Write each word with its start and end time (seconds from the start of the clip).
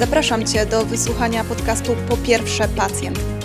Zapraszam 0.00 0.46
Cię 0.46 0.66
do 0.66 0.84
wysłuchania 0.84 1.44
podcastu 1.44 1.96
Po 2.08 2.16
pierwsze 2.16 2.68
pacjent. 2.68 3.39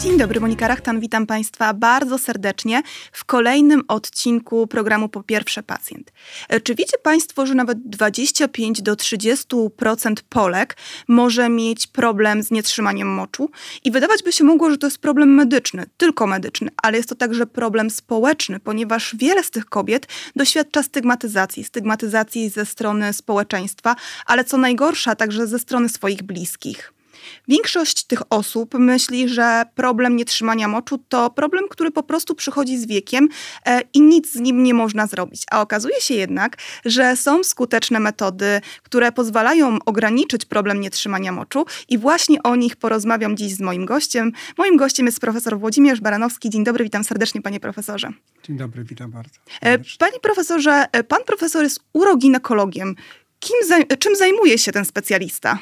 Dzień 0.00 0.18
dobry, 0.18 0.40
Monika 0.40 0.68
Rachtan, 0.68 1.00
witam 1.00 1.26
Państwa 1.26 1.74
bardzo 1.74 2.18
serdecznie 2.18 2.82
w 3.12 3.24
kolejnym 3.24 3.82
odcinku 3.88 4.66
programu 4.66 5.08
Po 5.08 5.22
pierwsze 5.22 5.62
pacjent. 5.62 6.12
E, 6.48 6.60
czy 6.60 6.74
wiecie 6.74 6.98
Państwo, 7.02 7.46
że 7.46 7.54
nawet 7.54 7.78
25 7.88 8.82
do 8.82 8.94
30% 8.94 10.14
Polek 10.28 10.76
może 11.08 11.48
mieć 11.48 11.86
problem 11.86 12.42
z 12.42 12.50
nietrzymaniem 12.50 13.08
moczu? 13.08 13.50
I 13.84 13.90
wydawać 13.90 14.22
by 14.22 14.32
się 14.32 14.44
mogło, 14.44 14.70
że 14.70 14.78
to 14.78 14.86
jest 14.86 14.98
problem 14.98 15.34
medyczny, 15.34 15.86
tylko 15.96 16.26
medyczny, 16.26 16.70
ale 16.82 16.96
jest 16.96 17.08
to 17.08 17.14
także 17.14 17.46
problem 17.46 17.90
społeczny, 17.90 18.60
ponieważ 18.60 19.16
wiele 19.18 19.44
z 19.44 19.50
tych 19.50 19.66
kobiet 19.66 20.08
doświadcza 20.36 20.82
stygmatyzacji, 20.82 21.64
stygmatyzacji 21.64 22.48
ze 22.48 22.66
strony 22.66 23.12
społeczeństwa, 23.12 23.96
ale 24.26 24.44
co 24.44 24.58
najgorsza, 24.58 25.16
także 25.16 25.46
ze 25.46 25.58
strony 25.58 25.88
swoich 25.88 26.22
bliskich. 26.22 26.99
Większość 27.48 28.04
tych 28.04 28.22
osób 28.30 28.74
myśli, 28.74 29.28
że 29.28 29.62
problem 29.74 30.16
nietrzymania 30.16 30.68
moczu 30.68 30.98
to 31.08 31.30
problem, 31.30 31.64
który 31.70 31.90
po 31.90 32.02
prostu 32.02 32.34
przychodzi 32.34 32.78
z 32.78 32.86
wiekiem 32.86 33.28
e, 33.66 33.80
i 33.94 34.00
nic 34.00 34.32
z 34.32 34.36
nim 34.36 34.62
nie 34.62 34.74
można 34.74 35.06
zrobić. 35.06 35.42
A 35.50 35.60
okazuje 35.60 36.00
się 36.00 36.14
jednak, 36.14 36.56
że 36.84 37.16
są 37.16 37.44
skuteczne 37.44 38.00
metody, 38.00 38.60
które 38.82 39.12
pozwalają 39.12 39.78
ograniczyć 39.86 40.44
problem 40.44 40.80
nietrzymania 40.80 41.32
moczu 41.32 41.66
i 41.88 41.98
właśnie 41.98 42.42
o 42.42 42.56
nich 42.56 42.76
porozmawiam 42.76 43.36
dziś 43.36 43.54
z 43.54 43.60
moim 43.60 43.86
gościem. 43.86 44.32
Moim 44.58 44.76
gościem 44.76 45.06
jest 45.06 45.20
profesor 45.20 45.58
Włodzimierz 45.58 46.00
Baranowski. 46.00 46.50
Dzień 46.50 46.64
dobry, 46.64 46.84
witam 46.84 47.04
serdecznie 47.04 47.42
panie 47.42 47.60
profesorze. 47.60 48.08
Dzień 48.42 48.56
dobry, 48.56 48.84
witam 48.84 49.10
bardzo. 49.10 49.34
E, 49.60 49.78
panie 49.98 50.20
profesorze, 50.22 50.86
e, 50.92 51.04
pan 51.04 51.24
profesor 51.26 51.62
jest 51.62 51.80
uroginekologiem. 51.92 52.94
Kim, 53.40 53.56
czym 53.98 54.16
zajmuje 54.16 54.58
się 54.58 54.72
ten 54.72 54.84
specjalista? 54.84 55.58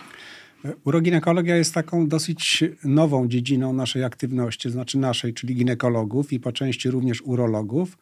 Uroginekologia 0.84 1.56
jest 1.56 1.74
taką 1.74 2.08
dosyć 2.08 2.64
nową 2.84 3.28
dziedziną 3.28 3.72
naszej 3.72 4.04
aktywności, 4.04 4.70
znaczy 4.70 4.98
naszej, 4.98 5.34
czyli 5.34 5.54
ginekologów 5.54 6.32
i 6.32 6.40
po 6.40 6.52
części 6.52 6.90
również 6.90 7.22
urologów, 7.22 7.98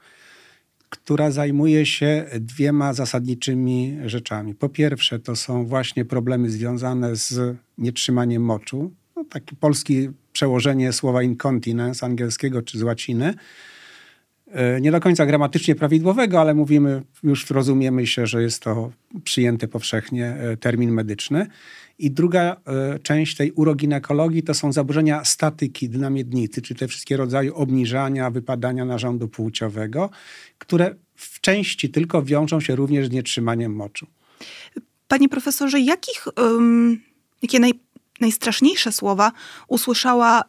która 0.90 1.30
zajmuje 1.30 1.86
się 1.86 2.24
dwiema 2.40 2.92
zasadniczymi 2.92 3.96
rzeczami. 4.04 4.54
Po 4.54 4.68
pierwsze, 4.68 5.18
to 5.18 5.36
są 5.36 5.66
właśnie 5.66 6.04
problemy 6.04 6.50
związane 6.50 7.16
z 7.16 7.56
nietrzymaniem 7.78 8.42
moczu. 8.42 8.90
No, 9.16 9.24
takie 9.24 9.56
polskie 9.56 10.12
przełożenie 10.32 10.92
słowa 10.92 11.22
incontinence 11.22 12.06
angielskiego 12.06 12.62
czy 12.62 12.78
z 12.78 12.82
łaciny. 12.82 13.34
E, 14.52 14.80
nie 14.80 14.92
do 14.92 15.00
końca 15.00 15.26
gramatycznie 15.26 15.74
prawidłowego, 15.74 16.40
ale 16.40 16.54
mówimy, 16.54 17.02
już 17.22 17.50
rozumiemy 17.50 18.06
się, 18.06 18.26
że 18.26 18.42
jest 18.42 18.62
to 18.62 18.90
przyjęty 19.24 19.68
powszechnie 19.68 20.26
e, 20.26 20.56
termin 20.56 20.90
medyczny. 20.90 21.46
I 21.98 22.10
druga 22.10 22.56
e, 22.66 22.98
część 22.98 23.36
tej 23.36 23.52
uroginekologii 23.52 24.42
to 24.42 24.54
są 24.54 24.72
zaburzenia 24.72 25.24
statyki 25.24 25.88
dynamiednicy, 25.88 26.62
czy 26.62 26.74
te 26.74 26.88
wszystkie 26.88 27.16
rodzaje 27.16 27.54
obniżania, 27.54 28.30
wypadania 28.30 28.84
narządu 28.84 29.28
płciowego, 29.28 30.10
które 30.58 30.94
w 31.14 31.40
części 31.40 31.90
tylko 31.90 32.22
wiążą 32.22 32.60
się 32.60 32.76
również 32.76 33.06
z 33.06 33.10
nietrzymaniem 33.10 33.74
moczu. 33.74 34.06
Panie 35.08 35.28
profesorze, 35.28 35.80
jakich, 35.80 36.26
um, 36.36 37.00
jakie 37.42 37.60
naj, 37.60 37.72
najstraszniejsze 38.20 38.92
słowa 38.92 39.32
usłyszała 39.68 40.40
y, 40.40 40.46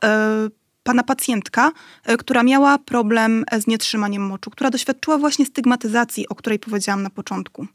pana 0.87 1.03
pacjentka, 1.03 1.71
y, 2.09 2.17
która 2.17 2.43
miała 2.43 2.77
problem 2.77 3.45
z 3.59 3.67
nietrzymaniem 3.67 4.21
moczu, 4.21 4.49
która 4.49 4.69
doświadczyła 4.69 5.17
właśnie 5.17 5.45
stygmatyzacji, 5.45 6.29
o 6.29 6.35
której 6.35 6.59
powiedziałam 6.59 7.03
na 7.03 7.09
początku? 7.09 7.67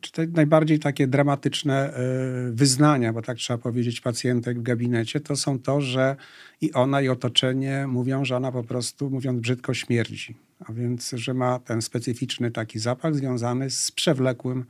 czy 0.00 0.12
te 0.12 0.26
najbardziej 0.26 0.78
takie 0.78 1.06
dramatyczne 1.06 1.94
e, 1.94 2.02
wyznania, 2.52 3.12
bo 3.12 3.22
tak 3.22 3.36
trzeba 3.36 3.58
powiedzieć, 3.58 4.00
pacjentek 4.00 4.58
w 4.58 4.62
gabinecie, 4.62 5.20
to 5.20 5.36
są 5.36 5.58
to, 5.58 5.80
że 5.80 6.16
i 6.60 6.72
ona, 6.72 7.02
i 7.02 7.08
otoczenie 7.08 7.86
mówią, 7.86 8.24
że 8.24 8.36
ona 8.36 8.52
po 8.52 8.64
prostu, 8.64 9.10
mówiąc 9.10 9.40
brzydko, 9.40 9.74
śmierdzi. 9.74 10.36
A 10.66 10.72
więc, 10.72 11.10
że 11.10 11.34
ma 11.34 11.58
ten 11.58 11.82
specyficzny 11.82 12.50
taki 12.50 12.78
zapach 12.78 13.14
związany 13.14 13.70
z 13.70 13.90
przewlekłym, 13.90 14.64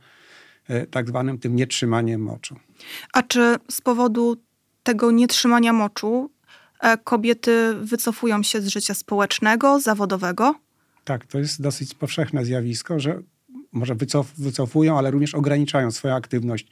e, 0.67 0.87
tak 0.87 1.07
zwanym 1.07 1.37
tym 1.37 1.55
nietrzymaniem 1.55 2.21
moczu. 2.21 2.55
A 3.13 3.23
czy 3.23 3.55
z 3.71 3.81
powodu 3.81 4.35
tego 4.83 5.11
nietrzymania 5.11 5.73
moczu 5.73 6.31
e, 6.41 6.42
kobiety 7.03 7.73
wycofują 7.81 8.43
się 8.43 8.61
z 8.61 8.67
życia 8.67 8.93
społecznego, 8.93 9.79
zawodowego? 9.79 10.55
Tak, 11.03 11.25
to 11.25 11.39
jest 11.39 11.61
dosyć 11.61 11.93
powszechne 11.93 12.45
zjawisko, 12.45 12.99
że 12.99 13.21
może 13.71 13.95
wycof, 13.95 14.33
wycofują, 14.37 14.97
ale 14.97 15.11
również 15.11 15.35
ograniczają 15.35 15.91
swoją 15.91 16.15
aktywność 16.15 16.67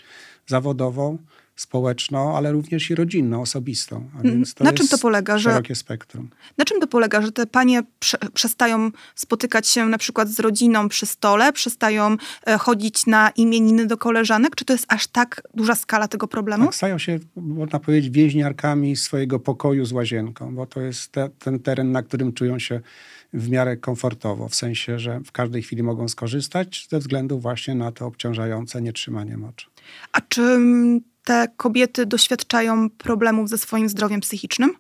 zawodową, 0.48 1.18
społeczną, 1.62 2.38
ale 2.38 2.52
również 2.52 2.90
i 2.90 2.96
rodzinną, 2.96 3.42
osobistą. 3.42 4.10
Mm, 4.24 4.44
na 4.60 4.74
czym 4.74 4.88
to 4.88 4.98
polega? 4.98 5.40
Szerokie 5.40 5.76
że, 5.76 5.80
spektrum. 5.80 6.30
Na 6.58 6.66
czym 6.66 6.80
to 6.80 6.88
polega, 6.88 7.22
że 7.22 7.32
te 7.32 7.46
panie 7.46 7.84
prze, 8.00 8.18
przestają 8.34 8.92
spotykać 9.16 9.68
się 9.68 9.86
na 9.86 9.98
przykład 9.98 10.30
z 10.30 10.40
rodziną 10.40 10.90
przy 10.90 11.06
stole, 11.06 11.54
przestają 11.54 12.18
e, 12.48 12.58
chodzić 12.58 13.06
na 13.06 13.30
imieniny 13.30 13.86
do 13.86 13.98
koleżanek? 13.98 14.56
Czy 14.56 14.66
to 14.66 14.74
jest 14.74 14.86
aż 14.88 15.08
tak 15.08 15.42
duża 15.54 15.76
skala 15.76 16.08
tego 16.08 16.28
problemu? 16.28 16.66
Tak, 16.66 16.76
stają 16.76 16.98
się, 16.98 17.20
można 17.36 17.80
powiedzieć, 17.80 18.10
więźniarkami 18.10 18.96
swojego 18.96 19.40
pokoju 19.40 19.86
z 19.86 19.92
łazienką, 19.92 20.56
bo 20.56 20.66
to 20.66 20.82
jest 20.82 21.12
te, 21.12 21.30
ten 21.30 21.60
teren, 21.60 21.92
na 21.92 22.04
którym 22.04 22.34
czują 22.34 22.60
się 22.60 22.82
w 23.34 23.50
miarę 23.50 23.78
komfortowo, 23.78 24.50
w 24.50 24.56
sensie, 24.56 25.00
że 25.00 25.20
w 25.20 25.32
każdej 25.32 25.62
chwili 25.62 25.84
mogą 25.84 26.08
skorzystać 26.08 26.88
ze 26.90 27.00
względu 27.00 27.40
właśnie 27.40 27.76
na 27.76 27.92
to 27.92 28.06
obciążające 28.06 28.82
nietrzymanie 28.82 29.38
moczu. 29.38 29.70
A 30.12 30.22
czy 30.22 30.60
te 31.24 31.48
kobiety 31.58 32.06
doświadczają 32.06 32.90
problemów 32.90 33.50
ze 33.50 33.58
swoim 33.58 33.90
zdrowiem 33.90 34.22
psychicznym? 34.22 34.74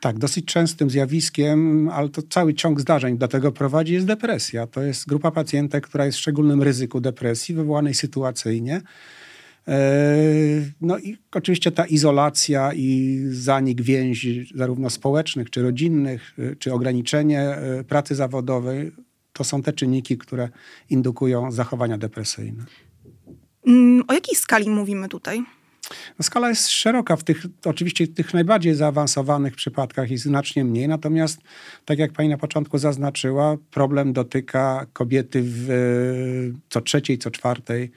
Tak, 0.00 0.18
dosyć 0.18 0.44
częstym 0.44 0.90
zjawiskiem, 0.90 1.88
ale 1.88 2.08
to 2.08 2.22
cały 2.22 2.54
ciąg 2.54 2.80
zdarzeń 2.80 3.18
do 3.18 3.28
tego 3.28 3.52
prowadzi, 3.52 3.92
jest 3.92 4.06
depresja. 4.06 4.66
To 4.66 4.82
jest 4.82 5.06
grupa 5.06 5.30
pacjentek, 5.30 5.86
która 5.86 6.06
jest 6.06 6.18
w 6.18 6.20
szczególnym 6.20 6.62
ryzyku 6.62 7.00
depresji, 7.00 7.54
wywołanej 7.54 7.94
sytuacyjnie. 7.94 8.80
E, 9.68 10.16
no 10.80 10.98
i 10.98 11.16
oczywiście 11.32 11.72
ta 11.72 11.86
izolacja 11.86 12.72
i 12.72 13.20
zanik 13.30 13.82
więzi 13.82 14.50
zarówno 14.54 14.90
społecznych, 14.90 15.50
czy 15.50 15.62
rodzinnych, 15.62 16.32
e, 16.38 16.56
czy 16.56 16.72
ograniczenie 16.72 17.40
e, 17.40 17.84
pracy 17.84 18.14
zawodowej, 18.14 18.92
to 19.32 19.44
są 19.44 19.62
te 19.62 19.72
czynniki, 19.72 20.18
które 20.18 20.48
indukują 20.90 21.52
zachowania 21.52 21.98
depresyjne. 21.98 22.64
Mm, 23.66 24.04
o 24.08 24.12
jakiej 24.12 24.36
skali 24.36 24.70
mówimy 24.70 25.08
tutaj? 25.08 25.44
No, 26.18 26.22
skala 26.22 26.48
jest 26.48 26.68
szeroka. 26.68 27.16
W 27.16 27.24
tych, 27.24 27.46
oczywiście 27.64 28.06
w 28.06 28.14
tych 28.14 28.34
najbardziej 28.34 28.74
zaawansowanych 28.74 29.54
przypadkach 29.54 30.10
jest 30.10 30.24
znacznie 30.24 30.64
mniej. 30.64 30.88
Natomiast, 30.88 31.40
tak 31.84 31.98
jak 31.98 32.12
pani 32.12 32.28
na 32.28 32.38
początku 32.38 32.78
zaznaczyła, 32.78 33.56
problem 33.70 34.12
dotyka 34.12 34.86
kobiety 34.92 35.40
w 35.44 35.68
co 36.68 36.80
trzeciej, 36.80 37.18
co 37.18 37.30
czwartej 37.30 37.90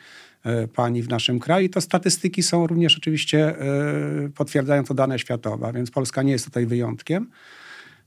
pani 0.73 1.01
w 1.01 1.09
naszym 1.09 1.39
kraju. 1.39 1.69
To 1.69 1.81
statystyki 1.81 2.43
są 2.43 2.67
również 2.67 2.97
oczywiście, 2.97 3.59
e, 3.59 4.29
potwierdzają 4.35 4.83
to 4.83 4.93
dane 4.93 5.19
światowe, 5.19 5.71
więc 5.75 5.91
Polska 5.91 6.23
nie 6.23 6.31
jest 6.31 6.45
tutaj 6.45 6.65
wyjątkiem. 6.65 7.29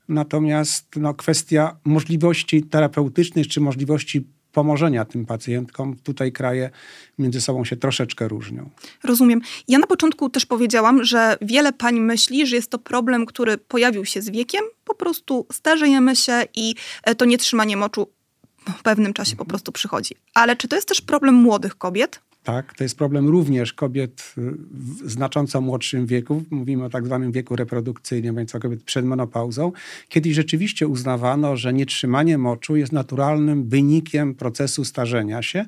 Natomiast 0.08 0.86
no, 0.96 1.14
kwestia 1.14 1.76
możliwości 1.84 2.62
terapeutycznych 2.62 3.48
czy 3.48 3.60
możliwości 3.60 4.26
pomożenia 4.52 5.04
tym 5.04 5.26
pacjentkom, 5.26 5.96
tutaj 5.96 6.32
kraje 6.32 6.70
między 7.18 7.41
sobą 7.41 7.64
się 7.64 7.76
troszeczkę 7.76 8.28
różnią. 8.28 8.70
Rozumiem. 9.04 9.41
Ja 9.68 9.78
na 9.78 9.86
początku 9.86 10.30
też 10.30 10.47
powiedziałam, 10.47 11.04
że 11.04 11.36
wiele 11.42 11.72
pań 11.72 12.00
myśli, 12.00 12.47
że 12.47 12.56
jest 12.56 12.70
to 12.70 12.78
problem, 12.78 13.26
który 13.26 13.58
pojawił 13.58 14.04
się 14.04 14.22
z 14.22 14.30
wiekiem. 14.30 14.64
Po 14.84 14.94
prostu 14.94 15.47
starzejemy 15.52 16.16
się 16.16 16.42
i 16.54 16.74
e, 17.04 17.14
to 17.14 17.24
nietrzymanie 17.24 17.76
moczu 17.76 18.06
w 18.78 18.82
pewnym 18.82 19.12
czasie 19.12 19.37
po 19.37 19.44
prostu 19.44 19.72
przychodzi. 19.72 20.15
Ale 20.34 20.56
czy 20.56 20.69
to 20.69 20.76
jest 20.76 20.88
też 20.88 21.00
problem 21.00 21.34
młodych 21.34 21.78
kobiet? 21.78 22.21
Tak, 22.42 22.74
to 22.74 22.84
jest 22.84 22.98
problem 22.98 23.28
również 23.28 23.72
kobiet 23.72 24.34
w 24.36 25.10
znacząco 25.10 25.60
młodszym 25.60 26.07
wieku. 26.07 26.45
Mówimy 26.51 26.84
o 26.84 26.91
tak 26.91 27.07
zwanym 27.07 27.33
wieku 27.33 27.57
reprodukcyjnym, 27.57 28.36
więc 28.36 28.54
o 28.54 28.60
kobiet 28.60 28.83
przed 28.83 29.04
menopauzą. 29.04 29.72
Kiedyś 30.09 30.34
rzeczywiście 30.34 30.89
uznawano, 30.89 31.57
że 31.57 31.72
nietrzymanie 31.72 32.39
moczu 32.39 32.77
jest 32.77 32.92
naturalnym 32.92 33.68
wynikiem 33.68 34.34
procesu 34.34 34.84
starzenia 34.84 35.42
się. 35.42 35.65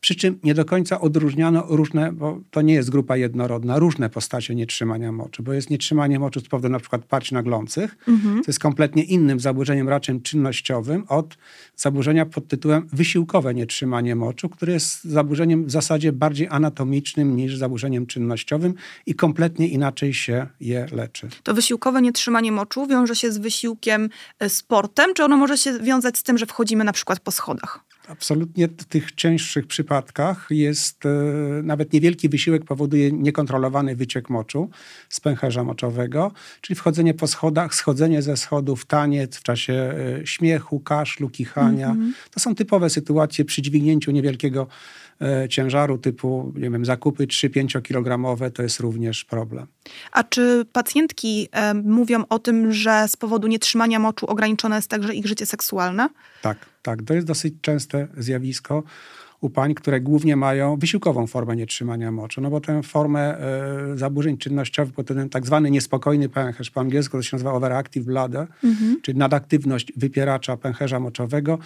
Przy 0.00 0.14
czym 0.14 0.38
nie 0.44 0.54
do 0.54 0.64
końca 0.64 1.00
odróżniano 1.00 1.64
różne, 1.68 2.12
bo 2.12 2.40
to 2.50 2.62
nie 2.62 2.74
jest 2.74 2.90
grupa 2.90 3.16
jednorodna, 3.16 3.78
różne 3.78 4.10
postacie 4.10 4.54
nietrzymania 4.54 5.12
moczu, 5.12 5.42
bo 5.42 5.52
jest 5.52 5.70
nietrzymanie 5.70 6.18
moczu 6.18 6.40
z 6.40 6.48
powodu 6.48 6.68
na 6.68 6.80
przykład 6.80 7.04
parć 7.04 7.32
naglących, 7.32 7.96
mhm. 8.08 8.42
co 8.42 8.50
jest 8.50 8.58
kompletnie 8.58 9.02
innym 9.02 9.40
zaburzeniem 9.40 9.88
raczej 9.88 10.20
czynnościowym 10.20 11.04
od 11.08 11.36
zaburzenia 11.76 12.26
pod 12.26 12.48
tytułem 12.48 12.88
wysiłkowe 12.92 13.54
nietrzymanie 13.54 14.16
moczu, 14.16 14.48
które 14.48 14.72
jest 14.72 15.04
zaburzeniem 15.04 15.66
w 15.66 15.70
zasadzie 15.70 16.12
bardziej 16.12 16.48
anatomicznym 16.50 17.36
niż 17.36 17.56
zaburzeniem 17.56 18.06
czynnościowym 18.06 18.74
i 19.06 19.14
kompletnie 19.14 19.68
inaczej 19.68 20.14
się 20.14 20.46
je 20.60 20.86
leczy. 20.92 21.28
To 21.42 21.54
wysiłkowe 21.54 22.02
nietrzymanie 22.02 22.52
moczu 22.52 22.86
wiąże 22.86 23.16
się 23.16 23.32
z 23.32 23.38
wysiłkiem 23.38 24.08
e, 24.38 24.48
sportem, 24.48 25.14
czy 25.14 25.24
ono 25.24 25.36
może 25.36 25.58
się 25.58 25.78
wiązać 25.78 26.18
z 26.18 26.22
tym, 26.22 26.38
że 26.38 26.46
wchodzimy 26.46 26.84
na 26.84 26.92
przykład 26.92 27.20
po 27.20 27.30
schodach? 27.30 27.85
Absolutnie 28.08 28.68
w 28.68 28.84
tych 28.84 29.12
cięższych 29.12 29.66
przypadkach 29.66 30.46
jest 30.50 31.06
e, 31.06 31.08
nawet 31.62 31.92
niewielki 31.92 32.28
wysiłek 32.28 32.64
powoduje 32.64 33.12
niekontrolowany 33.12 33.96
wyciek 33.96 34.30
moczu 34.30 34.70
z 35.08 35.20
pęcherza 35.20 35.64
moczowego, 35.64 36.32
czyli 36.60 36.76
wchodzenie 36.76 37.14
po 37.14 37.26
schodach, 37.26 37.74
schodzenie 37.74 38.22
ze 38.22 38.36
schodów, 38.36 38.86
taniec 38.86 39.36
w 39.36 39.42
czasie 39.42 39.72
e, 39.72 40.26
śmiechu, 40.26 40.80
kaszlu, 40.80 41.30
kichania. 41.30 41.90
Mm 41.90 42.10
-hmm. 42.10 42.14
To 42.30 42.40
są 42.40 42.54
typowe 42.54 42.90
sytuacje 42.90 43.44
przy 43.44 43.62
dźwignięciu 43.62 44.10
niewielkiego 44.10 44.66
E, 45.22 45.48
ciężaru 45.48 45.98
typu, 45.98 46.52
nie 46.56 46.70
wiem, 46.70 46.84
zakupy 46.84 47.26
3-5 47.26 47.82
kilogramowe 47.82 48.50
to 48.50 48.62
jest 48.62 48.80
również 48.80 49.24
problem. 49.24 49.66
A 50.12 50.24
czy 50.24 50.64
pacjentki 50.72 51.48
e, 51.52 51.74
mówią 51.74 52.24
o 52.28 52.38
tym, 52.38 52.72
że 52.72 53.08
z 53.08 53.16
powodu 53.16 53.48
nietrzymania 53.48 53.98
moczu 53.98 54.26
ograniczone 54.26 54.76
jest 54.76 54.90
także 54.90 55.14
ich 55.14 55.26
życie 55.26 55.46
seksualne? 55.46 56.08
Tak, 56.42 56.58
tak. 56.86 57.02
To 57.02 57.14
jest 57.14 57.26
dosyć 57.26 57.54
częste 57.60 58.08
zjawisko 58.16 58.82
u 59.40 59.50
pań, 59.50 59.74
które 59.74 60.00
głównie 60.00 60.36
mają 60.36 60.76
wysiłkową 60.76 61.26
formę 61.26 61.56
nietrzymania 61.56 62.12
moczu, 62.12 62.40
no 62.40 62.50
bo 62.50 62.60
tę 62.60 62.82
formę 62.82 63.20
e, 63.20 63.98
zaburzeń 63.98 64.38
czynnościowych, 64.38 64.94
bo 64.94 65.04
ten 65.04 65.28
tak 65.28 65.46
zwany 65.46 65.70
niespokojny 65.70 66.28
pęcherz, 66.28 66.70
po 66.70 66.80
angielsku 66.80 67.16
to 67.16 67.22
się 67.22 67.36
nazywa 67.36 67.52
overactive 67.52 68.04
bladder, 68.04 68.46
mhm. 68.64 69.00
czyli 69.02 69.18
nadaktywność 69.18 69.92
wypieracza 69.96 70.56
pęcherza 70.56 71.00
moczowego, 71.00 71.58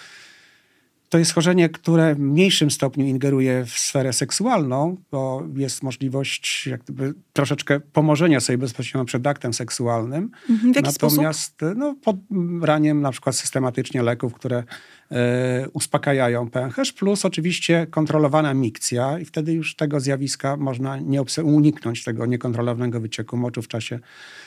to 1.10 1.18
jest 1.18 1.30
schorzenie, 1.30 1.68
które 1.68 2.14
w 2.14 2.18
mniejszym 2.18 2.70
stopniu 2.70 3.06
ingeruje 3.06 3.64
w 3.64 3.70
sferę 3.70 4.12
seksualną, 4.12 4.96
bo 5.10 5.42
jest 5.56 5.82
możliwość 5.82 6.66
jakby 6.66 7.14
troszeczkę 7.32 7.80
pomożenia 7.80 8.40
sobie 8.40 8.58
bezpośrednio 8.58 9.04
przed 9.04 9.26
aktem 9.26 9.54
seksualnym. 9.54 10.30
Mhm, 10.50 10.72
w 10.72 10.76
jaki 10.76 10.88
Natomiast 10.88 11.50
sposób? 11.54 11.76
No, 11.76 11.96
pod 12.04 12.16
raniem 12.62 13.00
na 13.00 13.12
przykład 13.12 13.36
systematycznie 13.36 14.02
leków, 14.02 14.34
które 14.34 14.64
uspokajają 15.72 16.50
pęcherz, 16.50 16.92
plus 16.92 17.24
oczywiście 17.24 17.86
kontrolowana 17.90 18.54
mikcja 18.54 19.18
i 19.18 19.24
wtedy 19.24 19.52
już 19.52 19.76
tego 19.76 20.00
zjawiska 20.00 20.56
można 20.56 20.96
nie 20.96 21.22
uniknąć 21.44 22.04
tego 22.04 22.26
niekontrolowanego 22.26 23.00
wycieku 23.00 23.36
moczu 23.36 23.62
w 23.62 23.68
czasie 23.68 23.98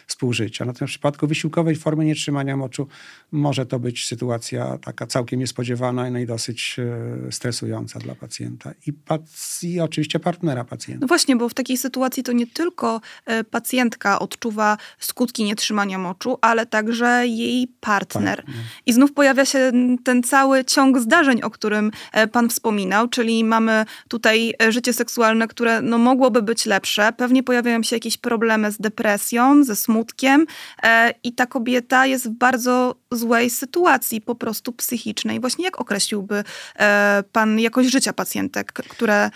współżycia. 0.07 0.65
Natomiast 0.65 0.91
w 0.91 0.93
przypadku 0.93 1.27
wysiłkowej 1.27 1.75
formy 1.75 2.05
nietrzymania 2.05 2.57
moczu 2.57 2.87
może 3.31 3.65
to 3.65 3.79
być 3.79 4.05
sytuacja 4.05 4.77
taka 4.77 5.07
całkiem 5.07 5.39
niespodziewana 5.39 6.09
no 6.09 6.19
i 6.19 6.25
dosyć 6.25 6.75
e, 6.79 7.31
stresująca 7.31 7.99
dla 7.99 8.15
pacjenta 8.15 8.71
i, 8.87 8.93
pac 8.93 9.63
i 9.63 9.79
oczywiście 9.79 10.19
partnera 10.19 10.63
pacjenta. 10.63 11.01
No 11.01 11.07
właśnie, 11.07 11.35
bo 11.35 11.49
w 11.49 11.53
takiej 11.53 11.77
sytuacji 11.77 12.23
to 12.23 12.31
nie 12.31 12.47
tylko 12.47 13.01
e, 13.25 13.43
pacjentka 13.43 14.19
odczuwa 14.19 14.77
skutki 14.99 15.43
nietrzymania 15.43 15.97
moczu, 15.97 16.37
ale 16.41 16.65
także 16.65 17.27
jej 17.27 17.67
partner. 17.79 18.43
No. 18.47 18.53
I 18.85 18.93
znów 18.93 19.13
pojawia 19.13 19.45
się 19.45 19.71
ten 20.03 20.23
cały 20.23 20.52
ciąg 20.65 20.99
zdarzeń, 20.99 21.41
o 21.41 21.49
którym 21.49 21.91
e, 22.11 22.27
pan 22.27 22.49
wspominał, 22.49 23.07
czyli 23.07 23.43
mamy 23.43 23.85
tutaj 24.07 24.53
życie 24.69 24.93
seksualne, 24.93 25.47
które 25.47 25.81
no, 25.81 25.97
mogłoby 25.97 26.41
być 26.41 26.65
lepsze. 26.65 27.13
Pewnie 27.17 27.43
pojawiają 27.43 27.83
się 27.83 27.95
jakieś 27.95 28.17
problemy 28.17 28.71
z 28.71 28.77
depresją, 28.77 29.63
ze 29.63 29.75
smutkiem, 29.75 30.45
e, 30.83 31.13
i 31.23 31.33
ta 31.33 31.45
kobieta 31.45 32.05
jest 32.05 32.27
w 32.27 32.31
bardzo 32.31 32.95
złej 33.11 33.49
sytuacji, 33.49 34.21
po 34.21 34.35
prostu 34.35 34.71
psychicznej. 34.73 35.39
Właśnie 35.39 35.65
jak 35.65 35.81
określiłby 35.81 36.43
e, 36.79 37.23
pan 37.31 37.59
jakość 37.59 37.91
życia 37.91 38.13
pacjentek, 38.13 38.73
które 38.73 39.25
e, 39.25 39.31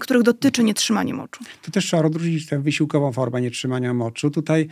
których 0.00 0.22
dotyczy 0.22 0.64
nietrzymanie 0.64 1.14
moczu. 1.14 1.44
Tu 1.62 1.70
też 1.70 1.86
trzeba 1.86 2.04
odróżnić 2.04 2.46
tę 2.46 2.58
wysiłkową 2.58 3.12
formę 3.12 3.40
nietrzymania 3.40 3.94
moczu. 3.94 4.30
Tutaj 4.30 4.68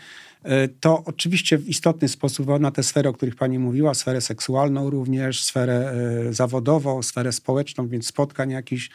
E, 0.47 0.69
to 0.69 1.03
oczywiście 1.05 1.59
w 1.59 1.69
istotny 1.69 2.09
sposób 2.09 2.61
na 2.61 2.71
tę 2.71 2.83
sferę, 2.83 3.11
o 3.11 3.13
których 3.13 3.37
pani 3.37 3.59
mówiła, 3.59 3.95
sferę 3.95 4.21
seksualną 4.21 4.91
również, 4.91 5.45
sferę 5.45 5.93
e, 6.29 6.33
zawodową, 6.33 7.03
sferę 7.03 7.33
społeczną, 7.33 7.89
więc 7.89 8.07
spotkań 8.07 8.51
jakichś 8.51 8.91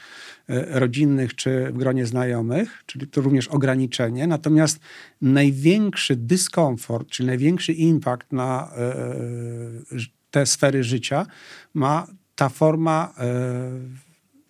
e, 0.47 0.79
rodzinnych 0.79 1.35
czy 1.35 1.71
w 1.71 1.77
gronie 1.77 2.05
znajomych, 2.05 2.83
czyli 2.85 3.07
to 3.07 3.21
również 3.21 3.47
ograniczenie. 3.47 4.27
Natomiast 4.27 4.79
największy 5.21 6.15
dyskomfort, 6.15 7.09
czyli 7.09 7.27
największy 7.27 7.73
impact 7.73 8.31
na 8.31 8.71
te 10.31 10.45
sfery 10.45 10.83
życia 10.83 11.25
ma 11.73 12.07
ta 12.35 12.49
forma 12.49 13.13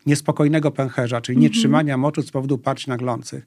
niespokojnego 0.06 0.72
pęcherza, 0.72 1.22
czyli 1.22 1.36
mhm. 1.36 1.44
nietrzymania 1.44 1.98
moczu 1.98 2.22
z 2.22 2.32
powodu 2.32 2.58
parć 2.58 2.88
naglących. 2.88 3.46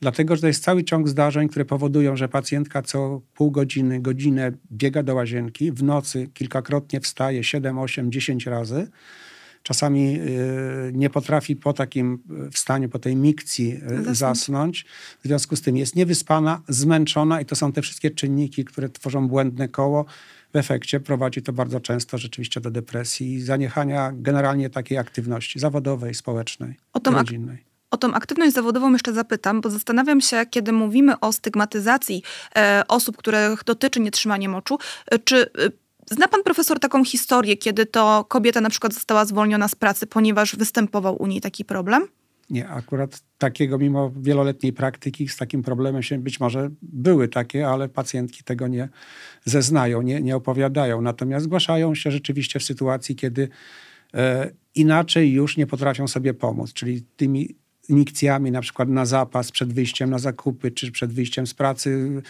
Dlatego, 0.00 0.36
że 0.36 0.40
to 0.40 0.46
jest 0.46 0.64
cały 0.64 0.84
ciąg 0.84 1.08
zdarzeń, 1.08 1.48
które 1.48 1.64
powodują, 1.64 2.16
że 2.16 2.28
pacjentka 2.28 2.82
co 2.82 3.20
pół 3.34 3.50
godziny, 3.50 4.00
godzinę 4.00 4.52
biega 4.72 5.02
do 5.02 5.14
łazienki, 5.14 5.72
w 5.72 5.82
nocy 5.82 6.28
kilkakrotnie 6.34 7.00
wstaje 7.00 7.44
7, 7.44 7.78
8, 7.78 8.12
10 8.12 8.46
razy. 8.46 8.88
Czasami 9.62 10.20
y, 10.20 10.92
nie 10.94 11.10
potrafi 11.10 11.56
po 11.56 11.72
takim 11.72 12.22
wstaniu, 12.52 12.88
po 12.88 12.98
tej 12.98 13.16
mikcji 13.16 13.80
y, 14.10 14.14
zasnąć. 14.14 14.86
W 15.24 15.26
związku 15.26 15.56
z 15.56 15.62
tym 15.62 15.76
jest 15.76 15.96
niewyspana, 15.96 16.62
zmęczona 16.68 17.40
i 17.40 17.44
to 17.44 17.56
są 17.56 17.72
te 17.72 17.82
wszystkie 17.82 18.10
czynniki, 18.10 18.64
które 18.64 18.88
tworzą 18.88 19.28
błędne 19.28 19.68
koło 19.68 20.04
w 20.52 20.56
efekcie 20.56 21.00
prowadzi 21.00 21.42
to 21.42 21.52
bardzo 21.52 21.80
często 21.80 22.18
rzeczywiście 22.18 22.60
do 22.60 22.70
depresji 22.70 23.34
i 23.34 23.40
zaniechania 23.40 24.12
generalnie 24.14 24.70
takiej 24.70 24.98
aktywności 24.98 25.58
zawodowej, 25.58 26.14
społecznej, 26.14 26.76
o 26.92 27.10
rodzinnej. 27.10 27.64
O 27.90 27.96
tą 27.96 28.14
aktywność 28.14 28.54
zawodową 28.54 28.92
jeszcze 28.92 29.12
zapytam, 29.12 29.60
bo 29.60 29.70
zastanawiam 29.70 30.20
się, 30.20 30.46
kiedy 30.50 30.72
mówimy 30.72 31.20
o 31.20 31.32
stygmatyzacji 31.32 32.22
e, 32.56 32.82
osób, 32.88 33.16
których 33.16 33.64
dotyczy 33.64 34.00
nietrzymanie 34.00 34.48
moczu, 34.48 34.78
e, 35.06 35.18
czy 35.18 35.42
e, 35.42 35.82
Zna 36.10 36.28
pan 36.28 36.42
profesor 36.42 36.80
taką 36.80 37.04
historię, 37.04 37.56
kiedy 37.56 37.86
to 37.86 38.24
kobieta 38.28 38.60
na 38.60 38.70
przykład 38.70 38.94
została 38.94 39.24
zwolniona 39.24 39.68
z 39.68 39.74
pracy, 39.74 40.06
ponieważ 40.06 40.56
występował 40.56 41.22
u 41.22 41.26
niej 41.26 41.40
taki 41.40 41.64
problem? 41.64 42.08
Nie, 42.52 42.68
akurat 42.68 43.22
takiego, 43.38 43.78
mimo 43.78 44.12
wieloletniej 44.16 44.72
praktyki, 44.72 45.28
z 45.28 45.36
takim 45.36 45.62
problemem 45.62 46.02
się 46.02 46.18
być 46.18 46.40
może 46.40 46.70
były 46.82 47.28
takie, 47.28 47.68
ale 47.68 47.88
pacjentki 47.88 48.44
tego 48.44 48.68
nie 48.68 48.88
zeznają, 49.44 50.02
nie, 50.02 50.20
nie 50.20 50.36
opowiadają. 50.36 51.02
Natomiast 51.02 51.44
zgłaszają 51.44 51.94
się 51.94 52.10
rzeczywiście 52.10 52.58
w 52.58 52.62
sytuacji, 52.62 53.16
kiedy 53.16 53.48
e, 54.14 54.50
inaczej 54.74 55.32
już 55.32 55.56
nie 55.56 55.66
potrafią 55.66 56.08
sobie 56.08 56.34
pomóc, 56.34 56.72
czyli 56.72 57.02
tymi 57.16 57.54
inikcjami, 57.88 58.50
na 58.50 58.60
przykład 58.60 58.88
na 58.88 59.06
zapas 59.06 59.52
przed 59.52 59.72
wyjściem 59.72 60.10
na 60.10 60.18
zakupy, 60.18 60.70
czy 60.70 60.92
przed 60.92 61.12
wyjściem 61.12 61.46
z 61.46 61.54
pracy, 61.54 62.22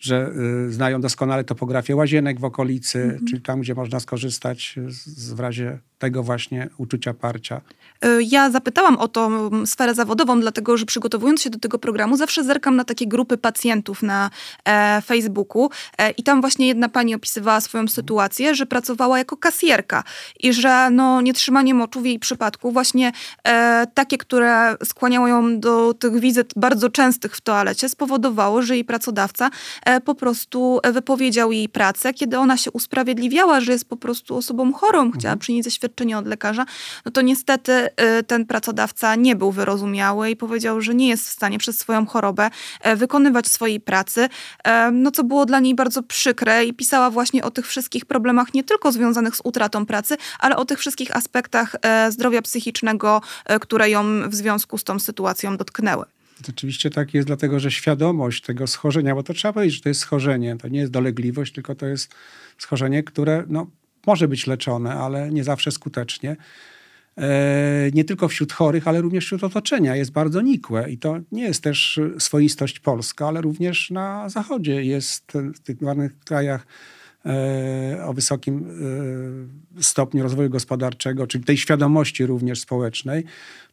że 0.00 0.32
y, 0.68 0.72
znają 0.72 1.00
doskonale 1.00 1.44
topografię 1.44 1.96
łazienek 1.96 2.40
w 2.40 2.44
okolicy, 2.44 2.98
-hmm. 2.98 3.28
czyli 3.28 3.42
tam, 3.42 3.60
gdzie 3.60 3.74
można 3.74 4.00
skorzystać 4.00 4.74
z, 4.88 5.32
w 5.32 5.40
razie 5.40 5.78
tego 6.00 6.22
właśnie 6.22 6.68
uczucia 6.78 7.14
parcia. 7.14 7.60
Y, 8.04 8.22
ja 8.22 8.50
zapytałam 8.50 8.96
o 8.96 9.08
tą 9.08 9.50
sferę 9.66 9.94
zawodową, 9.94 10.40
dlatego 10.40 10.76
że 10.76 10.86
przygotowując 10.86 11.42
się 11.42 11.50
do 11.50 11.58
tego 11.58 11.78
programu, 11.78 12.16
zawsze 12.16 12.44
zerkam 12.44 12.76
na 12.76 12.84
takie 12.84 13.06
grupy 13.06 13.38
pacjentów 13.38 14.02
na 14.02 14.30
e, 14.64 15.02
Facebooku 15.02 15.70
e, 15.98 16.10
i 16.10 16.22
tam 16.22 16.40
właśnie 16.40 16.66
jedna 16.66 16.88
pani 16.88 17.14
opisywała 17.14 17.60
swoją 17.60 17.88
sytuację, 17.88 18.54
że 18.54 18.66
pracowała 18.66 19.18
jako 19.18 19.36
kasjerka 19.36 20.04
i 20.40 20.52
że 20.52 20.90
no, 20.90 21.20
nietrzymanie 21.20 21.74
moczu 21.74 22.00
w 22.00 22.06
jej 22.06 22.18
przypadku, 22.18 22.72
właśnie 22.72 23.12
e, 23.44 23.86
takie, 23.94 24.18
które 24.18 24.76
skłaniało 24.84 25.28
ją 25.28 25.60
do 25.60 25.94
tych 25.94 26.20
wizyt 26.20 26.52
bardzo 26.56 26.90
częstych 26.90 27.36
w 27.36 27.40
toalecie, 27.40 27.88
spowodowało, 27.88 28.62
że 28.62 28.74
jej 28.74 28.84
pracodawca 28.84 29.50
e, 29.84 30.00
po 30.00 30.14
prostu 30.14 30.80
wypowiedział 30.92 31.52
jej 31.52 31.68
pracę, 31.68 32.14
kiedy 32.14 32.38
ona 32.38 32.56
się 32.56 32.70
usprawiedliwiała, 32.70 33.60
że 33.60 33.72
jest 33.72 33.88
po 33.88 33.96
prostu 33.96 34.36
osobą 34.36 34.72
chorą, 34.72 35.10
chciała 35.10 35.32
mhm. 35.32 35.38
przynieść 35.38 35.64
zaświadczenie 35.64 36.18
od 36.18 36.26
lekarza, 36.26 36.66
no 37.04 37.10
to 37.10 37.20
niestety 37.20 37.72
e, 37.72 38.22
ten 38.22 38.46
pracodawca 38.46 39.14
nie 39.14 39.36
był 39.36 39.52
wyrozumiały 39.52 40.30
i 40.30 40.36
powiedział, 40.36 40.80
że 40.80 40.94
nie 40.94 41.08
jest 41.08 41.28
w 41.28 41.30
stanie 41.30 41.58
przez 41.58 41.78
swoją 41.78 42.06
chorobę 42.06 42.50
e, 42.80 42.96
wykonywać 42.96 43.48
swojej 43.48 43.80
pracy, 43.80 44.28
no 44.92 45.10
co 45.10 45.24
było 45.24 45.46
dla 45.46 45.60
niej 45.60 45.74
bardzo 45.74 46.02
przykre 46.02 46.64
i 46.64 46.74
pisała 46.74 47.10
właśnie 47.10 47.44
o 47.44 47.50
tych 47.50 47.66
wszystkich 47.66 48.04
problemach 48.04 48.54
nie 48.54 48.64
tylko 48.64 48.92
związanych 48.92 49.36
z 49.36 49.40
utratą 49.44 49.86
pracy, 49.86 50.16
ale 50.38 50.56
o 50.56 50.64
tych 50.64 50.78
wszystkich 50.78 51.16
aspektach 51.16 51.76
zdrowia 52.10 52.42
psychicznego, 52.42 53.20
które 53.60 53.90
ją 53.90 54.30
w 54.30 54.34
związku 54.34 54.69
z 54.78 54.84
tą 54.84 54.98
sytuacją 54.98 55.56
dotknęły. 55.56 56.04
Oczywiście 56.48 56.90
tak 56.90 57.14
jest, 57.14 57.26
dlatego 57.26 57.60
że 57.60 57.70
świadomość 57.70 58.42
tego 58.42 58.66
schorzenia, 58.66 59.14
bo 59.14 59.22
to 59.22 59.34
trzeba 59.34 59.52
powiedzieć, 59.52 59.76
że 59.76 59.82
to 59.82 59.88
jest 59.88 60.00
schorzenie, 60.00 60.56
to 60.56 60.68
nie 60.68 60.80
jest 60.80 60.92
dolegliwość, 60.92 61.52
tylko 61.52 61.74
to 61.74 61.86
jest 61.86 62.14
schorzenie, 62.58 63.02
które 63.02 63.44
no, 63.48 63.66
może 64.06 64.28
być 64.28 64.46
leczone, 64.46 64.94
ale 64.94 65.30
nie 65.30 65.44
zawsze 65.44 65.70
skutecznie. 65.70 66.36
E, 67.18 67.90
nie 67.94 68.04
tylko 68.04 68.28
wśród 68.28 68.52
chorych, 68.52 68.88
ale 68.88 69.00
również 69.00 69.24
wśród 69.24 69.44
otoczenia 69.44 69.96
jest 69.96 70.12
bardzo 70.12 70.40
nikłe 70.40 70.90
i 70.90 70.98
to 70.98 71.18
nie 71.32 71.42
jest 71.42 71.62
też 71.62 72.00
swoistość 72.18 72.80
polska, 72.80 73.28
ale 73.28 73.40
również 73.40 73.90
na 73.90 74.28
zachodzie 74.28 74.84
jest 74.84 75.32
w 75.54 75.60
tych 75.60 75.82
ładnych 75.82 76.18
krajach 76.18 76.66
o 78.06 78.12
wysokim 78.12 78.66
e, 79.78 79.82
stopniu 79.82 80.22
rozwoju 80.22 80.50
gospodarczego, 80.50 81.26
czyli 81.26 81.44
tej 81.44 81.56
świadomości 81.56 82.26
również 82.26 82.60
społecznej, 82.60 83.24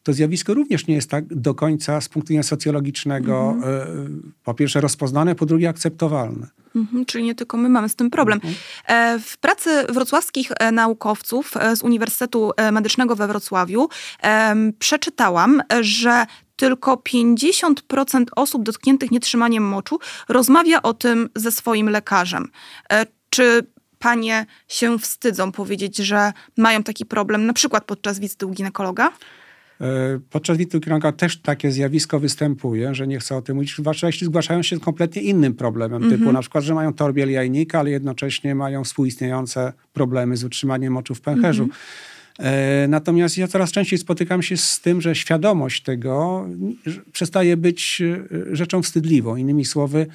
to 0.02 0.12
zjawisko 0.12 0.54
również 0.54 0.86
nie 0.86 0.94
jest 0.94 1.10
tak 1.10 1.34
do 1.34 1.54
końca 1.54 2.00
z 2.00 2.08
punktu 2.08 2.28
widzenia 2.28 2.42
socjologicznego 2.42 3.50
mhm. 3.50 4.32
po 4.44 4.54
pierwsze 4.54 4.80
rozpoznane, 4.80 5.34
po 5.34 5.46
drugie 5.46 5.68
akceptowalne. 5.68 6.46
Mhm, 6.76 7.04
czyli 7.04 7.24
nie 7.24 7.34
tylko 7.34 7.56
my 7.56 7.68
mamy 7.68 7.88
z 7.88 7.96
tym 7.96 8.10
problem. 8.10 8.40
Mhm. 8.44 9.20
W 9.20 9.38
pracy 9.38 9.84
wrocławskich 9.88 10.52
naukowców 10.72 11.54
z 11.76 11.82
Uniwersytetu 11.82 12.52
Medycznego 12.72 13.16
we 13.16 13.26
Wrocławiu 13.26 13.88
przeczytałam, 14.78 15.62
że 15.80 16.26
tylko 16.56 16.94
50% 16.94 18.24
osób 18.36 18.62
dotkniętych 18.62 19.10
nietrzymaniem 19.10 19.62
moczu 19.62 19.98
rozmawia 20.28 20.82
o 20.82 20.94
tym 20.94 21.28
ze 21.34 21.50
swoim 21.50 21.88
lekarzem. 21.88 22.48
Czy 23.30 23.66
panie 23.98 24.46
się 24.68 24.98
wstydzą 24.98 25.52
powiedzieć, 25.52 25.96
że 25.96 26.32
mają 26.56 26.82
taki 26.82 27.06
problem, 27.06 27.46
na 27.46 27.52
przykład 27.52 27.84
podczas 27.84 28.18
wizyty 28.18 28.46
u 28.46 28.50
ginekologa? 28.50 29.12
E, 29.80 29.84
podczas 30.30 30.56
wizyty 30.56 30.78
ginekologa 30.80 31.12
też 31.12 31.40
takie 31.40 31.72
zjawisko 31.72 32.20
występuje, 32.20 32.94
że 32.94 33.06
nie 33.06 33.18
chcę 33.18 33.36
o 33.36 33.42
tym 33.42 33.56
mówić, 33.56 33.74
zwłaszcza 33.78 34.06
jeśli 34.06 34.26
zgłaszają 34.26 34.62
się 34.62 34.76
z 34.76 34.80
kompletnie 34.80 35.22
innym 35.22 35.54
problemem, 35.54 36.02
mm 36.02 36.08
-hmm. 36.08 36.18
typu 36.18 36.32
na 36.32 36.40
przykład, 36.40 36.64
że 36.64 36.74
mają 36.74 36.92
torbiel 36.92 37.30
jajnika, 37.30 37.78
ale 37.78 37.90
jednocześnie 37.90 38.54
mają 38.54 38.84
współistniejące 38.84 39.72
problemy 39.92 40.36
z 40.36 40.44
utrzymaniem 40.44 40.92
moczu 40.92 41.14
w 41.14 41.20
pęcherzu. 41.20 41.62
Mm 41.62 41.74
-hmm. 41.74 42.88
Natomiast 42.88 43.38
ja 43.38 43.48
coraz 43.48 43.72
częściej 43.72 43.98
spotykam 43.98 44.42
się 44.42 44.56
z 44.56 44.80
tym, 44.80 45.00
że 45.00 45.14
świadomość 45.14 45.82
tego 45.82 46.46
przestaje 47.12 47.56
być 47.56 48.02
e, 48.02 48.56
rzeczą 48.56 48.82
wstydliwą. 48.82 49.36
Innymi 49.36 49.64
słowy, 49.64 50.06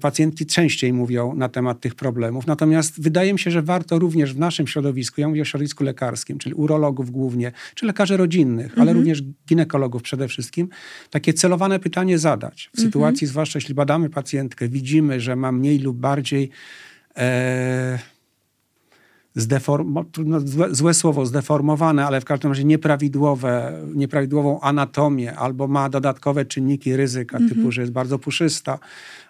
pacjentki 0.00 0.46
częściej 0.46 0.92
mówią 0.92 1.34
na 1.34 1.48
temat 1.48 1.80
tych 1.80 1.94
problemów. 1.94 2.46
Natomiast 2.46 3.02
wydaje 3.02 3.32
mi 3.32 3.38
się, 3.38 3.50
że 3.50 3.62
warto 3.62 3.98
również 3.98 4.34
w 4.34 4.38
naszym 4.38 4.66
środowisku, 4.66 5.20
ja 5.20 5.28
mówię 5.28 5.42
o 5.42 5.44
środowisku 5.44 5.84
lekarskim, 5.84 6.38
czyli 6.38 6.54
urologów 6.54 7.10
głównie, 7.10 7.52
czy 7.74 7.86
lekarzy 7.86 8.16
rodzinnych, 8.16 8.72
ale 8.72 8.82
mhm. 8.82 8.98
również 8.98 9.22
ginekologów 9.48 10.02
przede 10.02 10.28
wszystkim, 10.28 10.68
takie 11.10 11.32
celowane 11.32 11.78
pytanie 11.78 12.18
zadać. 12.18 12.62
W 12.62 12.78
mhm. 12.78 12.88
sytuacji, 12.88 13.26
zwłaszcza 13.26 13.56
jeśli 13.56 13.74
badamy 13.74 14.10
pacjentkę, 14.10 14.68
widzimy, 14.68 15.20
że 15.20 15.36
ma 15.36 15.52
mniej 15.52 15.78
lub 15.78 15.96
bardziej. 15.96 16.50
E, 17.16 17.98
zdeform, 19.36 20.04
złe, 20.44 20.74
złe, 20.74 20.94
słowo, 20.94 21.26
zdeformowane, 21.26 22.06
ale 22.06 22.20
w 22.20 22.24
każdym 22.24 22.50
razie 22.50 22.64
nieprawidłowe, 22.64 23.82
nieprawidłową 23.94 24.60
anatomię, 24.60 25.34
albo 25.34 25.68
ma 25.68 25.88
dodatkowe 25.88 26.44
czynniki 26.44 26.96
ryzyka, 26.96 27.36
mm 27.36 27.48
-hmm. 27.48 27.54
typu, 27.54 27.72
że 27.72 27.80
jest 27.80 27.92
bardzo 27.92 28.18
puszysta, 28.18 28.78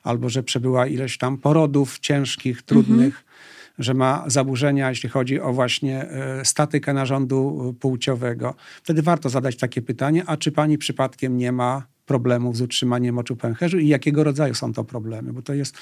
albo 0.02 0.28
że 0.28 0.42
przebyła 0.42 0.86
ileś 0.86 1.18
tam 1.18 1.38
porodów 1.38 1.98
ciężkich, 1.98 2.62
trudnych, 2.62 2.98
mm 2.98 3.10
-hmm. 3.10 3.74
że 3.78 3.94
ma 3.94 4.24
zaburzenia, 4.26 4.88
jeśli 4.88 5.08
chodzi 5.08 5.40
o 5.40 5.52
właśnie 5.52 6.02
e, 6.02 6.44
statykę 6.44 6.92
narządu 6.92 7.74
płciowego. 7.80 8.54
Wtedy 8.82 9.02
warto 9.02 9.28
zadać 9.28 9.56
takie 9.56 9.82
pytanie, 9.82 10.22
a 10.26 10.36
czy 10.36 10.52
pani 10.52 10.78
przypadkiem 10.78 11.36
nie 11.36 11.52
ma 11.52 11.95
problemów 12.06 12.56
z 12.56 12.60
utrzymaniem 12.60 13.14
moczu 13.14 13.36
pęcherzu 13.36 13.78
i 13.78 13.88
jakiego 13.88 14.24
rodzaju 14.24 14.54
są 14.54 14.72
to 14.72 14.84
problemy, 14.84 15.32
bo 15.32 15.42
to 15.42 15.54
jest 15.54 15.76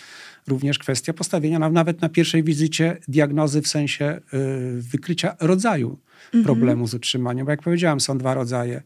również 0.46 0.78
kwestia 0.78 1.12
postawienia 1.12 1.58
nawet 1.58 2.00
na 2.00 2.08
pierwszej 2.08 2.42
wizycie 2.42 2.96
diagnozy 3.08 3.62
w 3.62 3.68
sensie 3.68 4.20
y, 4.34 4.82
wykrycia 4.82 5.36
rodzaju 5.40 5.98
mhm. 6.24 6.44
problemu 6.44 6.86
z 6.86 6.94
utrzymaniem, 6.94 7.44
bo 7.44 7.50
jak 7.50 7.62
powiedziałem, 7.62 8.00
są 8.00 8.18
dwa 8.18 8.34
rodzaje. 8.34 8.82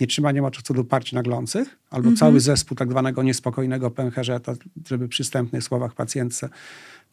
Nietrzymanie 0.00 0.42
moczu 0.42 0.62
co 0.62 0.74
do 0.74 0.84
parci 0.84 1.14
naglących, 1.14 1.78
albo 1.90 2.08
mhm. 2.08 2.16
cały 2.16 2.40
zespół 2.40 2.76
tak 2.76 2.90
zwanego 2.90 3.22
niespokojnego 3.22 3.90
pęcherza, 3.90 4.40
to 4.40 4.54
żeby 4.88 5.08
przy 5.08 5.24
wstępnych 5.24 5.64
słowach 5.64 5.94
pacjentce 5.94 6.48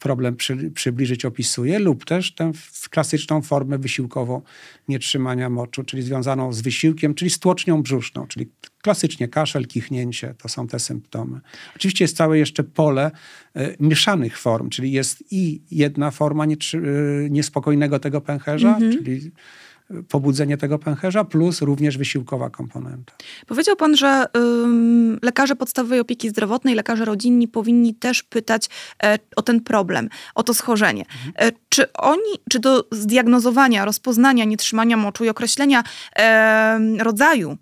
problem 0.00 0.36
przy, 0.36 0.70
przybliżyć 0.70 1.24
opisuje, 1.24 1.78
lub 1.78 2.04
też 2.04 2.34
tę 2.34 2.52
klasyczną 2.90 3.42
formę 3.42 3.78
wysiłkową 3.78 4.42
nietrzymania 4.88 5.50
moczu, 5.50 5.84
czyli 5.84 6.02
związaną 6.02 6.52
z 6.52 6.60
wysiłkiem, 6.60 7.14
czyli 7.14 7.30
z 7.30 7.38
tłocznią 7.38 7.82
brzuszną, 7.82 8.26
czyli 8.26 8.50
klasycznie 8.82 9.28
kaszel, 9.28 9.66
kichnięcie, 9.66 10.34
to 10.38 10.48
są 10.48 10.66
te 10.66 10.78
symptomy. 10.78 11.40
Oczywiście 11.76 12.04
jest 12.04 12.16
całe 12.16 12.38
jeszcze 12.38 12.64
pole 12.64 13.10
y, 13.56 13.76
mieszanych 13.80 14.38
form, 14.38 14.70
czyli 14.70 14.92
jest 14.92 15.24
i 15.30 15.62
jedna 15.70 16.10
forma 16.10 16.44
y, 16.44 17.28
niespokojnego 17.30 17.98
tego 17.98 18.20
pęcherza, 18.20 18.76
mm 18.76 18.90
-hmm. 18.90 19.04
czyli 19.04 19.30
pobudzenie 20.08 20.56
tego 20.56 20.78
pęcherza, 20.78 21.24
plus 21.24 21.62
również 21.62 21.98
wysiłkowa 21.98 22.50
komponenta. 22.50 23.12
Powiedział 23.46 23.76
pan, 23.76 23.96
że 23.96 24.26
ym, 24.36 25.18
lekarze 25.22 25.56
podstawowej 25.56 26.00
opieki 26.00 26.28
zdrowotnej, 26.28 26.74
lekarze 26.74 27.04
rodzinni 27.04 27.48
powinni 27.48 27.94
też 27.94 28.22
pytać 28.22 28.68
e, 29.02 29.18
o 29.36 29.42
ten 29.42 29.60
problem, 29.60 30.08
o 30.34 30.42
to 30.42 30.54
schorzenie. 30.54 31.04
Mhm. 31.26 31.32
E, 31.36 31.58
czy 31.68 31.92
oni, 31.92 32.32
czy 32.50 32.58
do 32.58 32.84
zdiagnozowania, 32.92 33.84
rozpoznania 33.84 34.44
nietrzymania 34.44 34.96
moczu 34.96 35.24
i 35.24 35.28
określenia 35.28 35.82
e, 36.18 36.80
rodzaju 36.98 37.56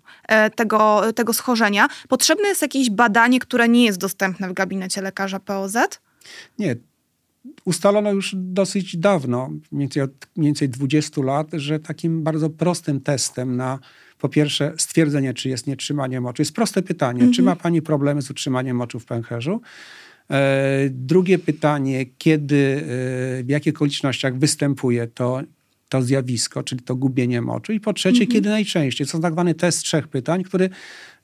tego, 0.55 1.01
tego 1.15 1.33
schorzenia 1.33 1.87
potrzebne 2.09 2.47
jest 2.47 2.61
jakieś 2.61 2.89
badanie, 2.89 3.39
które 3.39 3.69
nie 3.69 3.85
jest 3.85 3.99
dostępne 3.99 4.49
w 4.49 4.53
gabinecie 4.53 5.01
lekarza 5.01 5.39
POZ? 5.39 5.77
Nie, 6.59 6.75
ustalono 7.65 8.11
już 8.11 8.35
dosyć 8.37 8.97
dawno, 8.97 9.49
mniej 9.49 9.81
więcej 9.81 10.03
od 10.03 10.11
mniej 10.35 10.47
więcej 10.47 10.69
20 10.69 11.21
lat, 11.21 11.47
że 11.53 11.79
takim 11.79 12.23
bardzo 12.23 12.49
prostym 12.49 13.01
testem 13.01 13.55
na 13.55 13.79
po 14.19 14.29
pierwsze 14.29 14.73
stwierdzenie, 14.77 15.33
czy 15.33 15.49
jest 15.49 15.67
nietrzymanie 15.67 16.21
moczu. 16.21 16.41
Jest 16.41 16.55
proste 16.55 16.81
pytanie, 16.81 17.31
czy 17.33 17.41
ma 17.41 17.51
mhm. 17.51 17.63
pani 17.63 17.81
problemy 17.81 18.21
z 18.21 18.31
utrzymaniem 18.31 18.77
moczu 18.77 18.99
w 18.99 19.05
pęcherzu? 19.05 19.61
E, 20.31 20.89
drugie 20.89 21.39
pytanie, 21.39 22.05
kiedy, 22.17 22.85
e, 23.39 23.43
w 23.43 23.49
jakich 23.49 23.75
okolicznościach 23.75 24.37
występuje 24.37 25.07
to 25.07 25.41
to 25.89 26.01
zjawisko, 26.01 26.63
czyli 26.63 26.81
to 26.81 26.95
gubienie 26.95 27.41
moczu. 27.41 27.73
I 27.73 27.79
po 27.79 27.93
trzecie, 27.93 28.21
mhm. 28.21 28.31
kiedy 28.31 28.49
najczęściej. 28.49 29.07
To 29.07 29.19
tak 29.19 29.33
zwany 29.33 29.55
test 29.55 29.79
trzech 29.79 30.07
pytań, 30.07 30.43
który 30.43 30.69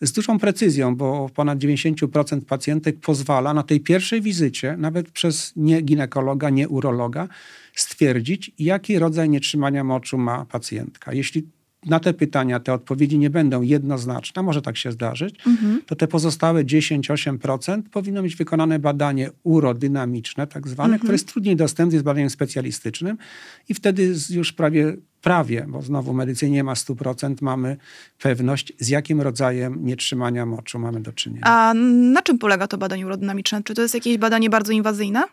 z 0.01 0.11
dużą 0.11 0.39
precyzją, 0.39 0.95
bo 0.95 1.29
ponad 1.33 1.59
90% 1.59 2.41
pacjentek 2.41 2.99
pozwala 2.99 3.53
na 3.53 3.63
tej 3.63 3.79
pierwszej 3.79 4.21
wizycie, 4.21 4.75
nawet 4.77 5.11
przez 5.11 5.53
nie 5.55 5.81
ginekologa, 5.81 6.49
nie 6.49 6.69
urologa, 6.69 7.27
stwierdzić, 7.75 8.51
jaki 8.59 8.99
rodzaj 8.99 9.29
nietrzymania 9.29 9.83
moczu 9.83 10.17
ma 10.17 10.45
pacjentka. 10.45 11.13
Jeśli 11.13 11.47
na 11.85 11.99
te 11.99 12.13
pytania 12.13 12.59
te 12.59 12.73
odpowiedzi 12.73 13.19
nie 13.19 13.29
będą 13.29 13.61
jednoznaczne, 13.61 14.43
może 14.43 14.61
tak 14.61 14.77
się 14.77 14.91
zdarzyć, 14.91 15.35
mhm. 15.47 15.81
to 15.85 15.95
te 15.95 16.07
pozostałe 16.07 16.63
10-8% 16.63 17.81
powinno 17.91 18.21
mieć 18.21 18.35
wykonane 18.35 18.79
badanie 18.79 19.29
urodynamiczne, 19.43 20.47
tak 20.47 20.67
zwane, 20.67 20.93
mhm. 20.93 20.99
które 20.99 21.13
jest 21.13 21.27
trudniej 21.27 21.55
dostępne, 21.55 21.95
jest 21.95 22.05
badaniem 22.05 22.29
specjalistycznym 22.29 23.17
i 23.69 23.73
wtedy 23.73 24.13
już 24.29 24.53
prawie 24.53 24.97
prawie, 25.25 25.65
bo 25.67 25.81
znowu 25.81 26.13
medycynie 26.13 26.51
nie 26.51 26.63
ma 26.63 26.73
100%, 26.73 27.35
mamy 27.41 27.77
pewność, 28.19 28.73
z 28.79 28.87
jakim 28.87 29.21
rodzajem 29.21 29.85
nietrzymania 29.85 30.45
moczu 30.45 30.79
mamy 30.79 31.01
do 31.01 31.13
czynienia. 31.13 31.41
A 31.45 31.73
na 32.13 32.21
czym 32.21 32.39
polega 32.39 32.67
to 32.67 32.77
badanie 32.77 33.05
urodynamiczne? 33.05 33.63
Czy 33.63 33.73
to 33.73 33.81
jest 33.81 33.93
jakieś 33.93 34.17
badanie 34.17 34.49
bardzo 34.49 34.71
inwazyjne? 34.71 35.23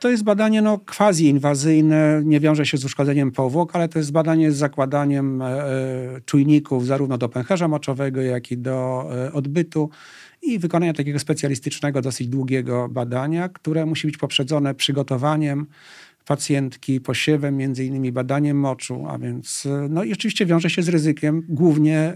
To 0.00 0.10
jest 0.10 0.22
badanie 0.22 0.62
no, 0.62 0.78
quasi-inwazyjne, 0.78 2.22
nie 2.24 2.40
wiąże 2.40 2.66
się 2.66 2.76
z 2.76 2.84
uszkodzeniem 2.84 3.30
powłok, 3.32 3.76
ale 3.76 3.88
to 3.88 3.98
jest 3.98 4.12
badanie 4.12 4.52
z 4.52 4.56
zakładaniem 4.56 5.42
e, 5.42 5.46
e 5.46 6.20
czujników 6.26 6.86
zarówno 6.86 7.18
do 7.18 7.28
pęcherza 7.28 7.68
moczowego, 7.68 8.22
jak 8.22 8.50
i 8.50 8.58
do 8.58 9.08
e, 9.26 9.32
odbytu 9.32 9.90
i 10.42 10.58
wykonania 10.58 10.92
takiego 10.92 11.18
specjalistycznego, 11.18 12.02
dosyć 12.02 12.28
długiego 12.28 12.88
badania, 12.88 13.48
które 13.48 13.86
musi 13.86 14.06
być 14.06 14.16
poprzedzone 14.16 14.74
przygotowaniem 14.74 15.66
pacjentki, 16.24 17.00
posiewem, 17.00 17.56
między 17.56 17.84
innymi 17.84 18.12
badaniem 18.12 18.60
moczu, 18.60 19.04
a 19.08 19.18
więc 19.18 19.68
no 19.88 20.04
i 20.04 20.12
oczywiście 20.12 20.46
wiąże 20.46 20.70
się 20.70 20.82
z 20.82 20.88
ryzykiem 20.88 21.42
głównie 21.48 22.14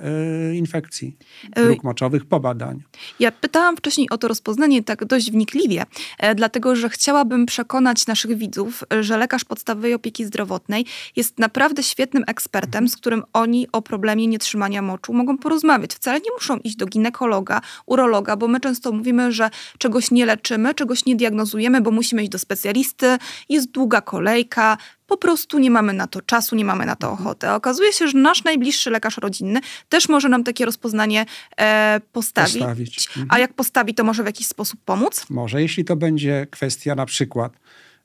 y, 0.50 0.56
infekcji 0.56 1.16
dróg 1.56 1.84
moczowych 1.84 2.24
po 2.24 2.40
badaniu. 2.40 2.80
Ja 3.20 3.32
pytałam 3.32 3.76
wcześniej 3.76 4.10
o 4.10 4.18
to 4.18 4.28
rozpoznanie 4.28 4.82
tak 4.82 5.04
dość 5.04 5.30
wnikliwie, 5.30 5.84
e, 6.18 6.34
dlatego 6.34 6.76
że 6.76 6.88
chciałabym 6.88 7.46
przekonać 7.46 8.06
naszych 8.06 8.38
widzów, 8.38 8.84
że 9.00 9.16
lekarz 9.16 9.44
podstawowej 9.44 9.94
opieki 9.94 10.24
zdrowotnej 10.24 10.86
jest 11.16 11.38
naprawdę 11.38 11.82
świetnym 11.82 12.24
ekspertem, 12.26 12.88
z 12.88 12.96
którym 12.96 13.22
oni 13.32 13.66
o 13.72 13.82
problemie 13.82 14.26
nietrzymania 14.26 14.82
moczu 14.82 15.12
mogą 15.12 15.38
porozmawiać. 15.38 15.94
Wcale 15.94 16.20
nie 16.20 16.32
muszą 16.34 16.56
iść 16.56 16.76
do 16.76 16.86
ginekologa, 16.86 17.60
urologa, 17.86 18.36
bo 18.36 18.48
my 18.48 18.60
często 18.60 18.92
mówimy, 18.92 19.32
że 19.32 19.50
czegoś 19.78 20.10
nie 20.10 20.26
leczymy, 20.26 20.74
czegoś 20.74 21.04
nie 21.04 21.16
diagnozujemy, 21.16 21.80
bo 21.80 21.90
musimy 21.90 22.22
iść 22.22 22.30
do 22.30 22.38
specjalisty, 22.38 23.16
jest 23.48 23.70
długa 23.70 23.95
długa 23.96 24.00
kolejka, 24.00 24.76
po 25.06 25.16
prostu 25.16 25.58
nie 25.58 25.70
mamy 25.70 25.92
na 25.92 26.06
to 26.06 26.20
czasu, 26.22 26.56
nie 26.56 26.64
mamy 26.64 26.86
na 26.86 26.96
to 26.96 27.10
mhm. 27.10 27.26
ochotę. 27.26 27.54
Okazuje 27.54 27.92
się, 27.92 28.08
że 28.08 28.18
nasz 28.18 28.44
najbliższy 28.44 28.90
lekarz 28.90 29.18
rodzinny 29.18 29.60
też 29.88 30.08
może 30.08 30.28
nam 30.28 30.44
takie 30.44 30.64
rozpoznanie 30.64 31.26
e, 31.58 32.00
postawić. 32.12 32.52
postawić. 32.52 33.08
Mhm. 33.08 33.26
A 33.30 33.38
jak 33.38 33.54
postawi, 33.54 33.94
to 33.94 34.04
może 34.04 34.22
w 34.22 34.26
jakiś 34.26 34.46
sposób 34.46 34.80
pomóc? 34.84 35.26
Może, 35.30 35.62
jeśli 35.62 35.84
to 35.84 35.96
będzie 35.96 36.46
kwestia 36.50 36.94
na 36.94 37.06
przykład 37.06 37.52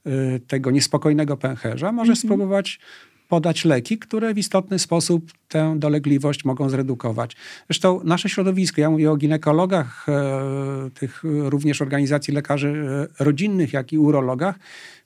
y, 0.07 0.41
tego 0.47 0.71
niespokojnego 0.71 1.37
pęcherza, 1.37 1.91
może 1.91 2.11
mhm. 2.11 2.15
spróbować 2.15 2.79
podać 3.27 3.65
leki, 3.65 3.97
które 3.97 4.33
w 4.33 4.37
istotny 4.37 4.79
sposób 4.79 5.31
tę 5.51 5.75
dolegliwość 5.77 6.45
mogą 6.45 6.69
zredukować. 6.69 7.35
Zresztą 7.69 8.01
nasze 8.03 8.29
środowisko, 8.29 8.81
ja 8.81 8.89
mówię 8.89 9.11
o 9.11 9.17
ginekologach, 9.17 10.09
e, 10.09 10.89
tych 10.93 11.23
również 11.23 11.81
organizacji 11.81 12.33
lekarzy 12.33 12.85
e, 13.19 13.23
rodzinnych, 13.23 13.73
jak 13.73 13.93
i 13.93 13.97
urologach, 13.97 14.55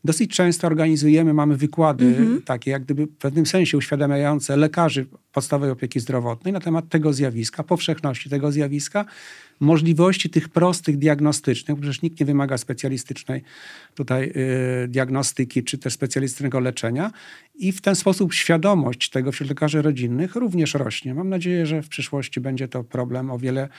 dosyć 0.04 0.32
często 0.32 0.68
organizujemy, 0.68 1.34
mamy 1.34 1.58
wykłady 1.58 2.06
Mhm. 2.06 2.42
takie, 2.42 2.72
jak 2.72 2.84
gdyby 2.84 3.06
w 3.06 3.18
pewnym 3.18 3.46
sensie 3.46 3.78
uświadamiające 3.78 4.58
lekarzy 4.58 5.06
podstawowej 5.32 5.72
opieki 5.72 6.00
zdrowotnej 6.00 6.54
na 6.54 6.60
temat 6.60 6.90
tego 6.90 7.14
zjawiska, 7.14 7.64
powszechności 7.64 8.30
tego 8.30 8.52
zjawiska, 8.52 9.06
możliwości 9.60 10.30
tych 10.30 10.50
prostych 10.50 10.98
diagnostycznych, 10.98 11.80
przecież 11.80 12.02
nikt 12.02 12.20
nie 12.20 12.26
wymaga 12.26 12.58
specjalistycznej 12.58 13.44
tutaj 13.96 14.32
y, 14.84 14.88
diagnostyki 14.88 15.64
czy 15.64 15.78
też 15.78 15.94
specjalistycznego 15.94 16.60
leczenia 16.60 17.12
i 17.56 17.72
w 17.72 17.82
ten 17.82 17.96
sposób 17.96 18.34
świadomość 18.34 19.10
tego 19.10 19.32
wśród 19.32 19.50
lekarzy 19.50 19.82
rodzinnych 19.82 20.35
również 20.36 20.74
rośnie. 20.74 21.14
Mam 21.14 21.30
nadzieję, 21.30 21.66
że 21.66 21.82
w 21.82 21.90
przyszłości 21.90 22.42
będzie 22.42 22.68
to 22.68 22.84
problem 22.84 23.32
o 23.32 23.38
wiele 23.38 23.70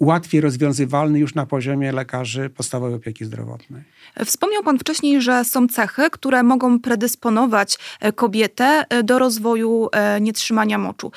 łatwiej 0.00 0.40
rozwiązywalny 0.40 1.18
już 1.18 1.34
na 1.34 1.46
poziomie 1.46 1.92
lekarzy 1.92 2.50
podstawowej 2.50 2.94
opieki 2.94 3.24
zdrowotnej. 3.24 3.82
Wspomniał 4.24 4.62
Pan 4.62 4.78
wcześniej, 4.78 5.22
że 5.22 5.44
są 5.44 5.68
cechy, 5.68 6.10
które 6.10 6.42
mogą 6.42 6.80
predysponować 6.80 7.78
e, 8.00 8.12
kobietę 8.12 8.84
e, 8.88 9.02
do 9.02 9.18
rozwoju 9.18 9.88
e, 9.92 10.20
nietrzymania 10.20 10.78
moczu. 10.78 11.12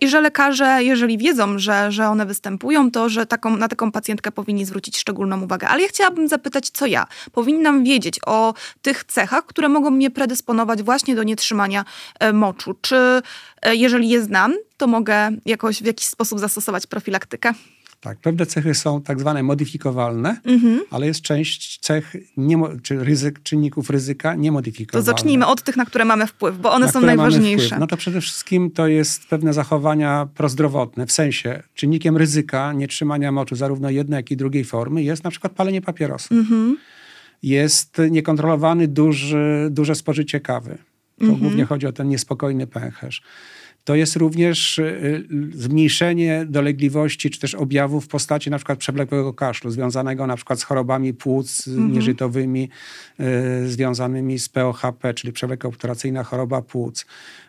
I 0.00 0.08
że 0.08 0.20
lekarze, 0.20 0.78
jeżeli 0.80 1.18
wiedzą, 1.18 1.58
że, 1.58 1.92
że 1.92 2.08
one 2.08 2.26
występują, 2.26 2.90
to 2.90 3.08
że 3.08 3.26
taką, 3.26 3.56
na 3.56 3.68
taką 3.68 3.92
pacjentkę 3.92 4.32
powinni 4.32 4.64
zwrócić 4.64 4.98
szczególną 4.98 5.42
uwagę. 5.42 5.68
Ale 5.68 5.82
ja 5.82 5.88
chciałabym 5.88 6.28
zapytać, 6.28 6.70
co 6.70 6.86
ja 6.86 7.06
powinnam 7.32 7.84
wiedzieć 7.84 8.20
o 8.26 8.54
tych 8.82 9.04
cechach, 9.04 9.46
które 9.46 9.68
mogą 9.68 9.90
mnie 9.90 10.10
predysponować 10.10 10.82
właśnie 10.82 11.14
do 11.14 11.22
nietrzymania 11.22 11.84
moczu. 12.32 12.74
Czy 12.80 13.22
jeżeli 13.72 14.08
je 14.08 14.22
znam, 14.22 14.54
to 14.76 14.86
mogę 14.86 15.30
jakoś 15.46 15.82
w 15.82 15.86
jakiś 15.86 16.06
sposób 16.06 16.38
zastosować 16.38 16.86
profilaktykę? 16.86 17.52
Tak, 18.00 18.18
pewne 18.18 18.46
cechy 18.46 18.74
są 18.74 19.02
tak 19.02 19.20
zwane 19.20 19.42
modyfikowalne, 19.42 20.36
Mhm. 20.44 20.80
ale 20.90 21.06
jest 21.06 21.20
część 21.22 21.78
cech, 21.80 22.16
niemo- 22.36 22.68
czy 22.82 23.04
ryzyk, 23.04 23.42
czynników 23.42 23.90
ryzyka 23.90 24.32
To 24.32 24.38
niemodyfikowalnych. 24.38 25.06
zacznijmy 25.06 25.46
od 25.46 25.62
tych, 25.62 25.76
na 25.76 25.84
które 25.84 26.04
mamy 26.04 26.26
wpływ, 26.26 26.58
bo 26.58 26.72
one 26.72 26.86
na 26.86 26.92
są 26.92 27.00
najważniejsze. 27.00 27.78
No 27.78 27.86
to 27.86 27.96
przede 27.96 28.20
wszystkim 28.20 28.70
to 28.70 28.86
jest 28.86 29.26
pewne 29.26 29.52
zachowania 29.52 30.28
prozdrowotne, 30.34 31.06
w 31.06 31.12
sensie 31.12 31.62
czynnikiem 31.74 32.16
ryzyka 32.16 32.72
nietrzymania 32.72 33.32
moczu 33.32 33.56
zarówno 33.56 33.90
jednej, 33.90 34.16
jak 34.16 34.30
i 34.30 34.36
drugiej 34.36 34.64
formy 34.64 35.02
jest 35.02 35.24
na 35.24 35.30
przykład 35.30 35.52
palenie 35.52 35.80
papierosa. 35.82 36.34
Mhm. 36.34 36.76
Jest 37.42 37.96
niekontrolowany 38.10 38.88
duży, 38.88 39.68
duże 39.70 39.94
spożycie 39.94 40.40
kawy. 40.40 40.78
To 41.18 41.24
Mhm. 41.24 41.40
głównie 41.40 41.64
chodzi 41.64 41.86
o 41.86 41.92
ten 41.92 42.08
niespokojny 42.08 42.66
pęcherz. 42.66 43.22
To 43.88 43.94
jest 43.94 44.16
również 44.16 44.78
y, 44.78 45.26
zmniejszenie 45.54 46.46
dolegliwości 46.48 47.30
czy 47.30 47.40
też 47.40 47.54
objawów 47.54 48.04
w 48.04 48.08
postaci 48.08 48.50
na 48.50 48.56
przykład 48.56 48.78
przewlekłego 48.78 49.34
kaszlu, 49.34 49.70
związanego 49.70 50.26
na 50.26 50.36
przykład 50.36 50.60
z 50.60 50.62
chorobami 50.62 51.14
płuc 51.14 51.68
Mhm. 51.68 51.92
nieżytowymi, 51.92 52.68
y, 53.20 53.68
związanymi 53.68 54.38
z 54.38 54.48
POHP, 54.48 55.14
czyli 55.14 55.32
przewlekła 55.32 55.70
obturacyjna 55.70 56.24
choroba 56.24 56.62
płuc. 56.62 57.06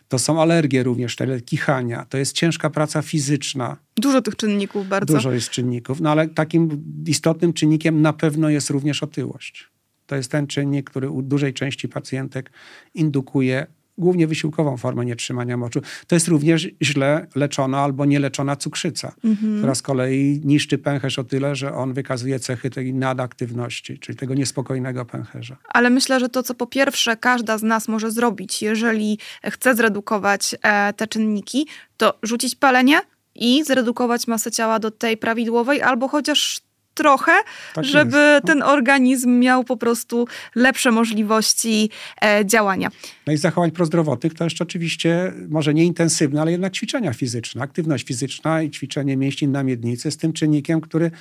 To 0.07 0.19
są 0.19 0.41
alergie 0.41 0.83
również, 0.83 1.15
te 1.15 1.41
kichania. 1.41 2.05
To 2.09 2.17
jest 2.17 2.33
ciężka 2.33 2.69
praca 2.69 3.01
fizyczna. 3.01 3.77
Dużo 3.95 4.21
tych 4.21 4.35
czynników 4.35 4.87
bardzo. 4.87 5.13
Dużo 5.13 5.31
jest 5.31 5.49
czynników, 5.49 6.01
no 6.01 6.11
ale 6.11 6.27
takim 6.27 6.83
istotnym 7.07 7.53
czynnikiem 7.53 8.01
na 8.01 8.13
pewno 8.13 8.49
jest 8.49 8.69
również 8.69 9.03
otyłość. 9.03 9.69
To 10.07 10.15
jest 10.15 10.31
ten 10.31 10.47
czynnik, 10.47 10.89
który 10.89 11.09
u 11.09 11.21
dużej 11.21 11.53
części 11.53 11.87
pacjentek 11.87 12.51
indukuje 12.93 13.67
głównie 13.99 14.27
wysiłkową 14.27 14.77
formę 14.77 15.05
nietrzymania 15.05 15.57
moczu. 15.57 15.81
To 16.07 16.15
jest 16.15 16.27
również 16.27 16.67
źle 16.81 17.27
leczona 17.35 17.79
albo 17.79 18.05
nieleczona 18.05 18.55
cukrzyca, 18.55 19.13
Mhm. 19.23 19.57
która 19.57 19.75
z 19.75 19.81
kolei 19.81 20.41
niszczy 20.45 20.77
pęcherz 20.77 21.19
o 21.19 21.23
tyle, 21.23 21.55
że 21.55 21.73
on 21.73 21.93
wykazuje 21.93 22.39
cechy 22.39 22.69
tej 22.69 22.93
nadaktywności, 22.93 23.99
czyli 23.99 24.17
tego 24.17 24.33
niespokojnego 24.33 25.05
pęcherza. 25.05 25.57
Ale 25.69 25.89
myślę, 25.89 26.19
że 26.19 26.29
to, 26.29 26.43
co 26.43 26.55
po 26.55 26.67
pierwsze 26.67 27.17
każda 27.17 27.57
z 27.57 27.63
nas 27.63 27.87
może 27.87 28.11
zrobić, 28.11 28.61
jeżeli 28.61 29.19
chce 29.43 29.75
zredukować 29.75 30.55
e, 30.61 30.93
te 30.93 31.07
czynniki, 31.07 31.67
to 31.97 32.19
rzucić 32.23 32.55
palenie 32.55 32.99
i 33.35 33.63
zredukować 33.63 34.27
masę 34.27 34.51
ciała 34.51 34.79
do 34.79 34.91
tej 34.91 35.17
prawidłowej, 35.17 35.81
albo 35.81 36.07
chociaż 36.07 36.61
trochę, 36.93 37.31
Tak 37.73 37.85
żeby 37.85 38.17
jest. 38.17 38.45
ten 38.45 38.63
organizm 38.63 39.39
miał 39.39 39.63
po 39.63 39.77
prostu 39.77 40.27
lepsze 40.55 40.91
możliwości 40.91 41.89
e, 42.21 42.45
działania. 42.45 42.89
No 43.27 43.33
i 43.33 43.37
zachowań 43.37 43.71
prozdrowotnych 43.71 44.33
to 44.33 44.43
jeszcze 44.43 44.63
oczywiście 44.63 45.33
może 45.49 45.73
nie 45.73 45.85
intensywne, 45.85 46.41
ale 46.41 46.51
jednak 46.51 46.73
ćwiczenia 46.73 47.13
fizyczne. 47.13 47.61
Aktywność 47.61 48.05
fizyczna 48.07 48.61
i 48.61 48.69
ćwiczenie 48.71 49.17
mięśni 49.17 49.47
na 49.47 49.63
miednicy 49.63 50.11
z 50.11 50.17
tym 50.17 50.33
czynnikiem, 50.33 50.81
który 50.81 51.11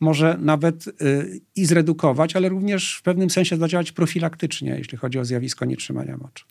może 0.00 0.36
nawet 0.40 0.86
y, 0.86 1.40
i 1.56 1.66
zredukować, 1.66 2.36
ale 2.36 2.48
również 2.48 2.96
w 2.96 3.02
pewnym 3.02 3.30
sensie 3.30 3.56
zadziałać 3.56 3.92
profilaktycznie, 3.92 4.74
jeśli 4.78 4.98
chodzi 4.98 5.18
o 5.18 5.24
zjawisko 5.24 5.64
nietrzymania 5.64 6.16
moczu. 6.16 6.44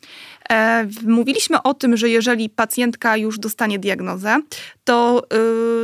E, 0.50 0.88
mówiliśmy 1.04 1.64
o 1.64 1.74
tym, 1.74 1.98
że 1.98 2.10
jeżeli 2.10 2.50
pacjentka 2.50 3.18
już 3.18 3.40
dostanie 3.40 3.80
diagnozę, 3.80 4.42
to 4.84 5.24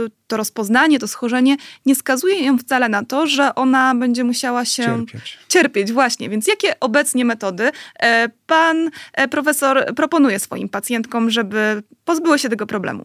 y, 0.07 0.20
to 0.31 0.37
rozpoznanie, 0.37 0.99
to 0.99 1.07
schorzenie 1.07 1.57
nie 1.85 1.95
skazuje 1.95 2.45
ją 2.45 2.57
wcale 2.57 2.89
na 2.89 3.05
to, 3.05 3.27
że 3.27 3.55
ona 3.55 3.95
będzie 3.95 4.23
musiała 4.23 4.65
się 4.65 4.83
Cierpieć. 4.83 5.37
cierpieć. 5.47 5.91
Właśnie, 5.91 6.29
więc 6.29 6.47
jakie 6.47 6.79
obecnie 6.79 7.25
metody 7.25 7.71
e, 7.99 8.29
pan 8.47 8.89
e, 9.13 9.27
profesor 9.27 9.85
proponuje 9.95 10.39
swoim 10.39 10.69
pacjentkom, 10.69 11.29
żeby 11.29 11.83
pozbyły 12.11 12.39
się 12.39 12.49
tego 12.49 12.65
problemu? 12.67 13.03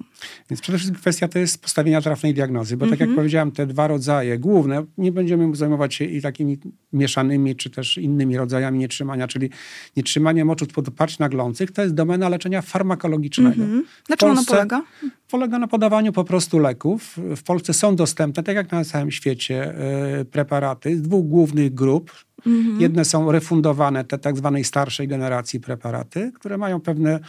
Więc 0.50 0.60
przede 0.60 0.78
wszystkim 0.78 1.00
kwestia 1.00 1.28
to 1.28 1.38
jest 1.38 1.62
postawienia 1.62 2.00
trafnej 2.00 2.34
diagnozy, 2.34 2.76
bo 2.76 2.84
tak 2.86 2.92
Mhm. 2.92 3.10
jak 3.10 3.16
powiedziałem, 3.16 3.52
te 3.52 3.66
dwa 3.66 3.86
rodzaje 3.86 4.38
główne, 4.38 4.84
nie 4.98 5.12
będziemy 5.12 5.56
zajmować 5.56 5.94
się 5.94 6.04
i 6.04 6.22
takimi 6.22 6.58
mieszanymi, 6.92 7.56
czy 7.56 7.70
też 7.70 7.98
innymi 7.98 8.36
rodzajami 8.36 8.78
nietrzymania, 8.78 9.28
czyli 9.28 9.50
nietrzymanie 9.96 10.44
moczu 10.44 10.66
podopatrz 10.66 11.18
naglących, 11.18 11.70
to 11.70 11.82
jest 11.82 11.94
domena 11.94 12.28
leczenia 12.28 12.62
farmakologicznego. 12.62 13.62
Mhm. 13.62 13.84
Na 14.08 14.16
W 14.16 14.18
czym 14.18 14.30
ono 14.30 14.44
polega? 14.44 14.82
Polega 15.30 15.58
na 15.58 15.68
podawaniu 15.68 16.12
po 16.12 16.24
prostu 16.24 16.58
leków. 16.58 17.16
W 17.36 17.42
Polsce 17.42 17.74
są 17.74 17.96
dostępne, 17.96 18.42
tak 18.42 18.56
jak 18.56 18.72
na 18.72 18.84
całym 18.84 19.10
świecie, 19.10 19.74
e, 20.20 20.24
preparaty 20.24 20.96
z 20.96 21.02
dwóch 21.02 21.26
głównych 21.26 21.74
grup. 21.74 22.12
Mhm. 22.46 22.80
Jedne 22.80 23.04
są 23.04 23.32
refundowane, 23.32 24.04
te 24.04 24.18
tak 24.18 24.36
zwanej 24.36 24.64
starszej 24.64 25.08
generacji 25.08 25.60
preparaty, 25.60 26.32
które 26.34 26.58
mają 26.58 26.80
pewne 26.80 27.20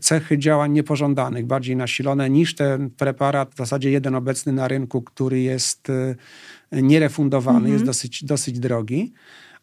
cechy 0.00 0.38
działań 0.38 0.72
niepożądanych, 0.72 1.46
bardziej 1.46 1.76
nasilone 1.76 2.30
niż 2.30 2.54
ten 2.54 2.90
preparat, 2.90 3.54
w 3.54 3.56
zasadzie 3.56 3.90
jeden 3.90 4.14
obecny 4.14 4.52
na 4.52 4.68
rynku, 4.68 5.02
który 5.02 5.40
jest 5.40 5.90
e, 5.90 6.82
nierefundowany, 6.82 7.70
jest 7.70 7.84
dosyć, 7.84 8.24
dosyć 8.24 8.60
drogi. 8.60 9.12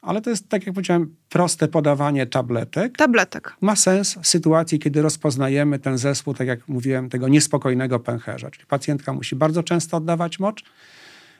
Ale 0.01 0.21
to 0.21 0.29
jest, 0.29 0.49
tak 0.49 0.65
jak 0.65 0.75
powiedziałem, 0.75 1.15
proste 1.29 1.67
podawanie 1.67 2.25
tabletek 2.25 2.97
Tabletek. 2.97 3.55
ma 3.61 3.75
sens 3.75 4.17
w 4.21 4.27
sytuacji, 4.27 4.79
kiedy 4.79 5.01
rozpoznajemy 5.01 5.79
ten 5.79 5.97
zespół, 5.97 6.33
tak 6.33 6.47
jak 6.47 6.67
mówiłem, 6.67 7.09
tego 7.09 7.27
niespokojnego 7.27 7.99
pęcherza. 7.99 8.51
Czyli 8.51 8.65
pacjentka 8.65 9.13
musi 9.13 9.35
bardzo 9.35 9.63
często 9.63 9.97
oddawać 9.97 10.39
mocz, 10.39 10.63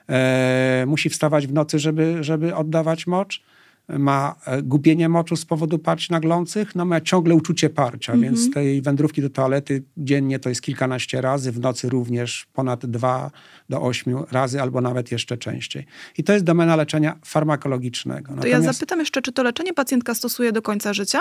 e, 0.09 0.83
musi 0.87 1.09
wstawać 1.09 1.47
w 1.47 1.53
nocy, 1.53 1.79
żeby, 1.79 2.23
żeby 2.23 2.55
oddawać 2.55 3.07
mocz, 3.07 3.43
ma 3.89 4.35
e, 4.45 4.61
gubienie 4.61 5.09
moczu 5.09 5.35
z 5.35 5.45
powodu 5.45 5.79
parć 5.79 6.09
naglących, 6.09 6.75
no 6.75 6.85
ma 6.85 7.01
ciągle 7.01 7.35
uczucie 7.35 7.69
parcia, 7.69 8.17
więc 8.17 8.51
tej 8.51 8.81
wędrówki 8.81 9.21
do 9.21 9.29
toalety 9.29 9.83
dziennie 9.97 10.39
to 10.39 10.49
jest 10.49 10.61
kilkanaście 10.61 11.21
razy, 11.21 11.51
w 11.51 11.59
nocy 11.59 11.89
również 11.89 12.47
ponad 12.53 12.85
dwa 12.85 13.31
do 13.69 13.81
ośmiu 13.81 14.25
razy, 14.31 14.61
albo 14.61 14.81
nawet 14.81 15.11
jeszcze 15.11 15.37
częściej. 15.37 15.85
I 16.17 16.23
to 16.23 16.33
jest 16.33 16.45
domena 16.45 16.75
leczenia 16.75 17.19
farmakologicznego. 17.25 18.35
To 18.41 18.47
ja 18.47 18.61
zapytam 18.61 18.99
jeszcze, 18.99 19.21
czy 19.21 19.31
to 19.31 19.43
leczenie 19.43 19.73
pacjentka 19.73 20.15
stosuje 20.15 20.51
do 20.51 20.61
końca 20.61 20.93
życia? 20.93 21.19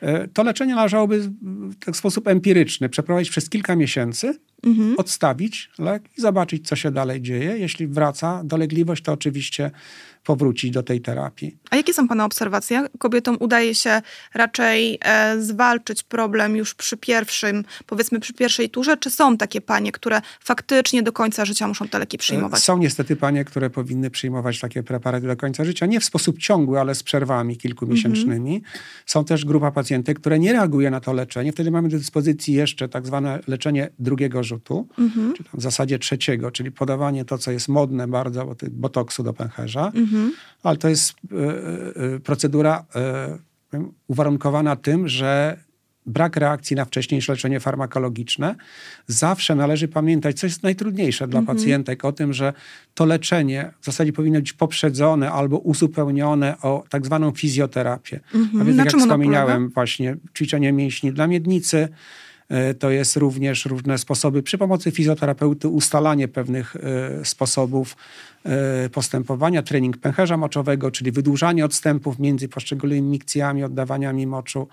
E, 0.00 0.28
To 0.28 0.42
leczenie 0.42 0.74
należałoby 0.74 1.20
w 1.42 1.84
tak 1.84 1.96
sposób 1.96 2.28
empiryczny 2.28 2.88
przeprowadzić 2.88 3.30
przez 3.30 3.48
kilka 3.48 3.76
miesięcy, 3.76 4.38
Mhm. 4.66 4.94
odstawić 4.98 5.70
lek 5.78 6.02
i 6.18 6.20
zobaczyć, 6.20 6.68
co 6.68 6.76
się 6.76 6.90
dalej 6.90 7.22
dzieje. 7.22 7.58
Jeśli 7.58 7.86
wraca 7.86 8.42
dolegliwość, 8.44 9.02
to 9.02 9.12
oczywiście 9.12 9.70
powrócić 10.24 10.70
do 10.70 10.82
tej 10.82 11.00
terapii. 11.00 11.56
A 11.70 11.76
jakie 11.76 11.94
są 11.94 12.08
Pana 12.08 12.24
obserwacje? 12.24 12.86
Kobietom 12.98 13.36
udaje 13.40 13.74
się 13.74 14.02
raczej 14.34 14.98
e, 15.04 15.40
zwalczyć 15.42 16.02
problem 16.02 16.56
już 16.56 16.74
przy 16.74 16.96
pierwszym, 16.96 17.64
powiedzmy 17.86 18.20
przy 18.20 18.32
pierwszej 18.34 18.70
turze, 18.70 18.96
czy 18.96 19.10
są 19.10 19.36
takie 19.36 19.60
panie, 19.60 19.92
które 19.92 20.20
faktycznie 20.40 21.02
do 21.02 21.12
końca 21.12 21.44
życia 21.44 21.68
muszą 21.68 21.88
te 21.88 21.98
leki 21.98 22.18
przyjmować? 22.18 22.60
E, 22.60 22.62
Są 22.62 22.78
niestety 22.78 23.16
panie, 23.16 23.44
które 23.44 23.70
powinny 23.70 24.10
przyjmować 24.10 24.60
takie 24.60 24.82
preparaty 24.82 25.26
do 25.26 25.36
końca 25.36 25.64
życia, 25.64 25.86
nie 25.86 26.00
w 26.00 26.04
sposób 26.04 26.38
ciągły, 26.38 26.80
ale 26.80 26.94
z 26.94 27.02
przerwami 27.02 27.56
kilkumiesięcznymi. 27.56 28.62
Są 29.06 29.24
też 29.24 29.44
grupa 29.44 29.70
pacjentek, 29.70 30.20
które 30.20 30.38
nie 30.38 30.52
reaguje 30.52 30.90
na 30.90 31.00
to 31.00 31.12
leczenie. 31.12 31.52
Wtedy 31.52 31.70
mamy 31.70 31.88
do 31.88 31.98
dyspozycji 31.98 32.54
jeszcze 32.54 32.88
tak 32.88 33.06
zwane 33.06 33.40
leczenie 33.46 33.88
drugiego 33.98 34.42
rzutu, 34.42 34.88
Mhm. 34.98 35.34
czy 35.36 35.44
tam 35.44 35.52
w 35.54 35.62
zasadzie 35.62 35.98
trzeciego, 35.98 36.50
czyli 36.50 36.72
podawanie 36.72 37.24
to, 37.24 37.38
co 37.38 37.50
jest 37.50 37.68
modne 37.68 38.08
bardzo, 38.08 38.46
bo 38.46 38.54
to 38.54 38.66
botoksu 38.70 39.22
do 39.22 39.32
pęcherza. 39.32 39.92
Mhm. 39.94 40.11
Ale 40.62 40.76
to 40.76 40.88
jest 40.88 41.12
e, 41.12 42.14
e, 42.14 42.20
procedura 42.20 42.84
e, 42.94 43.38
powiem, 43.70 43.92
uwarunkowana 44.08 44.76
tym, 44.76 45.08
że 45.08 45.56
brak 46.06 46.36
reakcji 46.36 46.76
na 46.76 46.84
wcześniejsze 46.84 47.32
leczenie 47.32 47.60
farmakologiczne, 47.60 48.54
zawsze 49.06 49.54
należy 49.54 49.88
pamiętać, 49.88 50.38
co 50.40 50.46
jest 50.46 50.62
najtrudniejsze 50.62 51.28
dla 51.28 51.40
Mhm. 51.40 51.56
pacjentek, 51.56 52.04
o 52.04 52.12
tym, 52.12 52.32
że 52.32 52.52
to 52.94 53.04
leczenie 53.04 53.70
w 53.80 53.84
zasadzie 53.84 54.12
powinno 54.12 54.38
być 54.38 54.52
poprzedzone 54.52 55.32
albo 55.32 55.58
uzupełnione 55.58 56.60
o 56.62 56.84
tak 56.88 57.06
zwaną 57.06 57.30
fizjoterapię. 57.30 58.20
Mhm. 58.34 58.62
A 58.62 58.64
więc, 58.64 58.76
tak 58.76 58.86
jak 58.86 59.18
polega? 59.18 59.58
właśnie 59.74 60.16
ćwiczenie 60.36 60.72
mięśni 60.72 61.12
dla 61.12 61.26
miednicy, 61.26 61.88
to 62.78 62.90
jest 62.90 63.16
również 63.16 63.66
różne 63.66 63.98
sposoby 63.98 64.42
przy 64.42 64.58
pomocy 64.58 64.90
fizjoterapeuty 64.90 65.68
ustalanie 65.68 66.28
pewnych 66.28 66.76
e, 66.76 67.24
sposobów 67.24 67.96
e, 68.44 68.88
postępowania, 68.90 69.62
trening 69.62 69.96
pęcherza 69.96 70.36
moczowego, 70.36 70.90
czyli 70.90 71.12
wydłużanie 71.12 71.64
odstępów 71.64 72.18
między 72.18 72.48
poszczególnymi 72.48 73.08
mikcjami, 73.08 73.64
oddawaniami 73.64 74.26
moczu. 74.26 74.68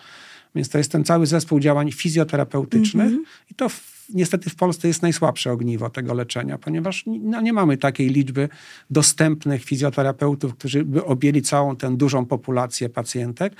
Więc 0.55 0.69
to 0.69 0.77
jest 0.77 0.91
ten 0.91 1.03
cały 1.03 1.25
zespół 1.27 1.59
działań 1.59 1.91
fizjoterapeutycznych 1.91 3.05
Mhm. 3.05 3.23
i 3.51 3.55
to 3.55 3.69
w, 3.69 4.05
niestety 4.13 4.49
w 4.49 4.55
Polsce 4.55 4.87
jest 4.87 5.01
najsłabsze 5.01 5.51
ogniwo 5.51 5.89
tego 5.89 6.13
leczenia, 6.13 6.57
ponieważ 6.57 7.05
ni- 7.05 7.19
no, 7.19 7.41
nie 7.41 7.53
mamy 7.53 7.77
takiej 7.77 8.09
liczby 8.09 8.49
dostępnych 8.89 9.63
fizjoterapeutów, 9.63 10.55
którzy 10.55 10.85
by 10.85 11.05
objęli 11.05 11.41
całą 11.41 11.75
tę 11.75 11.97
dużą 11.97 12.25
populację 12.25 12.89
pacjentek 12.89 13.53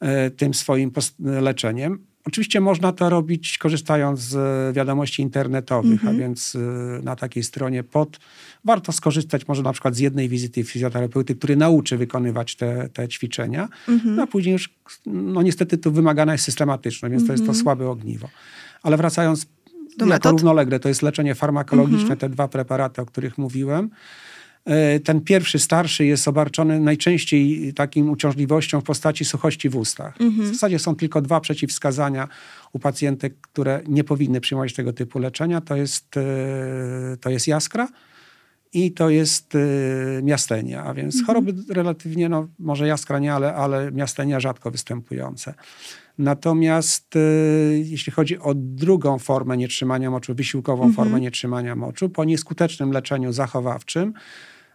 e, 0.00 0.30
tym 0.30 0.54
swoim 0.54 0.90
leczeniem. 1.20 2.11
Oczywiście 2.26 2.60
można 2.60 2.92
to 2.92 3.10
robić 3.10 3.58
korzystając 3.58 4.20
z 4.20 4.34
e, 4.36 4.72
wiadomości 4.72 5.22
internetowych, 5.22 5.92
Mhm. 5.92 6.16
a 6.16 6.18
więc 6.18 6.54
e, 6.56 6.58
na 7.02 7.16
takiej 7.16 7.42
stronie 7.42 7.82
pod 7.82 8.18
warto 8.64 8.92
skorzystać 8.92 9.48
może 9.48 9.62
na 9.62 9.72
przykład 9.72 9.94
z 9.94 9.98
jednej 9.98 10.28
wizyty 10.28 10.64
fizjoterapeuty, 10.64 11.34
który 11.34 11.56
nauczy 11.56 11.96
wykonywać 11.96 12.56
te, 12.56 12.88
te 12.92 13.08
ćwiczenia, 13.08 13.68
Mhm. 13.88 14.16
no 14.16 14.22
a 14.22 14.26
później 14.26 14.52
już 14.52 14.70
no 15.06 15.42
niestety 15.42 15.78
tu 15.78 15.92
wymagana 15.92 16.32
jest 16.32 16.44
systematyczność, 16.44 17.10
więc 17.12 17.26
to 17.26 17.32
jest 17.32 17.46
to 17.46 17.54
słabe 17.54 17.88
ogniwo. 17.90 18.28
Ale 18.82 18.96
wracając 18.96 19.46
Mhm. 19.46 19.98
Do 19.98 20.04
jako 20.06 20.14
metod? 20.14 20.32
równolegle, 20.32 20.80
to 20.80 20.88
jest 20.88 21.02
leczenie 21.02 21.34
farmakologiczne, 21.34 22.02
Mhm. 22.02 22.18
te 22.18 22.28
dwa 22.28 22.48
preparaty, 22.48 23.02
o 23.02 23.06
których 23.06 23.38
mówiłem. 23.38 23.90
E, 24.64 25.00
Ten 25.00 25.20
pierwszy, 25.20 25.58
starszy 25.58 26.04
jest 26.04 26.28
obarczony 26.28 26.80
najczęściej 26.80 27.74
takim 27.74 28.10
uciążliwością 28.10 28.80
w 28.80 28.84
postaci 28.84 29.24
suchości 29.24 29.68
w 29.68 29.76
ustach. 29.76 30.20
Mhm. 30.20 30.50
W 30.50 30.52
zasadzie 30.52 30.78
są 30.78 30.96
tylko 30.96 31.22
dwa 31.22 31.40
przeciwwskazania 31.40 32.28
u 32.72 32.78
pacjentek, 32.78 33.34
które 33.40 33.80
nie 33.88 34.04
powinny 34.04 34.40
przyjmować 34.40 34.74
tego 34.74 34.92
typu 34.92 35.18
leczenia. 35.18 35.60
To 35.60 35.76
jest, 35.76 36.16
e, 36.16 36.22
to 37.20 37.30
jest 37.30 37.46
jaskra 37.46 37.88
i 38.72 38.92
to 38.92 39.10
jest 39.10 39.54
e, 39.54 39.58
miastenia, 40.22 40.84
a 40.84 40.94
więc 40.94 41.26
choroby 41.26 41.54
relatywnie, 41.68 42.28
no 42.28 42.48
może 42.58 42.86
jaskra 42.86 43.18
nie, 43.18 43.34
ale, 43.34 43.54
ale 43.54 43.92
miastenia 43.92 44.40
rzadko 44.40 44.70
występujące. 44.70 45.54
Natomiast 46.18 47.16
e, 47.16 47.20
jeśli 47.78 48.12
chodzi 48.12 48.38
o 48.38 48.54
drugą 48.54 49.18
formę 49.18 49.56
nietrzymania 49.56 50.10
moczu, 50.10 50.34
wysiłkową 50.34 50.92
formę 50.92 51.20
nietrzymania 51.20 51.76
moczu, 51.76 52.08
po 52.08 52.24
nieskutecznym 52.24 52.92
leczeniu 52.92 53.32
zachowawczym 53.32 54.12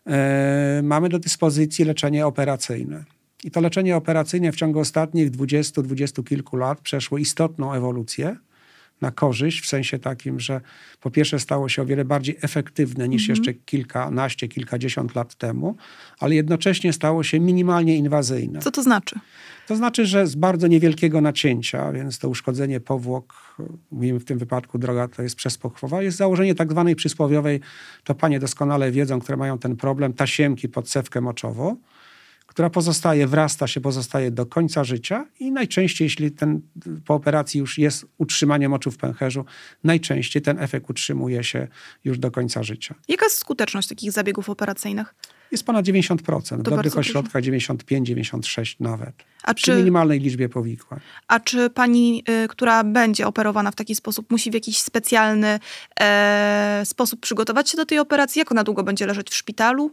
e, 0.07 0.81
mamy 0.83 1.09
do 1.09 1.19
dyspozycji 1.19 1.85
leczenie 1.85 2.27
operacyjne. 2.27 3.03
I 3.43 3.51
to 3.51 3.61
leczenie 3.61 3.97
operacyjne 3.97 4.51
w 4.51 4.55
ciągu 4.55 4.79
ostatnich 4.79 5.31
20-20 5.31 6.23
kilku 6.23 6.57
lat 6.57 6.81
przeszło 6.81 7.17
istotną 7.17 7.73
ewolucję 7.73 8.35
na 9.01 9.11
korzyść, 9.11 9.61
w 9.61 9.67
sensie 9.67 9.99
takim, 9.99 10.39
że 10.39 10.61
po 11.01 11.11
pierwsze 11.11 11.39
stało 11.39 11.69
się 11.69 11.81
o 11.81 11.85
wiele 11.85 12.05
bardziej 12.05 12.37
efektywne 12.41 13.09
niż 13.09 13.27
jeszcze 13.27 13.53
kilkanaście, 13.53 14.47
kilkadziesiąt 14.47 15.15
lat 15.15 15.35
temu, 15.35 15.75
ale 16.19 16.35
jednocześnie 16.35 16.93
stało 16.93 17.23
się 17.23 17.39
minimalnie 17.39 17.95
inwazyjne. 17.95 18.59
Co 18.59 18.71
to 18.71 18.83
znaczy? 18.83 19.19
To 19.67 19.75
znaczy, 19.75 20.05
że 20.05 20.27
z 20.27 20.35
bardzo 20.35 20.67
niewielkiego 20.67 21.21
nacięcia, 21.21 21.91
więc 21.91 22.19
to 22.19 22.29
uszkodzenie 22.29 22.79
powłok, 22.79 23.55
mówimy 23.91 24.19
w 24.19 24.25
tym 24.25 24.37
wypadku 24.37 24.77
droga 24.77 25.07
to 25.07 25.23
jest 25.23 25.35
przespochwowa, 25.35 26.01
jest 26.01 26.17
założenie 26.17 26.55
tak 26.55 26.71
zwanej 26.71 26.95
przysłowiowej, 26.95 27.59
to 28.03 28.15
panie 28.15 28.39
doskonale 28.39 28.91
wiedzą, 28.91 29.19
które 29.19 29.37
mają 29.37 29.57
ten 29.57 29.75
problem, 29.75 30.13
tasiemki 30.13 30.69
pod 30.69 30.89
cewkę 30.89 31.21
moczową, 31.21 31.77
która 32.47 32.69
pozostaje, 32.69 33.27
wrasta 33.27 33.67
się, 33.67 33.81
pozostaje 33.81 34.31
do 34.31 34.45
końca 34.45 34.83
życia 34.83 35.25
i 35.39 35.51
najczęściej, 35.51 36.05
jeśli 36.05 36.31
ten 36.31 36.61
po 37.05 37.13
operacji 37.13 37.59
już 37.59 37.77
jest 37.77 38.05
utrzymanie 38.17 38.69
moczu 38.69 38.91
w 38.91 38.97
pęcherzu, 38.97 39.45
najczęściej 39.83 40.41
ten 40.41 40.59
efekt 40.59 40.89
utrzymuje 40.89 41.43
się 41.43 41.67
już 42.03 42.19
do 42.19 42.31
końca 42.31 42.63
życia. 42.63 42.95
Jaka 43.07 43.25
jest 43.25 43.37
skuteczność 43.37 43.87
takich 43.87 44.11
zabiegów 44.11 44.49
operacyjnych? 44.49 45.15
Jest 45.51 45.65
ponad 45.65 45.85
90%, 45.85 46.17
w 46.17 46.23
bardzo 46.23 46.63
dobrych 46.63 46.97
ośrodkach 46.97 47.43
95-96 47.43 48.75
nawet, 48.79 49.15
A 49.43 49.53
przy 49.53 49.65
czy, 49.65 49.75
minimalnej 49.77 50.19
liczbie 50.19 50.49
powikłań. 50.49 50.99
a 51.27 51.39
czy 51.39 51.69
pani, 51.69 52.23
y, 52.43 52.47
która 52.47 52.83
będzie 52.83 53.27
operowana 53.27 53.71
w 53.71 53.75
taki 53.75 53.95
sposób, 53.95 54.31
musi 54.31 54.51
w 54.51 54.53
jakiś 54.53 54.77
specjalny 54.77 55.59
e, 55.99 56.81
sposób 56.85 57.19
przygotować 57.19 57.69
się 57.69 57.77
do 57.77 57.85
tej 57.85 57.99
operacji? 57.99 58.39
Jak 58.39 58.51
ona 58.51 58.63
długo 58.63 58.83
będzie 58.83 59.05
leżeć 59.05 59.29
w 59.29 59.35
szpitalu? 59.35 59.91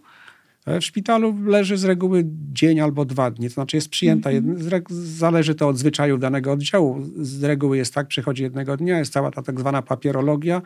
E, 0.67 0.81
W 0.81 0.85
szpitalu 0.85 1.35
leży 1.47 1.77
z 1.77 1.85
reguły 1.85 2.25
dzień 2.53 2.81
albo 2.81 3.05
dwa 3.05 3.31
dni, 3.31 3.49
to 3.49 3.55
znaczy 3.55 3.77
jest 3.77 3.89
przyjęta, 3.89 4.31
z 4.57 4.67
reg- 4.69 4.93
zależy 4.93 5.55
to 5.55 5.69
od 5.69 5.79
zwyczajów 5.79 6.21
danego 6.21 6.53
oddziału. 6.53 7.03
Z 7.17 7.45
reguły 7.45 7.77
jest 7.77 7.95
tak, 7.95 8.07
przychodzi 8.09 8.43
jednego 8.43 8.77
dnia, 8.77 8.99
jest 8.99 9.13
cała 9.13 9.31
ta 9.31 9.43
tak 9.43 9.61
zwana 9.61 9.83
papierologia, 9.83 10.63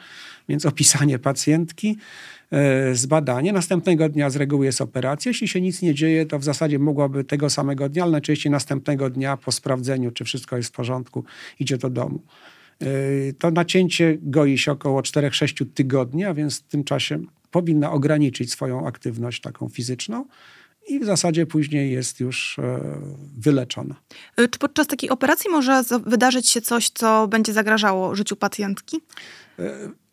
więc 0.48 0.66
opisanie 0.66 1.18
pacjentki, 1.18 1.96
e, 2.52 2.94
zbadanie. 2.94 3.52
Następnego 3.52 4.08
dnia 4.08 4.30
z 4.30 4.36
reguły 4.36 4.66
jest 4.66 4.80
operacja. 4.80 5.30
Jeśli 5.30 5.48
się 5.48 5.60
nic 5.60 5.82
nie 5.82 5.94
dzieje, 5.94 6.26
to 6.26 6.38
w 6.38 6.44
zasadzie 6.44 6.78
mogłaby 6.78 7.24
tego 7.24 7.50
samego 7.50 7.88
dnia, 7.88 8.02
ale 8.02 8.12
najczęściej 8.12 8.52
następnego 8.52 9.10
dnia 9.10 9.36
po 9.36 9.52
sprawdzeniu, 9.52 10.10
czy 10.10 10.24
wszystko 10.24 10.56
jest 10.56 10.68
w 10.68 10.72
porządku, 10.72 11.24
idzie 11.60 11.78
do 11.78 11.90
domu. 11.90 12.20
E, 12.82 12.86
To 13.38 13.50
nacięcie 13.50 14.18
goi 14.22 14.58
się 14.58 14.72
około 14.72 15.00
4-6 15.02 15.66
tygodni, 15.74 16.24
a 16.24 16.34
więc 16.34 16.58
w 16.58 16.62
tym 16.62 16.84
czasie 16.84 17.18
powinna 17.50 17.92
ograniczyć 17.92 18.52
swoją 18.52 18.86
aktywność 18.86 19.40
taką 19.40 19.68
fizyczną 19.68 20.24
i 20.88 21.00
w 21.00 21.04
zasadzie 21.04 21.46
później 21.46 21.92
jest 21.92 22.20
już 22.20 22.58
e, 22.58 22.80
wyleczona. 23.38 23.94
Y, 24.40 24.48
Czy 24.48 24.58
podczas 24.58 24.86
takiej 24.86 25.10
operacji 25.10 25.50
może 25.50 25.82
wydarzyć 26.06 26.48
się 26.48 26.60
coś, 26.60 26.90
co 26.90 27.28
będzie 27.28 27.52
zagrażało 27.52 28.14
życiu 28.14 28.36
pacjentki? 28.36 29.00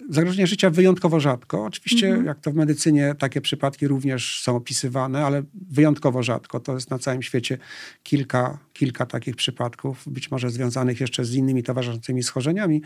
Zagrożenie 0.09 0.47
życia 0.47 0.69
wyjątkowo 0.69 1.19
rzadko. 1.19 1.65
Oczywiście, 1.65 2.21
jak 2.25 2.39
to 2.39 2.51
w 2.51 2.55
medycynie, 2.55 3.15
takie 3.19 3.41
przypadki 3.41 3.88
również 3.88 4.41
są 4.43 4.55
opisywane, 4.55 5.25
ale 5.25 5.43
wyjątkowo 5.71 6.23
rzadko. 6.23 6.59
To 6.59 6.73
jest 6.73 6.91
na 6.91 6.99
całym 6.99 7.21
świecie 7.23 7.57
kilka, 8.03 8.57
kilka 8.73 9.05
takich 9.05 9.35
przypadków, 9.35 10.03
być 10.07 10.31
może 10.31 10.49
związanych 10.49 11.01
jeszcze 11.01 11.25
z 11.25 11.33
innymi 11.33 11.63
towarzyszącymi 11.63 12.23
schorzeniami. 12.23 12.81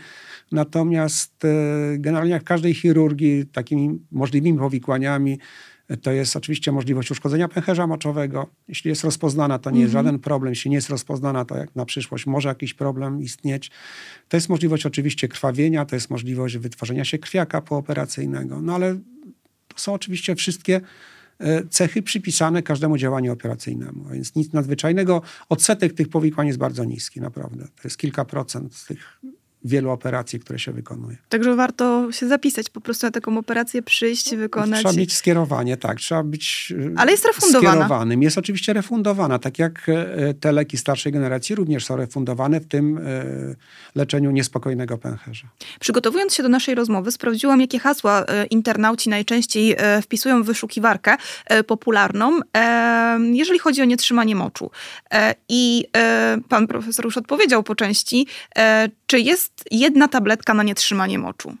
Natomiast 0.52 1.44
e, 1.44 1.48
generalnie 1.98 2.32
jak 2.32 2.42
w 2.42 2.44
każdej 2.44 2.74
chirurgii, 2.74 3.46
takimi 3.46 4.00
możliwymi 4.10 4.58
powikłaniami 4.58 5.32
e, 5.32 5.38
to 5.96 6.12
jest 6.12 6.36
oczywiście 6.36 6.72
możliwość 6.72 7.10
uszkodzenia 7.10 7.48
pęcherza 7.48 7.86
moczowego. 7.86 8.46
Jeśli 8.68 8.88
jest 8.88 9.04
rozpoznana, 9.04 9.58
to 9.58 9.70
nie 9.70 9.80
jest 9.80 9.92
żaden 9.92 10.18
problem. 10.18 10.52
Jeśli 10.52 10.70
nie 10.70 10.76
jest 10.76 10.90
rozpoznana, 10.90 11.44
to 11.44 11.56
jak 11.56 11.76
na 11.76 11.84
przyszłość 11.84 12.26
może 12.26 12.48
jakiś 12.48 12.74
problem 12.74 13.22
istnieć. 13.22 13.70
To 14.28 14.36
jest 14.36 14.48
możliwość 14.48 14.86
oczywiście 14.86 15.28
krwawienia, 15.28 15.84
to 15.84 15.96
jest 15.96 16.10
możliwość 16.10 16.56
wytworzenia 16.56 17.04
się 17.04 17.18
krwiaka 17.18 17.60
pooperacyjnego. 17.60 18.62
No 18.62 18.74
ale 18.74 18.98
to 19.68 19.78
są 19.78 19.94
oczywiście 19.94 20.34
wszystkie 20.34 20.80
e, 21.38 21.66
cechy 21.66 22.02
przypisane 22.02 22.62
każdemu 22.62 22.98
działaniu 22.98 23.32
operacyjnemu. 23.32 24.06
A 24.10 24.12
więc 24.12 24.34
nic 24.34 24.52
nadzwyczajnego. 24.52 25.22
Odsetek 25.48 25.92
tych 25.92 26.08
powikłań 26.08 26.46
jest 26.46 26.58
bardzo 26.58 26.84
niski, 26.84 27.20
naprawdę. 27.20 27.64
To 27.64 27.80
jest 27.84 27.98
kilka 27.98 28.24
procent 28.24 28.74
z 28.74 28.86
tych 28.86 29.20
wielu 29.64 29.90
operacji, 29.90 30.40
które 30.40 30.58
się 30.58 30.72
wykonuje. 30.72 31.16
Także 31.28 31.56
warto 31.56 32.12
się 32.12 32.28
zapisać, 32.28 32.70
po 32.70 32.80
prostu 32.80 33.06
na 33.06 33.10
taką 33.10 33.38
operację 33.38 33.82
przyjść, 33.82 34.36
wykonać. 34.36 34.80
Trzeba 34.80 34.94
mieć 34.94 35.12
skierowanie, 35.14 35.76
tak. 35.76 35.98
Trzeba 35.98 36.22
być 36.22 36.72
e, 36.94 36.98
Ale 36.98 37.10
jest 37.12 37.24
refundowana. 37.24 37.70
skierowanym. 37.72 38.22
Jest 38.22 38.38
oczywiście 38.38 38.72
refundowana, 38.72 39.38
tak 39.38 39.58
jak 39.58 39.88
e, 39.88 40.34
te 40.34 40.52
leki 40.52 40.76
starszej 40.76 41.12
generacji 41.12 41.54
również 41.54 41.84
są 41.84 41.96
refundowane 41.96 42.60
w 42.60 42.66
tym 42.66 42.98
e, 42.98 43.02
leczeniu 43.94 44.30
niespokojnego 44.30 44.98
pęcherza. 44.98 45.48
Przygotowując 45.80 46.34
się 46.34 46.42
do 46.42 46.48
naszej 46.48 46.74
rozmowy, 46.74 47.12
sprawdziłam, 47.12 47.60
jakie 47.60 47.78
hasła 47.78 48.24
e, 48.26 48.46
internauci 48.46 49.10
najczęściej 49.10 49.74
e, 49.78 50.02
wpisują 50.02 50.42
w 50.42 50.46
wyszukiwarkę 50.46 51.16
e, 51.46 51.64
popularną, 51.64 52.40
e, 52.56 53.18
jeżeli 53.32 53.58
chodzi 53.58 53.82
o 53.82 53.84
nietrzymanie 53.84 54.36
moczu. 54.36 54.70
E, 55.12 55.34
I 55.48 55.86
e, 55.96 56.38
pan 56.48 56.66
profesor 56.66 57.04
już 57.04 57.16
odpowiedział 57.16 57.62
po 57.62 57.74
części, 57.74 58.26
e, 58.58 58.88
czy 59.06 59.20
jest 59.20 59.59
jedna 59.70 60.08
tabletka 60.08 60.54
na 60.54 60.62
nietrzymanie 60.62 61.18
moczu. 61.18 61.56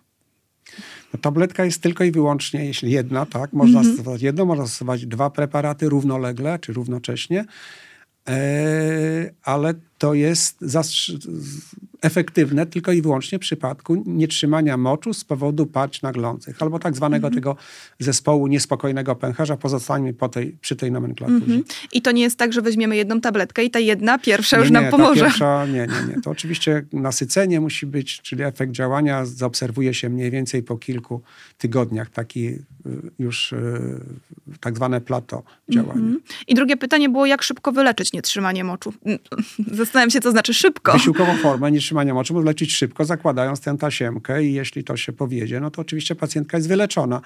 No, 1.12 1.20
tabletka 1.20 1.64
jest 1.64 1.82
tylko 1.82 2.04
i 2.04 2.10
wyłącznie, 2.10 2.64
jeśli 2.64 2.90
jedna, 2.90 3.26
tak, 3.26 3.52
można 3.52 3.78
Mhm. 3.78 3.96
stosować 3.96 4.22
jedno, 4.22 4.44
można 4.44 4.66
stosować 4.66 5.06
dwa 5.06 5.30
preparaty 5.30 5.88
równolegle 5.88 6.58
czy 6.58 6.72
równocześnie, 6.72 7.44
e, 8.28 8.34
ale 9.42 9.74
to 10.00 10.14
jest 10.14 10.64
efektywne 12.02 12.66
tylko 12.66 12.92
i 12.92 13.02
wyłącznie 13.02 13.38
w 13.38 13.40
przypadku 13.40 14.02
nietrzymania 14.06 14.76
moczu 14.76 15.14
z 15.14 15.24
powodu 15.24 15.66
parć 15.66 16.02
naglących, 16.02 16.62
albo 16.62 16.78
tak 16.78 16.96
zwanego 16.96 17.26
mm 17.26 17.32
-hmm. 17.32 17.34
tego 17.34 17.56
zespołu 17.98 18.46
niespokojnego 18.46 19.16
pęcherza. 19.16 19.56
Pozostańmy 19.56 20.14
po 20.14 20.28
tej, 20.28 20.56
przy 20.60 20.76
tej 20.76 20.92
nomenklaturze. 20.92 21.44
Mm 21.44 21.62
-hmm. 21.62 21.86
I 21.92 22.02
to 22.02 22.12
nie 22.12 22.22
jest 22.22 22.38
tak, 22.38 22.52
że 22.52 22.62
weźmiemy 22.62 22.96
jedną 22.96 23.20
tabletkę 23.20 23.64
i 23.64 23.70
ta 23.70 23.78
jedna 23.78 24.18
pierwsza 24.18 24.56
nie, 24.56 24.62
już 24.62 24.70
nam 24.70 24.84
nie, 24.84 24.90
pomoże. 24.90 25.24
Pierwsza, 25.24 25.66
nie, 25.66 25.72
nie, 25.72 26.14
nie. 26.14 26.22
To 26.22 26.30
oczywiście 26.30 26.84
nasycenie 26.92 27.60
musi 27.60 27.86
być, 27.86 28.20
czyli 28.20 28.42
efekt 28.42 28.72
działania 28.72 29.24
zaobserwuje 29.26 29.94
się 29.94 30.08
mniej 30.08 30.30
więcej 30.30 30.62
po 30.62 30.76
kilku 30.76 31.22
tygodniach. 31.58 32.10
Taki 32.10 32.46
y, 32.46 32.58
już 33.18 33.52
y, 33.52 33.56
tak 34.60 34.76
zwane 34.76 35.00
plato 35.00 35.42
działania. 35.68 36.00
Mm 36.00 36.14
-hmm. 36.14 36.32
I 36.48 36.54
drugie 36.54 36.76
pytanie 36.76 37.08
było, 37.08 37.26
jak 37.26 37.42
szybko 37.42 37.72
wyleczyć 37.72 38.12
nietrzymanie 38.12 38.64
moczu? 38.64 38.92
Zastanawiam 39.90 40.10
się, 40.10 40.20
co 40.20 40.30
znaczy 40.30 40.54
szybko. 40.54 40.92
Wysiłkową 40.92 41.36
formę 41.36 41.72
nietrzymania 41.72 42.14
moczu 42.14 42.34
można 42.34 42.50
leczyć 42.50 42.76
szybko, 42.76 43.04
zakładając 43.04 43.60
tę 43.60 43.76
tasiemkę 43.78 44.44
i 44.44 44.52
jeśli 44.52 44.84
to 44.84 44.96
się 44.96 45.12
powiedzie, 45.12 45.60
no 45.60 45.70
to 45.70 45.82
oczywiście 45.82 46.14
pacjentka 46.14 46.56
jest 46.56 46.68
wyleczona. 46.68 47.20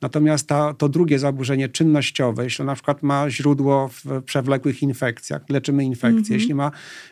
Natomiast 0.00 0.46
ta, 0.46 0.74
to 0.74 0.88
drugie 0.88 1.18
zaburzenie 1.18 1.68
czynnościowe, 1.68 2.44
jeśli 2.44 2.64
na 2.64 2.74
przykład 2.74 3.02
ma 3.02 3.30
źródło 3.30 3.88
w 3.88 4.22
przewlekłych 4.22 4.82
infekcjach, 4.82 5.42
leczymy 5.48 5.84
infekcję. 5.84 6.10
Mm 6.10 6.24
-hmm. 6.24 6.32
Jeśli 6.32 6.54
ma 6.54 6.70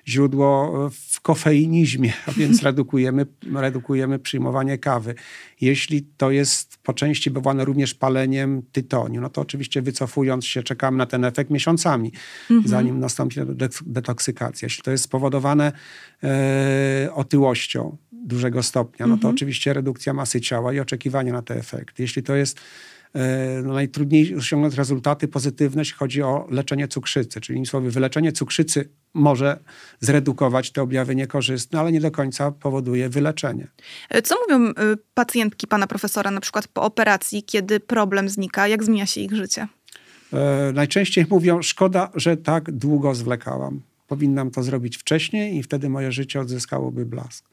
źródło 0.09 0.91
w 0.91 1.21
kofeinizmie, 1.21 2.13
a 2.27 2.33
więc 2.33 2.63
redukujemy, 2.63 3.27
redukujemy 3.55 4.19
przyjmowanie 4.19 4.79
kawy. 4.79 5.15
Jeśli 5.61 6.03
to 6.17 6.31
jest 6.31 6.79
po 6.83 6.93
części 6.93 7.31
wywołane 7.31 7.65
również 7.65 7.95
paleniem 7.95 8.63
tytoniu, 8.73 9.21
no 9.21 9.29
to 9.29 9.41
oczywiście 9.41 9.83
wycofując 9.83 10.45
się 10.45 10.63
czekamy 10.63 10.99
na 10.99 11.07
ten 11.07 11.25
efekt 11.25 11.51
miesiącami, 11.51 12.13
mm 12.51 12.63
-hmm. 12.63 12.69
zanim 12.69 13.01
nastąpi 13.01 13.37
detoksykacja. 13.87 14.67
Jeśli 14.67 14.83
to 14.83 14.91
jest 14.91 14.98
spowodowane 14.99 15.73
e, 16.23 17.11
otyłością 17.15 17.97
dużego 18.13 18.63
stopnia, 18.63 19.07
no 19.07 19.17
to 19.17 19.29
-hmm. 19.29 19.35
oczywiście 19.35 19.73
redukcja 19.73 20.13
masy 20.13 20.41
ciała 20.41 20.73
i 20.73 20.81
oczekiwanie 20.81 21.33
na 21.33 21.43
te 21.43 21.57
efekty. 21.57 22.03
Jeśli 22.03 22.23
to 22.23 22.37
jest 22.37 22.61
E, 23.15 23.63
no, 23.63 23.73
najtrudniej 23.73 24.37
osiągnąć 24.37 24.75
rezultaty 24.75 25.29
pozytywne, 25.29 25.81
jeśli 25.81 25.97
chodzi 25.97 26.23
o 26.23 26.47
leczenie 26.51 26.89
cukrzycy. 26.89 27.41
Czyli 27.41 27.67
słowy, 27.67 27.91
wyleczenie 27.91 28.33
cukrzycy 28.33 28.89
może 29.15 29.59
zredukować 30.01 30.71
te 30.71 30.83
objawy 30.83 31.15
niekorzystne, 31.15 31.81
ale 31.81 31.93
nie 31.93 32.01
do 32.01 32.11
końca 32.11 32.51
powoduje 32.51 33.09
wyleczenie. 33.09 33.67
E, 34.09 34.23
co 34.23 34.35
mówią 34.49 34.73
pacjentki 35.15 35.67
pana 35.67 35.87
profesora 35.87 36.31
na 36.31 36.41
przykład 36.41 36.69
po 36.69 36.83
operacji, 36.83 37.43
kiedy 37.43 37.81
problem 37.81 38.29
znika? 38.29 38.69
Jak 38.69 38.85
zmienia 38.85 39.07
się 39.07 39.21
ich 39.21 39.35
życie? 39.35 39.69
najczęściej 40.75 41.27
mówią, 41.31 41.63
szkoda, 41.63 42.11
że 42.15 42.37
tak 42.37 42.73
długo 42.73 43.15
zwlekałam 43.15 43.81
powinnam 44.09 44.51
to 44.51 44.63
zrobić 44.63 44.97
wcześniej 44.97 45.57
i 45.57 45.63
wtedy 45.63 45.89
moje 45.89 46.13
życie 46.13 46.41
odzyskałoby 46.41 47.07
blask. 47.07 47.45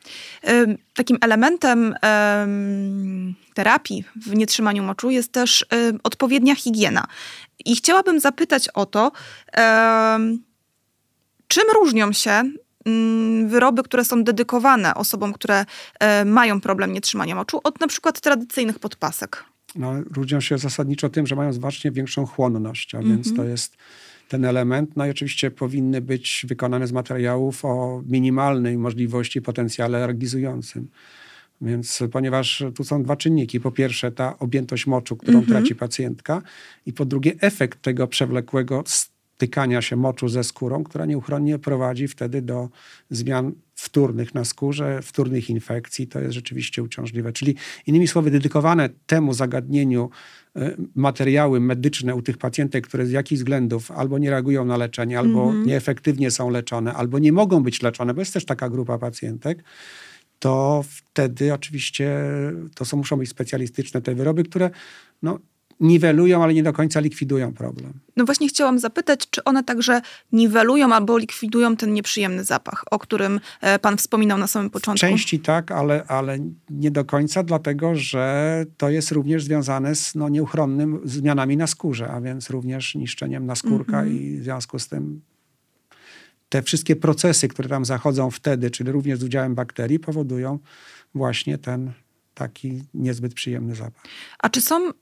Takim 0.94 1.18
elementem 1.22 1.96
terapii 3.54 4.04
w 4.16 4.36
nietrzymaniu 4.36 4.84
moczu 4.84 5.10
jest 5.10 5.32
też 5.32 5.66
odpowiednia 6.04 6.56
higiena. 6.56 7.08
I 7.66 7.76
chciałabym 7.76 8.20
zapytać 8.20 8.70
o 8.70 8.86
to, 8.86 9.12
czym 11.48 11.64
różnią 11.76 12.14
się 12.14 12.44
mm, 12.86 13.50
wyroby, 13.50 13.84
które 13.84 14.06
są 14.06 14.24
dedykowane 14.24 14.96
osobom, 14.96 15.34
które 15.34 15.66
mają 16.26 16.62
problem 16.62 16.94
nietrzymania 16.94 17.36
moczu, 17.36 17.62
od 17.64 17.80
na 17.80 17.88
przykład 17.88 18.22
tradycyjnych 18.22 18.80
podpasek? 18.80 19.46
No, 19.76 19.94
różnią 20.16 20.42
się 20.42 20.58
zasadniczo 20.58 21.10
tym, 21.10 21.28
że 21.28 21.36
mają 21.36 21.54
znacznie 21.54 21.92
większą 21.92 22.26
chłonność, 22.26 22.96
a 22.96 22.98
mm 22.98 23.12
-hmm. 23.12 23.16
więc 23.16 23.36
to 23.36 23.44
jest 23.44 23.78
ten 24.28 24.46
element. 24.46 24.96
No 24.96 25.06
i 25.06 25.10
oczywiście 25.10 25.52
powinny 25.52 26.02
być 26.02 26.46
wykonane 26.48 26.88
z 26.88 26.92
materiałów 26.92 27.66
o 27.66 28.04
minimalnej 28.06 28.78
możliwości, 28.78 29.42
potencjale 29.42 29.98
alergizującym. 29.98 30.88
Więc 31.62 32.04
ponieważ 32.12 32.64
tu 32.76 32.84
są 32.84 33.04
dwa 33.04 33.16
czynniki. 33.16 33.60
Po 33.60 33.72
pierwsze 33.72 34.12
ta 34.12 34.40
objętość 34.40 34.88
moczu, 34.88 35.16
którą 35.16 35.38
mm 35.38 35.46
-hmm. 35.46 35.52
traci 35.52 35.76
pacjentka 35.76 36.42
i 36.86 36.94
po 36.94 37.06
drugie 37.06 37.34
efekt 37.42 37.82
tego 37.82 38.08
przewlekłego 38.08 38.84
stykania 39.36 39.82
się 39.82 39.96
moczu 39.96 40.28
ze 40.30 40.44
skórą, 40.44 40.84
która 40.84 41.06
nieuchronnie 41.06 41.60
prowadzi 41.60 42.08
wtedy 42.08 42.42
do 42.42 42.70
zmian 43.10 43.52
wtórnych 43.76 44.36
na 44.36 44.46
skórze, 44.46 45.02
wtórnych 45.02 45.50
infekcji. 45.50 46.08
To 46.08 46.20
jest 46.20 46.34
rzeczywiście 46.34 46.84
uciążliwe. 46.84 47.34
Czyli 47.34 47.56
innymi 47.88 48.08
słowy, 48.08 48.32
dedykowane 48.32 48.90
temu 49.06 49.34
zagadnieniu 49.34 50.10
e, 50.56 50.76
materiały 50.96 51.60
medyczne 51.60 52.16
u 52.16 52.22
tych 52.22 52.38
pacjentek, 52.38 52.88
które 52.88 53.06
z 53.06 53.12
jakichś 53.12 53.40
względów 53.40 53.92
albo 53.92 54.18
nie 54.18 54.30
reagują 54.30 54.66
na 54.66 54.78
leczenie, 54.78 55.20
albo 55.20 55.52
-hmm. 55.52 55.66
nieefektywnie 55.66 56.32
są 56.32 56.50
leczone, 56.50 56.94
albo 56.94 57.20
nie 57.20 57.32
mogą 57.32 57.64
być 57.64 57.82
leczone, 57.82 58.14
bo 58.14 58.22
jest 58.22 58.34
też 58.34 58.46
taka 58.46 58.70
grupa 58.70 58.98
pacjentek, 58.98 59.64
to 60.40 60.84
wtedy 60.88 61.54
oczywiście 61.54 62.22
to 62.76 62.86
są, 62.86 62.98
muszą 62.98 63.18
być 63.18 63.30
specjalistyczne 63.30 64.02
te 64.02 64.16
wyroby, 64.16 64.44
które 64.44 64.70
no, 65.22 65.40
niwelują, 65.80 66.44
ale 66.44 66.54
nie 66.54 66.64
do 66.64 66.74
końca 66.74 67.00
likwidują 67.00 67.54
problem. 67.54 67.94
No 68.18 68.26
właśnie 68.26 68.48
chciałam 68.48 68.80
zapytać, 68.80 69.30
czy 69.30 69.44
one 69.44 69.64
także 69.64 70.02
niwelują 70.32 70.94
albo 70.94 71.18
likwidują 71.18 71.76
ten 71.76 71.94
nieprzyjemny 71.94 72.44
zapach, 72.44 72.84
o 72.92 73.00
którym 73.00 73.40
e, 73.62 73.80
pan 73.80 73.98
wspominał 73.98 74.38
na 74.38 74.48
samym 74.48 74.70
początku? 74.70 75.06
W 75.06 75.10
części 75.10 75.40
tak, 75.40 75.72
ale, 75.72 76.04
ale 76.08 76.38
nie 76.70 76.92
do 76.92 77.06
końca, 77.06 77.44
dlatego 77.44 77.96
że 77.96 78.66
to 78.78 78.90
jest 78.90 79.12
również 79.12 79.44
związane 79.44 79.96
z 79.96 80.16
no, 80.16 80.30
nieuchronnym 80.30 81.02
zmianami 81.04 81.58
na 81.58 81.68
skórze, 81.68 82.08
a 82.08 82.22
więc 82.22 82.50
również 82.50 82.96
niszczeniem 82.96 83.46
naskórka 83.46 84.02
mm 84.02 84.14
-hmm. 84.14 84.22
i 84.22 84.40
w 84.40 84.44
związku 84.44 84.80
z 84.80 84.88
tym 84.88 85.22
te 86.50 86.62
wszystkie 86.62 86.96
procesy, 86.96 87.48
które 87.48 87.70
tam 87.70 87.86
zachodzą 87.86 88.32
wtedy, 88.32 88.72
czyli 88.72 88.92
również 88.92 89.20
z 89.20 89.24
udziałem 89.24 89.56
bakterii, 89.56 90.00
powodują 90.00 90.60
właśnie 91.16 91.58
ten 91.58 91.92
taki 92.36 92.84
niezbyt 92.94 93.34
przyjemny 93.34 93.76
zapach. 93.76 94.04
A 94.40 94.50
czy 94.50 94.62
są 94.62 94.90
y, 94.90 94.94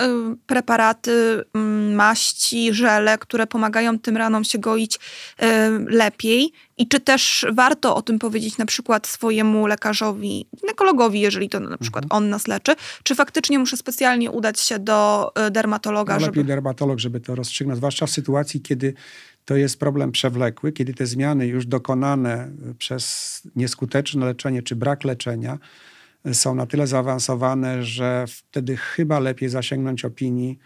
preparaty, 0.47 1.11
y, 1.11 1.59
maści, 1.95 2.73
żele, 2.73 3.17
które 3.17 3.47
pomagają 3.47 3.99
tym 3.99 4.17
ranom 4.17 4.43
się 4.43 4.59
goić 4.59 4.95
y, 4.95 5.45
lepiej? 5.87 6.51
I 6.77 6.87
czy 6.87 6.99
też 6.99 7.45
warto 7.53 7.95
o 7.95 8.01
tym 8.01 8.19
powiedzieć 8.19 8.57
na 8.57 8.65
przykład 8.65 9.07
swojemu 9.07 9.67
lekarzowi, 9.67 10.45
ginekologowi, 10.61 11.19
jeżeli 11.19 11.49
to 11.49 11.59
na 11.59 11.77
przykład 11.77 12.03
mhm. 12.03 12.23
on 12.23 12.29
nas 12.29 12.47
leczy? 12.47 12.75
Czy 13.03 13.15
faktycznie 13.15 13.59
muszę 13.59 13.77
specjalnie 13.77 14.31
udać 14.31 14.59
się 14.59 14.79
do 14.79 15.31
y, 15.47 15.51
dermatologa? 15.51 16.13
No, 16.13 16.19
lepiej 16.19 16.35
żeby... 16.35 16.47
dermatolog, 16.47 16.99
żeby 16.99 17.19
to 17.19 17.35
rozstrzygnąć, 17.35 17.77
zwłaszcza 17.77 18.05
w 18.05 18.09
sytuacji, 18.09 18.61
kiedy 18.61 18.93
to 19.45 19.55
jest 19.55 19.79
problem 19.79 20.11
przewlekły, 20.11 20.71
kiedy 20.71 20.93
te 20.93 21.05
zmiany 21.05 21.47
już 21.47 21.65
dokonane 21.65 22.51
przez 22.77 23.41
nieskuteczne 23.55 24.25
leczenie 24.25 24.61
czy 24.61 24.75
brak 24.75 25.03
leczenia 25.03 25.57
są 26.31 26.55
na 26.55 26.65
tyle 26.65 26.87
zaawansowane, 26.87 27.83
że 27.83 28.25
wtedy 28.27 28.77
chyba 28.77 29.19
lepiej 29.19 29.49
zasięgnąć 29.49 30.05
opinii 30.05 30.59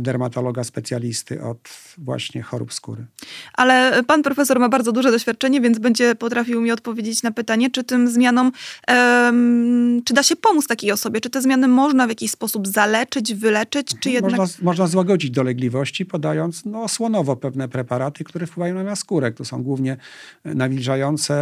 dermatologa 0.00 0.64
specjalisty 0.64 1.42
od 1.42 1.58
właśnie 1.98 2.42
chorób 2.42 2.72
skóry. 2.72 3.06
Ale 3.52 4.02
pan 4.06 4.22
profesor 4.22 4.60
ma 4.60 4.68
bardzo 4.68 4.92
duże 4.92 5.10
doświadczenie, 5.10 5.60
więc 5.60 5.78
będzie 5.78 6.14
potrafił 6.14 6.60
mi 6.60 6.72
odpowiedzieć 6.72 7.22
na 7.22 7.30
pytanie, 7.30 7.70
czy 7.70 7.84
tym 7.84 8.08
zmianom, 8.08 8.52
um, 8.88 10.02
czy 10.04 10.14
da 10.14 10.22
się 10.22 10.36
pomóc 10.36 10.66
takiej 10.66 10.92
osobie, 10.92 11.20
czy 11.20 11.30
te 11.30 11.42
zmiany 11.42 11.68
można 11.68 12.06
w 12.06 12.08
jakiś 12.08 12.30
sposób 12.30 12.68
zaleczyć, 12.68 13.34
wyleczyć, 13.34 13.86
czy 13.88 14.08
mhm. 14.08 14.14
jednak... 14.14 14.40
Można, 14.40 14.64
można 14.64 14.86
złagodzić 14.86 15.30
dolegliwości, 15.30 16.06
podając 16.06 16.64
no, 16.64 16.82
osłonowo 16.82 17.36
pewne 17.36 17.68
preparaty, 17.68 18.24
które 18.24 18.46
wpływają 18.46 18.84
na 18.84 18.96
skórę. 18.96 19.32
To 19.32 19.44
są 19.44 19.62
głównie 19.62 19.96
nawilżające 20.44 21.34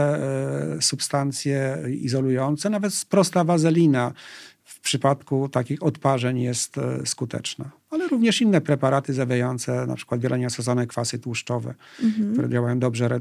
e, 0.76 0.82
substancje, 0.82 1.78
izolujące, 2.00 2.70
nawet 2.70 2.92
prosta 3.08 3.44
wazelina 3.44 4.12
w 4.64 4.80
przypadku 4.80 5.48
takich 5.48 5.82
odparzeń 5.82 6.40
jest 6.40 6.78
e, 6.78 7.06
skuteczna. 7.06 7.79
Ale 7.90 8.08
również 8.08 8.40
inne 8.40 8.60
preparaty 8.60 9.12
zawiające 9.12 9.86
na 9.86 9.94
przykład 9.94 10.20
wieloniastosane 10.20 10.86
kwasy 10.86 11.18
tłuszczowe, 11.18 11.74
mhm. 12.02 12.32
które 12.32 12.48
działają 12.48 12.78
dobrze 12.78 13.04
re, 13.04 13.16
e, 13.16 13.20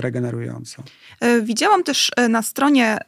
regenerująco. 0.00 0.82
E, 1.20 1.42
widziałam 1.42 1.82
też 1.82 2.10
na 2.28 2.42
stronie 2.42 2.98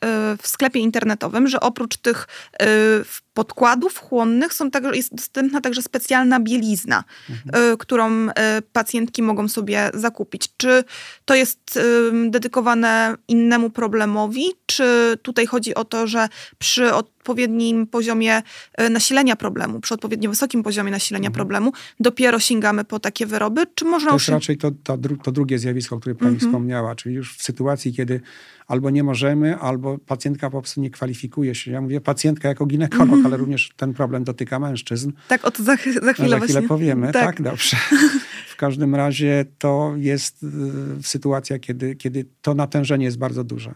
w 0.42 0.48
sklepie 0.48 0.80
internetowym, 0.80 1.48
że 1.48 1.60
oprócz 1.60 1.96
tych 1.96 2.28
podkładów 3.34 3.98
chłonnych 3.98 4.54
są 4.54 4.70
także, 4.70 4.96
jest 4.96 5.14
dostępna 5.14 5.60
także 5.60 5.82
specjalna 5.82 6.40
bielizna, 6.40 7.04
mhm. 7.30 7.76
którą 7.76 8.28
pacjentki 8.72 9.22
mogą 9.22 9.48
sobie 9.48 9.90
zakupić. 9.94 10.48
Czy 10.56 10.84
to 11.24 11.34
jest 11.34 11.80
dedykowane 12.30 13.14
innemu 13.28 13.70
problemowi, 13.70 14.44
czy 14.66 15.18
tutaj 15.22 15.46
chodzi 15.46 15.74
o 15.74 15.84
to, 15.84 16.06
że 16.06 16.28
przy 16.58 16.94
odpowiednim 17.22 17.86
poziomie 17.86 18.42
e, 18.74 18.90
nasilenia 18.90 19.36
problemu, 19.36 19.80
przy 19.80 19.94
odpowiednio 19.94 20.30
wysokim 20.30 20.62
poziomie 20.62 20.90
nasilenia 20.90 21.28
mhm. 21.28 21.34
problemu, 21.34 21.72
dopiero 22.00 22.38
sięgamy 22.38 22.84
po 22.84 23.00
takie 23.00 23.26
wyroby? 23.26 23.66
Czy 23.74 23.84
można 23.84 24.10
to 24.10 24.16
jest 24.16 24.28
już... 24.28 24.34
raczej 24.34 24.58
to, 24.58 24.70
to, 24.82 24.98
to, 25.22 25.32
drugie 25.32 25.58
zjawisko, 25.58 25.96
o 25.96 26.00
którym 26.00 26.16
pani 26.18 26.34
mhm. 26.34 26.50
wspomniała, 26.50 26.94
czyli 26.94 27.14
już 27.14 27.36
w 27.36 27.42
sytuacji, 27.42 27.92
kiedy 27.92 28.20
albo 28.66 28.90
nie 28.90 29.04
możemy, 29.04 29.58
albo 29.58 29.98
pacjentka 29.98 30.50
po 30.50 30.60
prostu 30.60 30.80
nie 30.80 30.90
kwalifikuje 30.90 31.54
się. 31.54 31.70
Ja 31.70 31.80
mówię 31.80 32.00
pacjentka 32.00 32.48
jako 32.48 32.66
ginekolog, 32.66 33.02
mhm. 33.02 33.26
ale 33.26 33.36
również 33.36 33.70
ten 33.76 33.94
problem 33.94 34.24
dotyka 34.24 34.58
mężczyzn. 34.58 35.12
Tak, 35.28 35.44
o 35.44 35.50
to 35.50 35.62
za, 35.62 35.76
za 36.02 36.12
chwilę 36.12 36.28
Za 36.28 36.40
chwilę 36.40 36.62
powiemy, 36.62 37.12
tak, 37.12 37.24
tak 37.24 37.42
dobrze. 37.42 37.76
każdym 38.62 38.94
razie 38.94 39.44
to 39.58 39.94
jest 39.96 40.42
y, 40.42 40.46
sytuacja, 41.02 41.58
kiedy, 41.58 41.96
kiedy 41.96 42.24
to 42.42 42.54
natężenie 42.54 43.04
jest 43.04 43.18
bardzo 43.18 43.44
duże. 43.44 43.74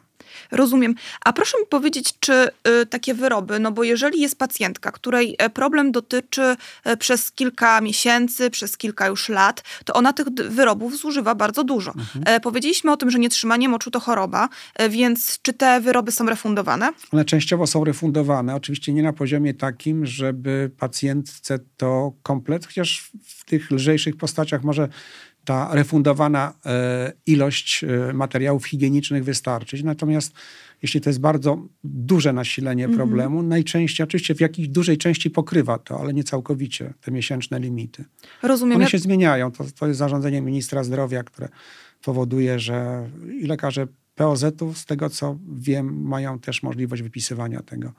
Rozumiem. 0.51 0.95
A 1.25 1.33
proszę 1.33 1.59
mi 1.61 1.67
powiedzieć, 1.67 2.15
czy 2.21 2.49
y, 2.83 2.87
takie 2.87 3.15
wyroby, 3.15 3.61
no 3.61 3.73
bo 3.73 3.85
jeżeli 3.85 4.21
jest 4.21 4.39
pacjentka, 4.39 4.93
której 4.93 5.37
e, 5.39 5.51
problem 5.51 5.93
dotyczy 5.93 6.57
e, 6.85 6.97
przez 6.97 7.33
kilka 7.33 7.81
miesięcy, 7.81 8.51
przez 8.51 8.77
kilka 8.77 9.07
już 9.07 9.29
lat, 9.29 9.63
to 9.85 9.95
ona 9.95 10.13
tych 10.13 10.29
wyrobów 10.29 10.97
zużywa 10.97 11.35
bardzo 11.35 11.65
dużo. 11.65 11.95
E, 12.25 12.41
powiedzieliśmy 12.41 12.93
o 12.93 12.97
tym, 12.97 13.11
że 13.11 13.19
nietrzymanie 13.19 13.69
moczu 13.69 13.91
to 13.91 14.01
choroba, 14.01 14.49
więc 14.91 15.39
czy 15.43 15.53
te 15.53 15.81
wyroby 15.81 16.13
są 16.13 16.27
refundowane? 16.27 16.93
One 17.13 17.25
częściowo 17.25 17.67
są 17.67 17.85
refundowane, 17.85 18.55
oczywiście 18.55 18.93
nie 18.93 19.03
na 19.03 19.13
poziomie 19.13 19.55
takim, 19.55 20.07
żeby 20.07 20.71
pacjentce 20.79 21.59
to 21.77 22.13
komplet, 22.23 22.67
chociaż 22.67 23.11
w 23.25 23.45
tych 23.45 23.71
lżejszych 23.71 24.17
postaciach 24.17 24.63
może 24.63 24.89
ta 25.47 25.75
refundowana 25.75 26.55
e, 26.67 27.13
ilość 27.27 27.85
e, 27.85 28.13
materiałów 28.13 28.67
higienicznych 28.67 29.25
wystarczyć. 29.25 29.83
Natomiast 29.83 30.33
jeśli 30.83 31.01
to 31.01 31.11
jest 31.11 31.21
bardzo 31.21 31.59
duże 31.85 32.33
nasilenie 32.33 32.89
problemu, 32.89 33.43
najczęściej, 33.43 34.05
oczywiście 34.05 34.35
w 34.35 34.41
jakiejś 34.41 34.69
dużej 34.69 34.99
części 34.99 35.31
pokrywa 35.31 35.79
to, 35.79 36.01
ale 36.01 36.13
nie 36.15 36.25
całkowicie, 36.25 36.95
te 37.01 37.11
miesięczne 37.11 37.61
limity. 37.61 38.05
Rozumiem. 38.43 38.77
One 38.77 38.91
się 38.91 38.99
zmieniają. 38.99 39.53
To, 39.53 39.65
to 39.79 39.87
jest 39.87 39.99
zarządzenie 39.99 40.41
ministra 40.41 40.85
zdrowia, 40.85 41.23
które 41.23 41.49
powoduje, 42.03 42.59
że 42.59 43.09
i 43.41 43.47
lekarze 43.47 43.87
POZ-u, 44.15 44.75
z 44.75 44.85
tego 44.85 45.11
co 45.11 45.39
wiem, 45.53 46.03
mają 46.03 46.39
też 46.39 46.63
możliwość 46.63 47.03
wypisywania 47.03 47.63
tego 47.63 47.93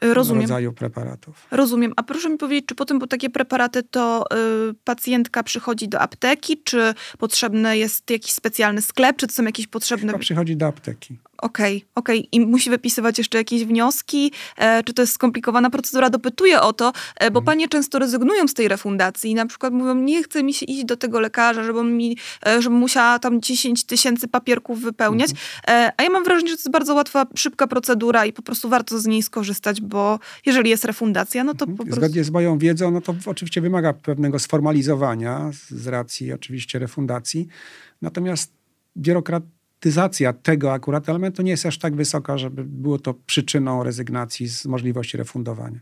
Rozumiem. 0.00 0.42
rodzaju 0.42 0.72
preparatów. 0.72 1.46
Rozumiem. 1.50 1.92
A 1.96 2.02
proszę 2.02 2.30
mi 2.30 2.38
powiedzieć, 2.38 2.66
czy 2.66 2.74
potem 2.74 2.98
po 2.98 3.06
takie 3.06 3.30
preparaty 3.30 3.82
to 3.82 4.24
y, 4.70 4.74
pacjentka 4.84 5.42
przychodzi 5.42 5.88
do 5.88 6.00
apteki, 6.00 6.62
czy 6.62 6.94
potrzebny 7.18 7.78
jest 7.78 8.10
jakiś 8.10 8.32
specjalny 8.32 8.82
sklep, 8.82 9.16
czy 9.16 9.26
to 9.26 9.32
są 9.32 9.44
jakieś 9.44 9.66
potrzebne... 9.66 10.06
Chyba 10.06 10.18
przychodzi 10.18 10.56
do 10.56 10.66
apteki. 10.66 11.18
Okej, 11.40 11.84
okej. 11.94 12.28
I 12.32 12.40
musi 12.40 12.70
wypisywać 12.70 13.18
jeszcze 13.18 13.38
jakieś 13.38 13.64
wnioski? 13.64 14.32
E, 14.56 14.82
czy 14.84 14.94
to 14.94 15.02
jest 15.02 15.14
skomplikowana 15.14 15.70
procedura? 15.70 16.10
Dopytuję 16.10 16.60
o 16.60 16.72
to, 16.72 16.92
e, 17.16 17.30
bo 17.30 17.42
panie 17.42 17.68
często 17.68 17.98
rezygnują 17.98 18.48
z 18.48 18.54
tej 18.54 18.68
refundacji 18.68 19.30
i 19.30 19.34
na 19.34 19.46
przykład 19.46 19.72
mówią, 19.72 19.94
nie 19.94 20.22
chce 20.22 20.42
mi 20.42 20.54
się 20.54 20.66
iść 20.66 20.84
do 20.84 20.96
tego 20.96 21.20
lekarza, 21.20 21.64
żeby 21.64 21.84
mi, 21.84 22.16
e, 22.46 22.62
żebym 22.62 22.78
musiała 22.78 23.18
tam 23.18 23.40
10 23.42 23.84
tysięcy 23.84 24.28
papierków 24.28 24.80
wypełniać. 24.80 25.30
E, 25.68 25.92
a 25.96 26.02
ja 26.02 26.10
mam 26.10 26.24
wrażenie, 26.24 26.48
że 26.50 26.56
to 26.56 26.60
jest 26.60 26.70
bardzo 26.70 26.94
łatwa, 26.94 27.26
szybka 27.34 27.66
procedura 27.66 28.26
i 28.26 28.32
po 28.32 28.42
prostu 28.42 28.68
warto 28.68 28.98
z 28.98 29.06
niej 29.06 29.22
skorzystać, 29.22 29.80
bo 29.80 30.18
jeżeli 30.46 30.70
jest 30.70 30.84
refundacja, 30.84 31.44
no 31.44 31.54
to 31.54 31.66
po 31.66 31.76
prostu... 31.76 31.94
Zgodnie 31.94 32.24
z 32.24 32.30
moją 32.30 32.58
wiedzą, 32.58 32.90
no 32.90 33.00
to 33.00 33.14
oczywiście 33.26 33.60
wymaga 33.60 33.92
pewnego 33.92 34.38
sformalizowania 34.38 35.50
z- 35.70 35.86
racji 35.86 36.32
oczywiście 36.32 36.78
refundacji. 36.78 37.48
Natomiast 38.02 38.52
biurokratyzacja 39.80 40.32
tego 40.32 40.72
akurat 40.72 41.08
elementu 41.08 41.42
nie 41.42 41.50
jest 41.50 41.66
aż 41.66 41.78
tak 41.78 41.96
wysoka, 41.96 42.38
żeby 42.38 42.64
było 42.64 42.98
to 42.98 43.14
przyczyną 43.26 43.82
rezygnacji 43.82 44.48
z 44.48 44.66
możliwości 44.66 45.16
refundowania. 45.16 45.80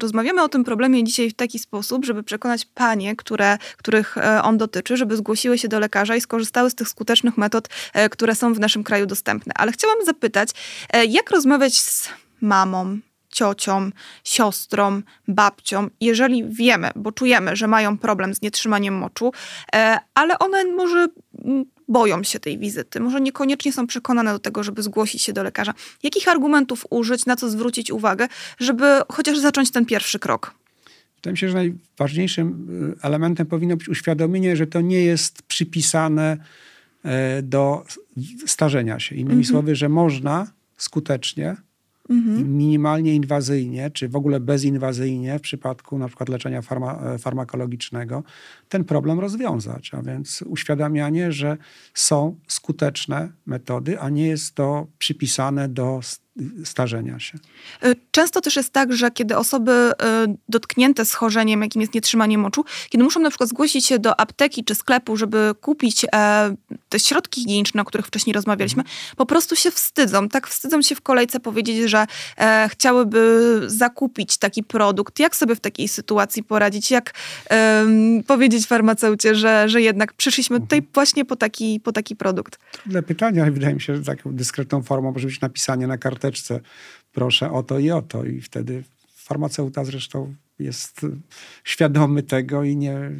Rozmawiamy 0.00 0.42
o 0.42 0.48
tym 0.48 0.64
problemie 0.64 1.04
dzisiaj 1.04 1.30
w 1.30 1.34
taki 1.34 1.58
sposób, 1.58 2.04
żeby 2.04 2.22
przekonać 2.22 2.66
panie, 2.74 3.16
które, 3.16 3.58
których 3.76 4.18
e, 4.18 4.42
on 4.42 4.58
dotyczy, 4.58 4.96
żeby 4.96 5.16
zgłosiły 5.16 5.58
się 5.58 5.68
do 5.68 5.78
lekarza 5.78 6.16
i 6.16 6.20
skorzystały 6.20 6.70
z 6.70 6.74
tych 6.74 6.88
skutecznych 6.88 7.38
metod, 7.38 7.68
e, 7.92 8.08
które 8.08 8.34
są 8.34 8.54
w 8.54 8.60
naszym 8.60 8.84
kraju 8.84 9.06
dostępne. 9.06 9.52
Ale 9.56 9.72
chciałam 9.72 10.04
zapytać, 10.04 10.50
e, 10.92 11.04
jak 11.04 11.30
rozmawiać 11.30 11.80
z 11.80 12.08
mamą, 12.40 12.98
ciocią, 13.28 13.90
siostrą, 14.24 15.02
babcią, 15.28 15.88
jeżeli 16.00 16.44
wiemy, 16.48 16.90
bo 16.96 17.12
czujemy, 17.12 17.56
że 17.56 17.66
mają 17.66 17.98
problem 17.98 18.34
z 18.34 18.42
nietrzymaniem 18.42 18.94
moczu, 18.94 19.32
ale 20.14 20.38
one 20.38 20.64
może 20.64 21.08
boją 21.88 22.22
się 22.22 22.40
tej 22.40 22.58
wizyty, 22.58 23.00
może 23.00 23.20
niekoniecznie 23.20 23.72
są 23.72 23.86
przekonane 23.86 24.32
do 24.32 24.38
tego, 24.38 24.62
żeby 24.62 24.82
zgłosić 24.82 25.22
się 25.22 25.32
do 25.32 25.42
lekarza. 25.42 25.74
Jakich 26.02 26.28
argumentów 26.28 26.86
użyć, 26.90 27.26
na 27.26 27.36
co 27.36 27.50
zwrócić 27.50 27.90
uwagę, 27.90 28.28
żeby 28.58 28.84
chociaż 29.08 29.38
zacząć 29.38 29.70
ten 29.70 29.86
pierwszy 29.86 30.18
krok? 30.18 30.54
Wydaje 31.16 31.32
mi 31.32 31.38
się, 31.38 31.48
że 31.48 31.54
najważniejszym 31.54 32.68
y, 33.00 33.06
elementem 33.06 33.46
powinno 33.46 33.76
być 33.76 33.88
uświadomienie, 33.88 34.56
że 34.56 34.66
to 34.66 34.80
nie 34.80 35.04
jest 35.04 35.42
przypisane 35.42 36.36
e, 37.04 37.42
do 37.42 37.84
starzenia 38.46 39.00
się. 39.00 39.14
Innymi 39.16 39.44
słowy, 39.44 39.76
że 39.76 39.88
można 39.88 40.52
skutecznie 40.76 41.56
i 42.08 42.44
minimalnie 42.44 43.14
inwazyjnie, 43.14 43.90
czy 43.90 44.08
w 44.08 44.16
ogóle 44.16 44.40
bezinwazyjnie 44.40 45.38
w 45.38 45.42
przypadku 45.42 45.98
na 45.98 46.06
przykład 46.06 46.28
leczenia 46.28 46.62
farma, 46.62 47.00
e, 47.02 47.18
farmakologicznego 47.18 48.22
ten 48.68 48.84
problem 48.84 49.20
rozwiązać. 49.20 49.94
A 49.94 50.02
więc 50.02 50.42
uświadamianie, 50.42 51.32
że 51.32 51.56
są 51.94 52.36
skuteczne 52.48 53.32
metody, 53.46 54.00
a 54.00 54.08
nie 54.08 54.26
jest 54.26 54.54
to 54.54 54.86
przypisane 54.98 55.68
do 55.68 56.00
starzenia 56.64 57.18
się. 57.20 57.38
Y, 57.84 57.96
Często 58.10 58.40
też 58.40 58.56
jest 58.56 58.72
tak, 58.72 58.92
że 58.92 59.10
kiedy 59.10 59.36
osoby 59.36 59.72
y, 59.72 59.94
dotknięte 60.48 61.04
schorzeniem, 61.04 61.62
jakim 61.62 61.80
jest 61.80 61.94
nietrzymanie 61.94 62.38
moczu, 62.38 62.64
kiedy 62.88 63.04
muszą 63.04 63.20
na 63.20 63.28
przykład 63.28 63.48
zgłosić 63.48 63.86
się 63.86 63.98
do 63.98 64.20
apteki 64.20 64.64
czy 64.64 64.74
sklepu, 64.74 65.16
żeby 65.16 65.54
kupić 65.60 66.04
e, 66.04 66.54
te 66.88 67.00
środki 67.00 67.40
higieniczne, 67.40 67.82
o 67.82 67.84
których 67.84 68.06
wcześniej 68.06 68.34
rozmawialiśmy, 68.34 68.82
po 69.16 69.26
prostu 69.26 69.56
się 69.56 69.70
wstydzą. 69.70 70.28
Tak 70.28 70.48
wstydzą 70.48 70.82
się 70.82 70.94
w 70.94 71.00
kolejce 71.00 71.40
powiedzieć, 71.40 71.90
że 71.90 72.06
e, 72.38 72.68
chciałyby 72.72 73.60
zakupić 73.66 74.38
taki 74.38 74.62
produkt. 74.62 75.18
Jak 75.18 75.36
sobie 75.36 75.54
w 75.54 75.60
takiej 75.60 75.88
sytuacji 75.88 76.42
poradzić? 76.42 76.90
Jak 76.90 77.14
powiedzieć 78.26 78.66
farmaceucie, 78.66 79.34
że, 79.34 79.68
że 79.68 79.82
jednak 79.82 80.12
przyszliśmy 80.12 80.60
tutaj 80.60 80.82
właśnie 80.94 81.24
po 81.24 81.36
taki, 81.36 81.80
po 81.80 81.92
taki 81.92 82.16
produkt? 82.16 82.58
Trudne 82.72 83.02
pytanie, 83.02 83.42
ale 83.42 83.50
wydaje 83.50 83.74
mi 83.74 83.80
się, 83.80 83.96
że 83.96 84.02
taką 84.02 84.32
dyskretną 84.34 84.82
formą 84.82 85.12
może 85.12 85.26
być 85.26 85.40
napisanie 85.40 85.86
na 85.86 85.98
karteczce. 86.22 86.60
Proszę 87.12 87.52
o 87.52 87.62
to 87.62 87.78
i 87.78 87.90
o 87.90 88.02
to. 88.02 88.24
I 88.24 88.40
wtedy 88.40 88.84
farmaceuta 89.16 89.84
zresztą 89.84 90.34
jest 90.58 91.06
świadomy 91.64 92.22
tego 92.22 92.64
i 92.64 92.76
nie 92.76 93.10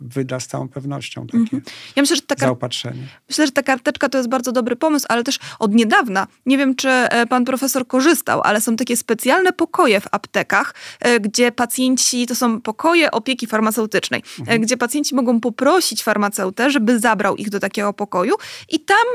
wyda 0.00 0.40
z 0.40 0.46
całą 0.46 0.68
pewnością 0.68 1.26
takie 1.26 1.60
Ja 1.96 2.02
myślę, 2.02 2.16
że 2.16 2.22
taka 2.22 2.40
zaopatrzenie. 2.46 3.06
Myślę, 3.28 3.46
że 3.46 3.52
ta 3.52 3.62
karteczka 3.62 4.08
to 4.08 4.18
jest 4.18 4.30
bardzo 4.30 4.52
dobry 4.52 4.76
pomysł, 4.76 5.06
ale 5.08 5.24
też 5.24 5.38
od 5.58 5.74
niedawna, 5.74 6.26
nie 6.46 6.58
wiem 6.58 6.74
czy 6.76 6.88
e, 6.88 7.26
pan 7.26 7.44
profesor 7.44 7.86
korzystał, 7.86 8.40
ale 8.44 8.60
są 8.60 8.76
takie 8.76 8.96
specjalne 8.96 9.52
pokoje 9.52 10.00
w 10.00 10.06
aptekach, 10.10 10.74
e, 11.00 11.20
gdzie 11.20 11.52
pacjenci, 11.52 12.26
to 12.26 12.34
są 12.34 12.60
pokoje 12.60 13.10
opieki 13.10 13.46
farmaceutycznej, 13.46 14.22
e, 14.46 14.58
gdzie 14.58 14.76
pacjenci 14.76 15.14
mogą 15.14 15.40
poprosić 15.40 16.02
farmaceutę, 16.02 16.70
żeby 16.70 16.98
zabrał 16.98 17.36
ich 17.36 17.50
do 17.50 17.60
takiego 17.60 17.92
pokoju 17.92 18.34
i 18.68 18.80
tam 18.80 19.06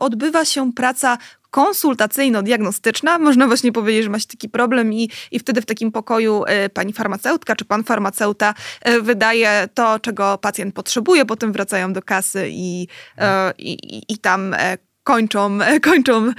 odbywa 0.00 0.44
się 0.44 0.72
praca 0.72 1.18
konsultacyjno-diagnostyczna. 1.52 3.18
Można 3.18 3.46
właśnie 3.46 3.72
powiedzieć, 3.72 4.04
że 4.04 4.10
macie 4.10 4.26
taki 4.26 4.48
problem 4.48 4.92
i, 4.92 5.10
i 5.30 5.38
wtedy 5.38 5.60
w 5.62 5.66
takim 5.66 5.92
pokoju 5.92 6.44
e, 6.46 6.68
pani 6.70 6.92
farmaceutka 6.92 7.56
czy 7.56 7.64
pan 7.64 7.84
farmaceuta 7.84 8.54
e, 8.82 9.00
wydaje 9.00 9.68
to, 9.74 10.00
czego 10.00 10.38
pacjent 10.38 10.74
potrzebuje, 10.74 11.24
potem 11.24 11.52
wracają 11.52 11.92
do 11.92 12.02
kasy 12.02 12.48
i, 12.50 12.88
e, 13.18 13.52
i, 13.58 14.12
i- 14.12 14.18
tam 14.18 14.56
kończą, 15.04 15.58
kończą 15.82 16.32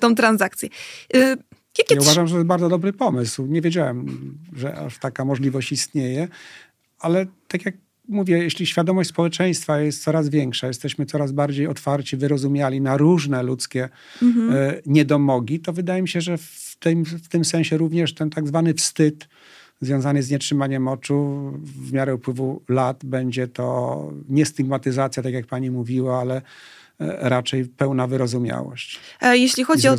tą 0.00 0.14
transakcję. 0.14 0.68
Jakie 1.78 1.94
Ja 1.94 2.00
uważam, 2.00 2.26
że 2.26 2.32
to 2.32 2.38
jest 2.38 2.46
bardzo 2.48 2.68
dobry 2.68 2.92
pomysł. 2.92 3.46
Nie 3.46 3.60
wiedziałem, 3.60 4.06
że 4.56 4.76
aż 4.78 4.98
taka 4.98 5.24
możliwość 5.24 5.72
istnieje, 5.72 6.28
ale 6.98 7.26
tak 7.48 7.64
jak 7.64 7.74
mówię, 8.10 8.38
jeśli 8.38 8.66
świadomość 8.66 9.10
społeczeństwa 9.10 9.80
jest 9.80 10.02
coraz 10.02 10.28
większa, 10.28 10.66
jesteśmy 10.66 11.06
coraz 11.06 11.32
bardziej 11.32 11.66
otwarci, 11.66 12.16
wyrozumiali 12.16 12.80
na 12.80 12.96
różne 12.96 13.42
ludzkie 13.42 13.88
e, 14.50 14.80
niedomogi, 14.86 15.60
to 15.60 15.72
wydaje 15.72 16.02
mi 16.02 16.08
się, 16.08 16.20
że 16.20 16.38
w 16.38 16.76
tym, 16.80 17.04
w 17.04 17.28
tym 17.28 17.44
sensie 17.44 17.76
również 17.76 18.14
ten 18.14 18.30
tak 18.30 18.48
zwany 18.48 18.74
wstyd 18.74 19.28
związany 19.80 20.22
z 20.22 20.30
nietrzymaniem 20.30 20.88
oczu 20.88 21.50
w 21.62 21.92
miarę 21.92 22.14
upływu 22.14 22.62
lat 22.68 23.04
będzie 23.04 23.48
to 23.48 24.12
nie 24.28 24.46
stygmatyzacja, 24.46 25.22
tak 25.22 25.32
jak 25.32 25.46
pani 25.46 25.70
mówiła, 25.70 26.20
ale 26.20 26.42
raczej 27.00 27.64
pełna 27.64 28.06
wyrozumiałość 28.06 29.00
e, 29.20 29.38
jeśli 29.38 29.64
chodzi 29.64 29.88
o 29.88 29.96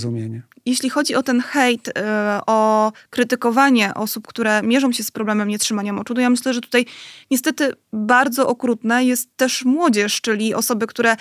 jeśli 0.65 0.89
chodzi 0.89 1.15
o 1.15 1.23
ten 1.23 1.41
hejt, 1.41 1.87
y, 1.87 1.91
o 2.47 2.91
krytykowanie 3.09 3.93
osób, 3.93 4.27
które 4.27 4.61
mierzą 4.63 4.91
się 4.91 5.03
z 5.03 5.11
problemem 5.11 5.47
nietrzymania 5.47 5.93
moczu, 5.93 6.13
to 6.13 6.21
ja 6.21 6.29
myślę, 6.29 6.53
że 6.53 6.61
tutaj 6.61 6.85
niestety 7.31 7.73
bardzo 7.93 8.47
okrutne 8.47 9.05
jest 9.05 9.37
też 9.37 9.65
młodzież, 9.65 10.21
czyli 10.21 10.53
osoby, 10.53 10.87
które 10.87 11.15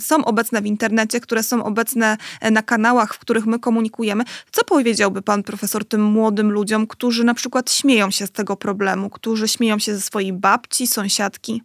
są 0.00 0.24
obecne 0.24 0.62
w 0.62 0.66
internecie, 0.66 1.20
które 1.20 1.42
są 1.42 1.64
obecne 1.64 2.16
e, 2.40 2.50
na 2.50 2.62
kanałach, 2.62 3.14
w 3.14 3.18
których 3.18 3.46
my 3.46 3.58
komunikujemy. 3.58 4.24
Co 4.52 4.64
powiedziałby 4.64 5.22
pan 5.22 5.42
profesor 5.42 5.84
tym 5.84 6.02
młodym 6.02 6.50
ludziom, 6.50 6.86
którzy 6.86 7.24
na 7.24 7.34
przykład 7.34 7.70
śmieją 7.70 8.10
się 8.10 8.26
z 8.26 8.30
tego 8.30 8.56
problemu, 8.56 9.10
którzy 9.10 9.48
śmieją 9.48 9.78
się 9.78 9.94
ze 9.94 10.00
swojej 10.00 10.32
babci, 10.32 10.86
sąsiadki? 10.86 11.62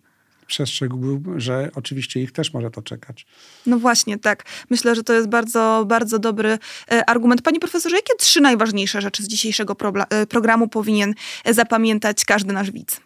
Przestrzegłbym, 0.50 1.40
że 1.40 1.70
oczywiście 1.76 2.22
ich 2.22 2.32
też 2.32 2.54
może 2.54 2.72
to 2.72 2.82
czekać. 2.82 3.26
No 3.66 3.80
właśnie, 3.80 4.18
tak. 4.18 4.44
Myślę, 4.70 4.96
że 4.96 5.04
to 5.04 5.14
jest 5.14 5.30
bardzo, 5.30 5.86
bardzo 5.88 6.20
dobry 6.20 6.58
e, 6.92 7.10
argument. 7.10 7.42
Panie 7.42 7.60
profesorze, 7.60 7.96
jakie 7.96 8.16
trzy 8.16 8.42
najważniejsze 8.42 9.02
rzeczy 9.02 9.24
z 9.24 9.28
dzisiejszego 9.28 9.76
e, 10.10 10.26
programu 10.26 10.68
powinien 10.68 11.14
e, 11.46 11.54
zapamiętać 11.54 12.26
każdy 12.26 12.54
nasz 12.54 12.72
widz? 12.72 13.02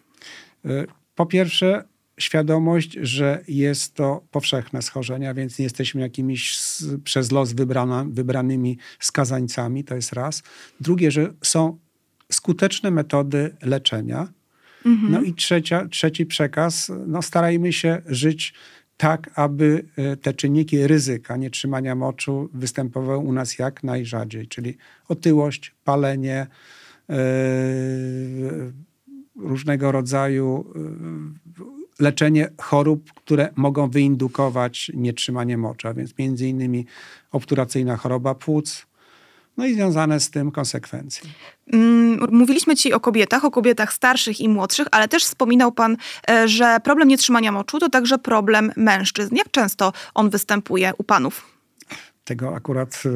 Po 1.14 1.26
pierwsze, 1.26 1.84
świadomość, 2.20 2.96
że 3.02 3.44
jest 3.48 3.94
to 3.94 4.24
powszechne 4.30 4.82
schorzenie, 4.82 5.34
więc 5.34 5.58
nie 5.58 5.62
jesteśmy 5.62 6.00
jakimiś 6.00 6.58
przez 7.04 7.32
los 7.32 7.52
wybrana, 7.52 8.06
wybranymi 8.08 8.78
skazańcami, 9.00 9.84
to 9.84 9.94
jest 9.94 10.12
raz. 10.12 10.42
Drugie, 10.80 11.10
że 11.10 11.34
są 11.42 11.78
skuteczne 12.32 12.90
metody 12.90 13.56
leczenia. 13.62 14.28
Mhm. 14.84 15.12
No 15.12 15.22
i 15.22 15.34
trzecia, 15.34 15.88
trzeci 15.88 16.26
przekaz, 16.26 16.92
no 17.06 17.22
starajmy 17.22 17.72
się 17.72 18.02
żyć 18.06 18.54
tak, 18.96 19.30
aby 19.34 19.84
e, 19.96 20.16
te 20.16 20.32
czynniki 20.34 20.86
ryzyka 20.86 21.36
nietrzymania 21.36 21.94
moczu 21.94 22.48
występowały 22.52 23.18
u 23.18 23.32
nas 23.32 23.58
jak 23.58 23.84
najrzadziej, 23.84 24.48
czyli 24.48 24.76
otyłość, 25.08 25.74
palenie, 25.84 26.46
yy, 27.08 27.16
różnego 29.36 29.92
rodzaju 29.92 30.72
yy, 30.74 31.64
leczenie 32.00 32.48
chorób, 32.60 33.12
które 33.12 33.48
mogą 33.56 33.90
wyindukować 33.90 34.90
nietrzymanie 34.94 35.58
moczu, 35.58 35.88
więc 35.96 36.18
między 36.18 36.48
innymi 36.48 36.86
obturacyjna 37.32 37.96
choroba 37.96 38.34
płuc, 38.34 38.86
no 39.56 39.66
i 39.66 39.74
związane 39.74 40.20
z 40.20 40.30
tym 40.30 40.50
konsekwencje. 40.50 41.30
Mm, 41.72 42.18
mówiliśmy 42.30 42.74
dzisiaj 42.74 42.92
o 42.92 43.00
kobietach, 43.00 43.44
o 43.44 43.50
kobietach 43.50 43.92
starszych 43.92 44.40
i 44.40 44.48
młodszych, 44.48 44.86
ale 44.90 45.08
też 45.08 45.24
wspominał 45.24 45.72
Pan, 45.72 45.96
e, 46.30 46.48
że 46.48 46.78
problem 46.84 47.08
nietrzymania 47.08 47.52
moczu 47.52 47.78
to 47.78 47.88
także 47.88 48.18
problem 48.18 48.72
mężczyzn. 48.76 49.34
Jak 49.34 49.50
często 49.50 49.92
on 50.14 50.30
występuje 50.30 50.92
u 50.98 51.04
Panów? 51.04 51.54
Tego 52.24 52.54
akurat 52.54 53.02
e, 53.06 53.10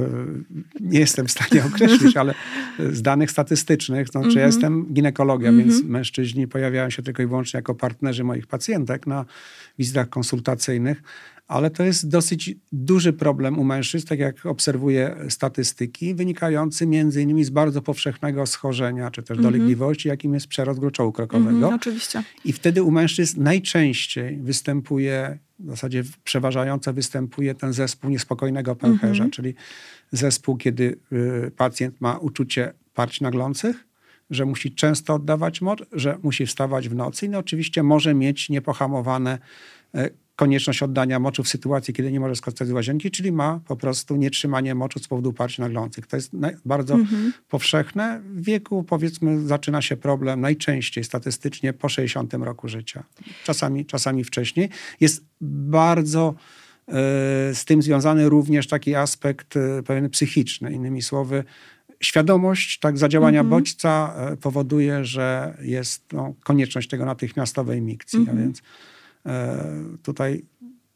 nie 0.80 1.00
jestem 1.00 1.26
w 1.26 1.30
stanie 1.30 1.64
określić, 1.64 2.16
ale 2.22 2.34
z 2.92 3.02
danych 3.02 3.30
statystycznych, 3.30 4.08
mm 4.14 4.30
-hmm. 4.30 4.36
ja 4.36 4.46
jestem 4.46 4.86
ginekologiem, 4.92 5.54
mm 5.54 5.60
-hmm. 5.60 5.70
więc 5.70 5.84
mężczyźni 5.84 6.48
pojawiają 6.48 6.90
się 6.90 7.02
tylko 7.02 7.22
i 7.22 7.26
wyłącznie 7.26 7.58
jako 7.58 7.74
partnerzy 7.74 8.24
moich 8.24 8.46
pacjentek 8.46 9.06
na 9.06 9.24
wizytach 9.78 10.08
konsultacyjnych, 10.08 11.02
ale 11.48 11.70
to 11.70 11.84
jest 11.84 12.08
dosyć 12.08 12.54
duży 12.72 13.12
problem 13.12 13.58
u 13.58 13.64
mężczyzn, 13.64 14.06
tak 14.06 14.18
jak 14.18 14.46
obserwuję 14.46 15.16
statystyki, 15.28 16.14
wynikający 16.14 16.86
między 16.86 17.22
innymi 17.22 17.44
z 17.44 17.50
bardzo 17.50 17.82
powszechnego 17.82 18.46
schorzenia, 18.46 19.10
czy 19.10 19.22
też 19.22 19.38
mm 19.38 19.40
-hmm. 19.40 19.52
dolegliwości, 19.52 20.08
jakim 20.08 20.34
jest 20.34 20.46
przerost 20.46 20.80
gruczołu 20.80 21.12
krokowego. 21.12 21.50
Mm 21.50 21.70
-hmm, 21.70 21.74
oczywiście. 21.74 22.22
I 22.44 22.52
wtedy 22.52 22.82
u 22.82 22.90
mężczyzn 22.90 23.42
najczęściej 23.42 24.36
występuje, 24.36 25.38
w 25.58 25.70
zasadzie 25.70 26.04
przeważająco 26.24 26.92
występuje 26.92 27.54
ten 27.54 27.72
zespół 27.72 28.10
niespokojnego 28.10 28.76
pęcherza, 28.76 29.24
mm 29.24 29.30
-hmm. 29.30 29.34
czyli 29.36 29.54
zespół, 30.12 30.56
kiedy 30.56 30.96
y, 31.12 31.50
pacjent 31.56 32.00
ma 32.00 32.18
uczucie 32.18 32.72
parć 32.94 33.20
naglących, 33.20 33.86
że 34.30 34.44
musi 34.44 34.74
często 34.74 35.14
oddawać 35.14 35.60
moc, 35.60 35.78
że 35.92 36.18
musi 36.22 36.46
wstawać 36.46 36.88
w 36.88 36.94
nocy 36.94 37.26
i 37.26 37.28
no 37.28 37.38
oczywiście 37.38 37.82
może 37.82 38.14
mieć 38.14 38.48
niepohamowane 38.48 39.38
y, 39.94 40.10
konieczność 40.38 40.82
oddania 40.82 41.18
moczu 41.18 41.42
w 41.42 41.48
sytuacji, 41.48 41.94
kiedy 41.94 42.12
nie 42.12 42.20
może 42.20 42.36
skorzystać 42.36 42.68
z 42.68 42.70
łazienki, 42.70 43.10
czyli 43.10 43.32
ma 43.32 43.60
po 43.68 43.76
prostu 43.76 44.16
nietrzymanie 44.16 44.74
moczu 44.74 44.98
z 44.98 45.08
powodu 45.08 45.32
parć 45.32 45.58
naglących. 45.58 46.06
To 46.06 46.16
jest 46.16 46.30
bardzo 46.64 46.94
mhm. 46.94 47.32
powszechne. 47.48 48.20
W 48.24 48.44
wieku, 48.44 48.84
powiedzmy, 48.84 49.46
zaczyna 49.46 49.82
się 49.82 49.96
problem 49.96 50.40
najczęściej 50.40 51.04
statystycznie 51.04 51.72
po 51.72 51.88
60 51.88 52.34
roku 52.34 52.68
życia. 52.68 53.04
Czasami, 53.44 53.86
czasami 53.86 54.24
wcześniej. 54.24 54.68
Jest 55.00 55.24
bardzo 55.40 56.34
y, 56.88 56.92
z 57.54 57.64
tym 57.64 57.82
związany 57.82 58.28
również 58.28 58.66
taki 58.66 58.94
aspekt 58.94 59.56
y, 59.56 59.82
pewien 59.86 60.10
psychiczny. 60.10 60.72
Innymi 60.72 61.02
słowy, 61.02 61.44
świadomość 62.00 62.78
tak, 62.78 62.98
zadziałania 62.98 63.40
mhm. 63.40 63.50
bodźca 63.50 64.14
y, 64.32 64.36
powoduje, 64.36 65.04
że 65.04 65.56
jest 65.62 66.12
no, 66.12 66.34
konieczność 66.44 66.88
tego 66.88 67.04
natychmiastowej 67.04 67.82
mikcji. 67.82 68.18
Mhm. 68.18 68.38
A 68.38 68.40
więc 68.40 68.58
E, 68.58 68.62
tutaj 70.02 70.42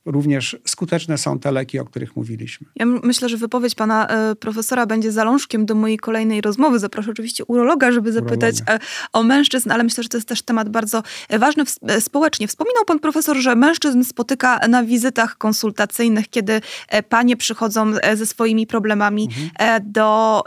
również 0.07 0.57
skuteczne 0.67 1.19
są 1.19 1.39
te 1.39 1.53
leki, 1.53 1.79
o 1.79 1.85
których 1.85 2.17
mówiliśmy. 2.17 2.67
Ja 2.77 2.87
myślę, 2.87 3.29
że 3.29 3.37
wypowiedź 3.37 3.75
pana 3.75 4.07
e, 4.07 4.35
profesora 4.35 4.87
będzie 4.87 5.13
zalążkiem 5.13 5.67
do 5.67 5.75
mojej 5.75 5.99
kolejnej 5.99 6.41
rozmowy. 6.41 6.79
Zaproszę 6.79 7.11
oczywiście 7.11 7.45
urologa, 7.45 7.93
żeby 7.93 8.13
zapytać 8.13 8.57
e, 8.69 8.79
o 9.13 9.23
mężczyzn, 9.23 9.71
ale 9.71 9.85
myślę, 9.85 10.03
że 10.03 10.09
to 10.09 10.17
jest 10.17 10.29
też 10.29 10.43
temat 10.43 10.69
bardzo 10.69 11.03
ważny 11.31 11.65
społecznie. 12.01 12.49
Wspominał 12.49 12.85
pan 12.85 12.99
profesor, 12.99 13.37
że 13.37 13.57
mężczyzn 13.57 14.05
spotyka 14.05 14.69
na 14.69 14.85
wizytach 14.85 15.39
konsultacyjnych, 15.39 16.29
kiedy 16.29 16.61
panie 17.09 17.37
przychodzą 17.37 17.93
ze 18.15 18.27
swoimi 18.27 18.67
problemami 18.67 19.25
mhm. 19.25 19.93
do 19.93 20.43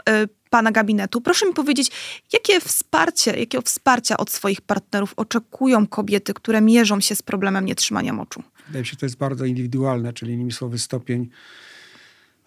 pana 0.56 0.72
gabinetu. 0.72 1.20
Proszę 1.20 1.46
mi 1.46 1.54
powiedzieć, 1.54 1.90
jakie 2.32 2.60
wsparcie, 2.60 3.30
jakiego 3.30 3.62
wsparcia 3.62 4.16
od 4.16 4.30
swoich 4.30 4.60
partnerów 4.60 5.14
oczekują 5.16 5.86
kobiety, 5.86 6.34
które 6.34 6.60
mierzą 6.60 7.00
się 7.00 7.14
z 7.14 7.22
problemem 7.22 7.66
nietrzymania 7.66 8.12
moczu? 8.12 8.42
Wydaje 8.66 8.82
mi 8.82 8.86
się, 8.86 8.90
że 8.90 8.96
to 8.96 9.06
jest 9.06 9.16
bardzo 9.16 9.44
indywidualne, 9.44 10.12
czyli 10.12 10.32
innymi 10.32 10.52
słowy 10.52 10.78
stopień 10.78 11.28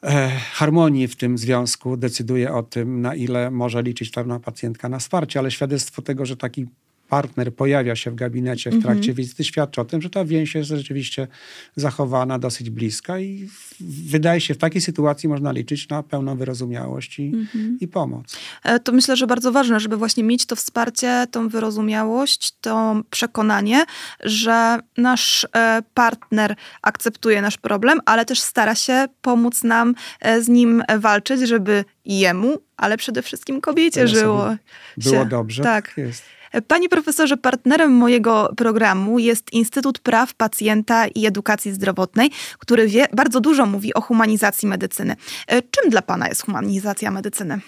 e, 0.04 0.30
harmonii 0.54 1.08
w 1.08 1.16
tym 1.16 1.38
związku 1.38 1.98
decyduje 1.98 2.54
o 2.54 2.64
tym, 2.64 3.02
na 3.02 3.16
ile 3.16 3.52
może 3.52 3.84
liczyć 3.84 4.10
pewna 4.10 4.40
pacjentka 4.40 4.90
na 4.90 5.00
wsparcie, 5.00 5.40
ale 5.40 5.52
świadectwo 5.52 6.02
tego, 6.02 6.26
że 6.26 6.38
taki 6.38 6.68
partner 7.10 7.56
pojawia 7.56 7.96
się 7.96 8.12
w 8.12 8.16
gabinecie 8.16 8.70
w 8.70 8.74
mhm. 8.74 8.84
trakcie 8.84 9.12
mm 9.12 9.16
-hmm. 9.16 9.18
wizyty, 9.18 9.44
świadczy 9.44 9.82
o 9.82 9.86
tym, 9.86 10.02
że 10.02 10.10
ta 10.10 10.26
więź 10.26 10.56
jest 10.56 10.70
rzeczywiście 10.70 11.28
zachowana 11.76 12.40
dosyć 12.40 12.70
bliska 12.70 13.20
i 13.20 13.50
wydaje 13.82 14.42
się, 14.42 14.54
w 14.54 14.58
takiej 14.58 14.82
sytuacji 14.82 15.30
można 15.30 15.52
liczyć 15.52 15.90
na 15.90 16.04
pełną 16.04 16.38
wyrozumiałość 16.38 17.20
i, 17.20 17.28
mm 17.28 17.46
-hmm. 17.46 17.78
i 17.80 17.88
pomoc. 17.88 18.38
E, 18.64 18.80
to 18.80 18.92
myślę, 18.92 19.16
że 19.16 19.28
bardzo 19.28 19.52
ważne, 19.52 19.80
żeby 19.80 19.98
właśnie 19.98 20.24
mieć 20.24 20.46
to 20.46 20.56
wsparcie, 20.56 21.26
tą 21.32 21.50
wyrozumiałość, 21.50 22.54
to 22.62 23.02
przekonanie, 23.10 23.84
że 24.24 24.80
nasz 24.98 25.48
e, 25.56 25.82
partner 25.94 26.56
akceptuje 26.82 27.42
nasz 27.42 27.58
problem, 27.58 28.00
ale 28.06 28.26
też 28.26 28.40
stara 28.40 28.76
się 28.76 29.06
pomóc 29.22 29.64
nam 29.64 29.96
z 30.42 30.48
nim 30.48 30.84
walczyć, 31.00 31.42
żeby 31.42 31.86
jemu, 32.06 32.58
ale 32.78 32.98
przede 32.98 33.22
wszystkim 33.22 33.62
kobiecie 33.62 34.08
żyło. 34.08 34.56
Było 34.98 35.26
dobrze. 35.26 35.64
Tak. 35.64 35.94
Jest. 35.98 36.39
Panie 36.68 36.90
profesorze, 36.90 37.38
partnerem 37.38 37.92
mojego 37.92 38.54
programu 38.58 39.20
jest 39.20 39.54
Instytut 39.54 40.00
Praw 40.00 40.34
Pacjenta 40.34 41.08
i 41.08 41.26
Edukacji 41.26 41.74
Zdrowotnej, 41.74 42.30
który 42.60 42.88
wie, 42.88 43.08
bardzo 43.16 43.42
dużo 43.42 43.66
mówi 43.66 43.94
o 43.94 44.02
humanizacji 44.02 44.68
medycyny. 44.68 45.16
E, 45.48 45.62
czym 45.62 45.90
dla 45.90 46.02
Pana 46.02 46.28
jest 46.28 46.46
humanizacja 46.46 47.12
medycyny? 47.12 47.60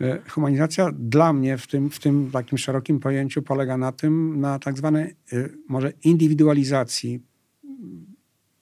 E, 0.00 0.18
humanizacja 0.30 0.90
dla 0.98 1.32
mnie 1.32 1.58
w 1.58 1.66
tym, 1.66 1.90
w 1.90 1.98
tym 1.98 2.30
takim 2.32 2.58
szerokim 2.58 3.00
pojęciu 3.00 3.42
polega 3.42 3.76
na 3.76 3.92
tym, 3.92 4.40
na 4.40 4.58
tak 4.58 4.78
zwanej 4.78 5.04
e, 5.04 5.48
może 5.68 5.92
indywidualizacji 6.04 7.22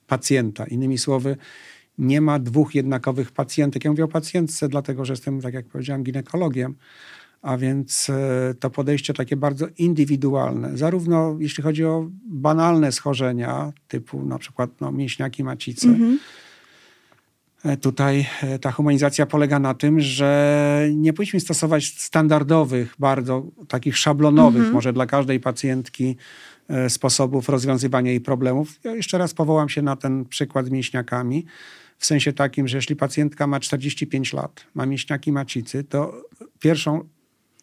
pacjenta. 0.07 0.65
Innymi 0.65 0.97
słowy, 0.97 1.37
nie 1.97 2.21
ma 2.21 2.39
dwóch 2.39 2.75
jednakowych 2.75 3.31
pacjentek. 3.31 3.85
Ja 3.85 3.91
mówię 3.91 4.03
o 4.03 4.07
pacjentce, 4.07 4.69
dlatego 4.69 5.05
że 5.05 5.13
jestem, 5.13 5.41
tak 5.41 5.53
jak 5.53 5.65
powiedziałem, 5.65 6.03
ginekologiem 6.03 6.75
a 7.45 7.57
więc 7.57 8.09
e, 8.09 8.53
to 8.59 8.69
podejście 8.69 9.13
takie 9.13 9.35
bardzo 9.35 9.67
indywidualne, 9.77 10.77
zarówno 10.77 11.37
jeśli 11.39 11.63
chodzi 11.63 11.85
o 11.85 12.09
banalne 12.25 12.91
schorzenia, 12.91 13.73
typu 13.87 14.25
na 14.25 14.37
przykład 14.37 14.69
no, 14.81 14.91
mięśniaki 14.91 15.43
macicy. 15.43 15.87
Mm-hmm. 15.87 16.17
Tutaj 17.81 18.25
e, 18.43 18.59
ta 18.59 18.71
humanizacja 18.71 19.25
polega 19.25 19.59
na 19.59 19.73
tym, 19.73 19.99
że 19.99 20.89
nie 20.95 21.13
powinniśmy 21.13 21.39
stosować 21.39 21.85
standardowych, 21.85 22.95
bardzo 22.99 23.45
takich 23.67 23.97
szablonowych, 23.97 24.63
mm-hmm. 24.63 24.73
może 24.73 24.93
dla 24.93 25.05
każdej 25.05 25.39
pacjentki, 25.39 26.15
sposobów 26.89 27.49
rozwiązywania 27.49 28.11
jej 28.11 28.21
problemów. 28.21 28.79
Ja 28.83 28.95
jeszcze 28.95 29.17
raz 29.17 29.33
powołam 29.33 29.69
się 29.69 29.81
na 29.81 29.95
ten 29.95 30.25
przykład 30.25 30.65
z 30.65 30.69
mięśniakami 30.69 31.45
w 31.97 32.05
sensie 32.05 32.33
takim, 32.33 32.67
że 32.67 32.77
jeśli 32.77 32.95
pacjentka 32.95 33.47
ma 33.47 33.59
45 33.59 34.33
lat, 34.33 34.65
ma 34.73 34.85
mięśniaki 34.85 35.31
macicy, 35.31 35.83
to 35.83 36.21
pierwszą 36.59 37.03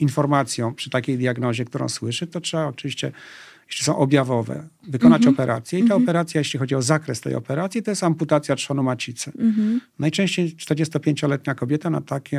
informacją 0.00 0.74
przy 0.74 0.90
takiej 0.90 1.18
diagnozie, 1.18 1.64
którą 1.64 1.88
słyszy, 1.88 2.26
to 2.26 2.40
trzeba 2.40 2.66
oczywiście, 2.66 3.12
jeśli 3.72 3.84
są 3.84 3.96
objawowe, 3.96 4.68
wykonać 4.88 5.22
mm 5.22 5.32
-hmm. 5.32 5.36
operację. 5.36 5.78
I 5.78 5.82
ta 5.82 5.86
mm 5.86 5.98
-hmm. 5.98 6.04
operacja, 6.04 6.38
jeśli 6.38 6.58
chodzi 6.58 6.74
o 6.74 6.82
zakres 6.82 7.20
tej 7.20 7.34
operacji, 7.34 7.82
to 7.82 7.90
jest 7.90 8.04
amputacja 8.04 8.56
trzonu 8.56 8.82
macicy. 8.82 9.32
Mm 9.38 9.52
-hmm. 9.52 9.80
Najczęściej 9.98 10.56
45-letnia 10.56 11.54
kobieta 11.54 11.90
na 11.90 12.00
takie, 12.00 12.38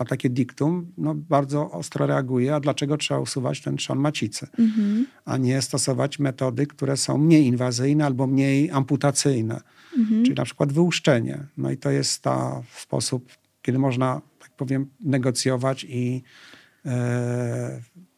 na 0.00 0.06
takie 0.06 0.30
diktum 0.30 0.92
no, 0.98 1.14
bardzo 1.14 1.70
ostro 1.70 2.06
reaguje. 2.06 2.54
A 2.54 2.60
dlaczego 2.60 2.96
trzeba 2.96 3.20
usuwać 3.20 3.60
ten 3.60 3.76
trzon 3.76 3.98
macicy? 3.98 4.46
Mhm. 4.58 5.06
A 5.24 5.36
nie 5.36 5.62
stosować 5.62 6.18
metody, 6.18 6.66
które 6.66 6.96
są 6.96 7.18
mniej 7.18 7.46
inwazyjne 7.46 8.06
albo 8.06 8.26
mniej 8.26 8.70
amputacyjne. 8.70 9.60
Mhm. 9.98 10.24
Czyli 10.24 10.34
na 10.36 10.44
przykład 10.44 10.72
wyłuszczenie. 10.72 11.46
No 11.56 11.70
i 11.70 11.76
to 11.76 11.90
jest 11.90 12.22
ta 12.22 12.62
sposób, 12.76 13.32
kiedy 13.62 13.78
można, 13.78 14.20
tak 14.38 14.50
powiem, 14.50 14.86
negocjować 15.00 15.86
i 15.88 16.22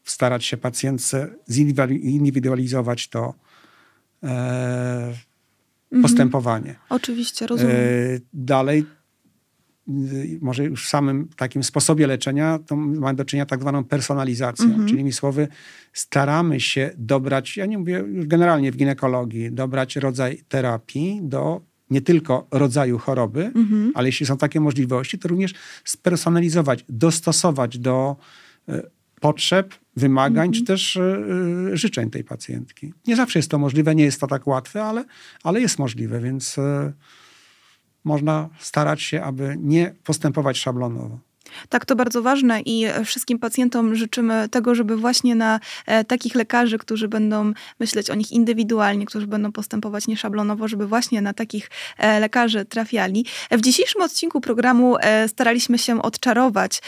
starać 0.05 0.45
się 0.45 0.57
pacjentce 0.57 1.29
zindywidualizować 1.51 3.09
to 3.09 3.35
e, 4.23 4.27
mhm. 5.93 6.03
postępowanie. 6.03 6.75
Oczywiście, 6.89 7.47
rozumiem. 7.47 7.77
E, 7.77 8.21
dalej 8.33 8.87
y, 9.89 10.39
może 10.43 10.65
już 10.65 10.87
w 10.87 10.89
samym 10.89 11.29
takim 11.37 11.63
sposobie 11.63 12.07
leczenia, 12.07 12.59
to 12.67 12.77
mamy 12.77 13.15
do 13.15 13.25
czynienia 13.25 13.47
tak 13.47 13.61
zwaną 13.61 13.85
personalizacją. 13.85 14.67
Mhm. 14.67 14.89
Czyli 14.89 15.05
mi 15.05 15.13
słowy, 15.13 15.49
staramy 15.93 16.61
się 16.61 16.91
dobrać, 16.99 17.57
ja 17.57 17.67
nie 17.67 17.79
mówię 17.79 18.05
już 18.07 18.27
generalnie 18.27 18.73
w 18.73 18.77
ginekologii, 18.77 19.53
dobrać 19.53 19.97
rodzaj 19.97 20.43
terapii 20.49 21.21
do 21.23 21.61
nie 21.91 22.01
tylko 22.01 22.47
rodzaju 22.51 22.99
choroby, 22.99 23.53
Mhm. 23.55 23.93
ale 23.95 24.09
jeśli 24.09 24.27
są 24.27 24.37
takie 24.37 24.61
możliwości, 24.61 25.19
to 25.19 25.29
również 25.29 25.55
spersonalizować, 25.85 26.85
dostosować 26.89 27.79
do 27.79 28.17
e, 28.21 28.46
potrzeb, 29.21 29.75
wymagań, 29.97 30.53
czy 30.53 30.65
też 30.65 30.97
e, 30.97 31.19
e, 31.73 31.77
życzeń 31.77 32.11
tej 32.11 32.25
pacjentki. 32.25 32.93
Nie 33.07 33.17
zawsze 33.17 33.39
jest 33.39 33.51
to 33.51 33.59
możliwe, 33.59 33.95
nie 33.95 34.05
jest 34.05 34.21
to 34.21 34.27
tak 34.27 34.47
łatwe, 34.47 34.85
ale, 34.85 35.05
ale 35.43 35.61
jest 35.61 35.79
możliwe, 35.79 36.21
więc 36.21 36.59
e, 36.59 36.93
można 38.05 38.49
starać 38.59 39.03
się, 39.03 39.23
aby 39.23 39.57
nie 39.59 39.95
postępować 40.05 40.59
szablonowo. 40.59 41.19
Tak, 41.69 41.85
to 41.85 41.97
bardzo 41.97 42.23
ważne 42.23 42.61
i 42.61 42.87
wszystkim 43.05 43.39
pacjentom 43.39 43.95
życzymy 43.95 44.49
tego, 44.49 44.75
żeby 44.75 44.97
właśnie 44.97 45.35
na 45.35 45.61
e, 45.87 46.05
takich 46.05 46.35
lekarzy, 46.35 46.79
którzy 46.79 47.09
będą 47.09 47.53
myśleć 47.81 48.11
o 48.11 48.15
nich 48.15 48.33
indywidualnie, 48.33 49.07
którzy 49.07 49.27
będą 49.27 49.53
postępować 49.53 50.07
nieszablonowo, 50.07 50.69
żeby 50.69 50.87
właśnie 50.87 51.23
na 51.23 51.33
takich 51.33 51.71
e, 51.99 52.21
lekarzy 52.21 52.65
trafiali. 52.65 53.27
W 53.51 53.61
dzisiejszym 53.61 54.03
odcinku 54.03 54.41
programu 54.41 54.97
e, 55.01 55.29
staraliśmy 55.29 55.79
się 55.79 56.03
odczarować 56.03 56.83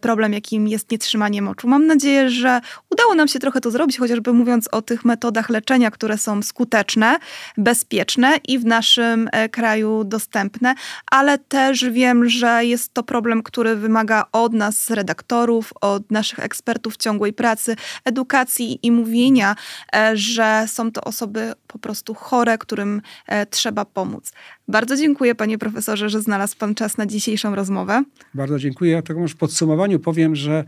problem, 0.00 0.32
jakim 0.32 0.68
jest 0.68 0.90
nietrzymanie 0.90 1.42
moczu. 1.42 1.68
Mam 1.68 1.86
nadzieję, 1.86 2.30
że 2.30 2.60
udało 2.90 3.14
nam 3.14 3.28
się 3.28 3.38
trochę 3.38 3.60
to 3.60 3.70
zrobić, 3.70 3.98
chociażby 3.98 4.32
mówiąc 4.32 4.68
o 4.72 4.82
tych 4.82 5.04
metodach 5.04 5.50
leczenia, 5.50 5.90
które 5.90 6.18
są 6.18 6.42
skuteczne, 6.42 7.18
bezpieczne 7.56 8.36
i 8.48 8.58
w 8.58 8.64
naszym 8.64 9.30
kraju 9.50 10.04
dostępne, 10.04 10.74
ale 11.10 11.38
też 11.38 11.84
wiem, 11.90 12.28
że 12.28 12.64
jest 12.64 12.94
to 12.94 13.02
problem, 13.02 13.42
który 13.42 13.76
wymaga 13.76 13.99
od 14.32 14.52
nas, 14.52 14.90
redaktorów, 14.90 15.72
od 15.80 16.10
naszych 16.10 16.38
ekspertów 16.38 16.96
ciągłej 16.96 17.32
pracy, 17.32 17.76
edukacji 18.04 18.78
i 18.82 18.90
mówienia, 18.92 19.56
e, 19.94 20.16
że 20.16 20.64
są 20.68 20.92
to 20.92 21.00
osoby 21.00 21.52
po 21.66 21.78
prostu 21.78 22.14
chore, 22.14 22.58
którym 22.58 23.02
e, 23.26 23.46
trzeba 23.46 23.84
pomóc. 23.84 24.32
Bardzo 24.68 24.96
dziękuję, 24.96 25.34
panie 25.34 25.58
profesorze, 25.58 26.10
że 26.10 26.22
znalazł 26.22 26.56
pan 26.56 26.74
czas 26.74 26.98
na 26.98 27.06
dzisiejszą 27.06 27.54
rozmowę. 27.54 28.02
Bardzo 28.34 28.58
dziękuję. 28.58 28.92
Ja 28.92 29.14
już 29.14 29.32
w 29.32 29.36
podsumowaniu 29.36 30.00
powiem, 30.00 30.36
że 30.36 30.64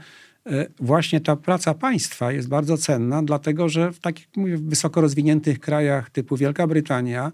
e, 0.47 0.67
właśnie 0.81 1.21
ta 1.21 1.37
praca 1.37 1.75
państwa 1.75 2.33
jest 2.33 2.49
bardzo 2.49 2.79
cenna, 2.79 3.23
dlatego 3.23 3.69
że 3.69 3.93
w 3.93 4.01
takich 4.01 4.29
mówię, 4.37 4.59
wysoko 4.59 5.01
rozwiniętych 5.01 5.61
krajach 5.61 6.11
typu 6.11 6.37
Wielka 6.37 6.67
Brytania 6.67 7.33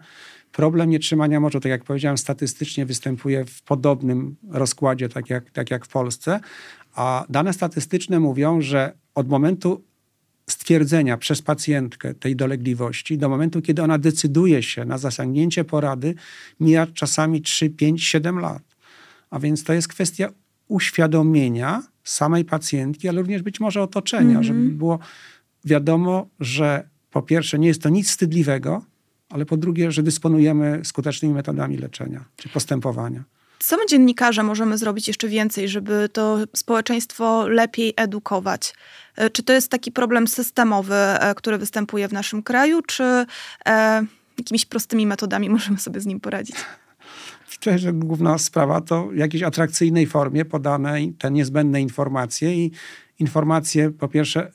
problem 0.53 0.91
nietrzymania 0.91 1.41
moczu, 1.41 1.61
tak 1.61 1.71
jak 1.71 1.85
powiedziałem, 1.85 2.19
statystycznie 2.19 2.87
występuje 2.87 3.45
w 3.45 3.63
podobnym 3.63 4.37
rozkładzie, 4.51 5.09
tak 5.09 5.31
jak, 5.31 5.51
tak 5.51 5.71
jak 5.71 5.85
w 5.85 5.89
Polsce, 5.89 6.41
a 6.95 7.25
dane 7.29 7.53
statystyczne 7.53 8.21
mówią, 8.21 8.61
że 8.61 8.93
od 9.15 9.29
momentu 9.29 9.85
stwierdzenia 10.51 11.17
przez 11.17 11.43
pacjentkę 11.43 12.15
tej 12.15 12.37
dolegliwości 12.37 13.19
do 13.19 13.29
momentu, 13.29 13.63
kiedy 13.63 13.83
ona 13.83 13.99
decyduje 13.99 14.63
się 14.63 14.85
na 14.85 14.99
zasięgnięcie 14.99 15.65
porady, 15.65 16.15
mija 16.61 16.87
czasami 16.87 17.43
3, 17.43 17.71
5, 17.71 18.05
7 18.05 18.39
lat. 18.39 18.63
A 19.31 19.39
więc 19.39 19.65
to 19.65 19.73
jest 19.73 19.89
kwestia 19.89 20.29
uświadomienia 20.69 21.83
samej 22.05 22.45
pacjentki, 22.45 23.09
ale 23.09 23.21
również 23.21 23.43
być 23.43 23.61
może 23.61 23.83
otoczenia, 23.83 24.39
Mhm. 24.39 24.45
żeby 24.45 24.61
było 24.69 24.99
wiadomo, 25.65 26.29
że 26.41 26.89
po 27.11 27.23
pierwsze 27.23 27.59
nie 27.59 27.69
jest 27.69 27.83
to 27.83 27.89
nic 27.89 28.09
wstydliwego, 28.09 28.83
ale 29.29 29.47
po 29.47 29.57
drugie, 29.57 29.93
że 29.93 30.03
dysponujemy 30.03 30.81
skutecznymi 30.85 31.35
metodami 31.35 31.76
leczenia 31.76 32.24
czy 32.37 32.49
postępowania. 32.49 33.24
Co 33.59 33.76
my 33.76 33.87
dziennikarze 33.87 34.43
możemy 34.43 34.79
zrobić 34.79 35.09
jeszcze 35.09 35.29
więcej, 35.29 35.68
żeby 35.68 36.09
to 36.12 36.39
społeczeństwo 36.57 37.49
lepiej 37.49 37.95
edukować? 37.97 38.74
E, 39.16 39.31
Czy 39.31 39.43
to 39.43 39.53
jest 39.53 39.70
taki 39.70 39.93
problem 39.93 40.29
systemowy, 40.29 40.95
e, 40.95 41.35
który 41.35 41.59
występuje 41.59 42.09
w 42.09 42.12
naszym 42.12 42.43
kraju, 42.43 42.83
czy 42.83 43.26
e, 43.66 44.05
jakimiś 44.39 44.64
prostymi 44.64 45.07
metodami 45.07 45.51
możemy 45.59 45.79
sobie 45.79 46.01
z 46.01 46.07
nim 46.07 46.20
poradzić? 46.20 46.57
Myślę, 47.49 47.79
że 47.79 47.93
główna 47.93 48.39
sprawa 48.39 48.81
to 48.81 49.07
w 49.07 49.16
jakiejś 49.16 49.43
atrakcyjnej 49.43 50.07
formie 50.07 50.45
podane 50.45 51.03
i 51.03 51.12
te 51.12 51.31
niezbędne 51.31 51.81
informacje 51.81 52.55
i 52.55 52.72
informacje 53.18 53.91
po 53.91 54.09
pierwsze 54.09 54.53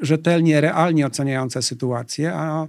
rzetelnie, 0.00 0.60
realnie 0.60 1.06
oceniające 1.06 1.62
sytuację, 1.62 2.34
a 2.34 2.66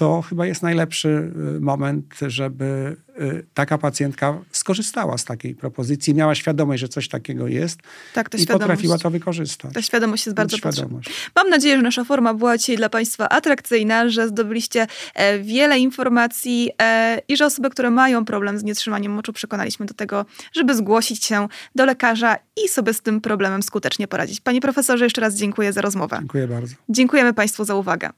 to 0.00 0.22
chyba 0.22 0.46
jest 0.46 0.62
najlepszy 0.62 1.08
y, 1.56 1.60
moment, 1.60 2.14
żeby 2.26 2.96
y, 3.20 3.46
taka 3.54 3.78
pacjentka 3.78 4.38
skorzystała 4.52 5.18
z 5.18 5.24
takiej 5.24 5.54
propozycji, 5.54 6.14
miała 6.14 6.34
świadomość, 6.34 6.80
że 6.80 6.88
coś 6.88 7.08
takiego 7.08 7.48
jest 7.48 7.78
Tak, 8.14 8.28
ta 8.28 8.38
i 8.38 8.46
potrafiła 8.46 8.98
to 8.98 9.10
wykorzystać. 9.10 9.74
Ta 9.74 9.82
świadomość 9.82 10.26
jest 10.26 10.36
bardzo 10.36 10.58
potrzebna. 10.58 11.00
Mam 11.36 11.50
nadzieję, 11.50 11.76
że 11.76 11.82
nasza 11.82 12.04
forma 12.04 12.34
była 12.34 12.58
dzisiaj 12.58 12.76
dla 12.76 12.88
Państwa 12.88 13.28
atrakcyjna, 13.28 14.08
że 14.08 14.28
zdobyliście 14.28 14.86
e, 15.14 15.38
wiele 15.38 15.78
informacji 15.78 16.70
e, 16.82 17.20
i 17.28 17.36
że 17.36 17.46
osoby, 17.46 17.70
które 17.70 17.90
mają 17.90 18.24
problem 18.24 18.58
z 18.58 18.62
nietrzymaniem 18.62 19.12
moczu, 19.12 19.32
przekonaliśmy 19.32 19.86
do 19.86 19.94
tego, 19.94 20.26
żeby 20.52 20.74
zgłosić 20.74 21.24
się 21.24 21.48
do 21.74 21.84
lekarza 21.84 22.36
i 22.64 22.68
sobie 22.68 22.94
z 22.94 23.02
tym 23.02 23.20
problemem 23.20 23.62
skutecznie 23.62 24.08
poradzić. 24.08 24.40
Panie 24.40 24.60
profesorze, 24.60 25.04
jeszcze 25.04 25.20
raz 25.20 25.34
dziękuję 25.34 25.72
za 25.72 25.80
rozmowę. 25.80 26.16
Dziękuję 26.18 26.48
bardzo. 26.48 26.74
Dziękujemy 26.88 27.34
Państwu 27.34 27.64
za 27.64 27.74
uwagę. 27.74 28.10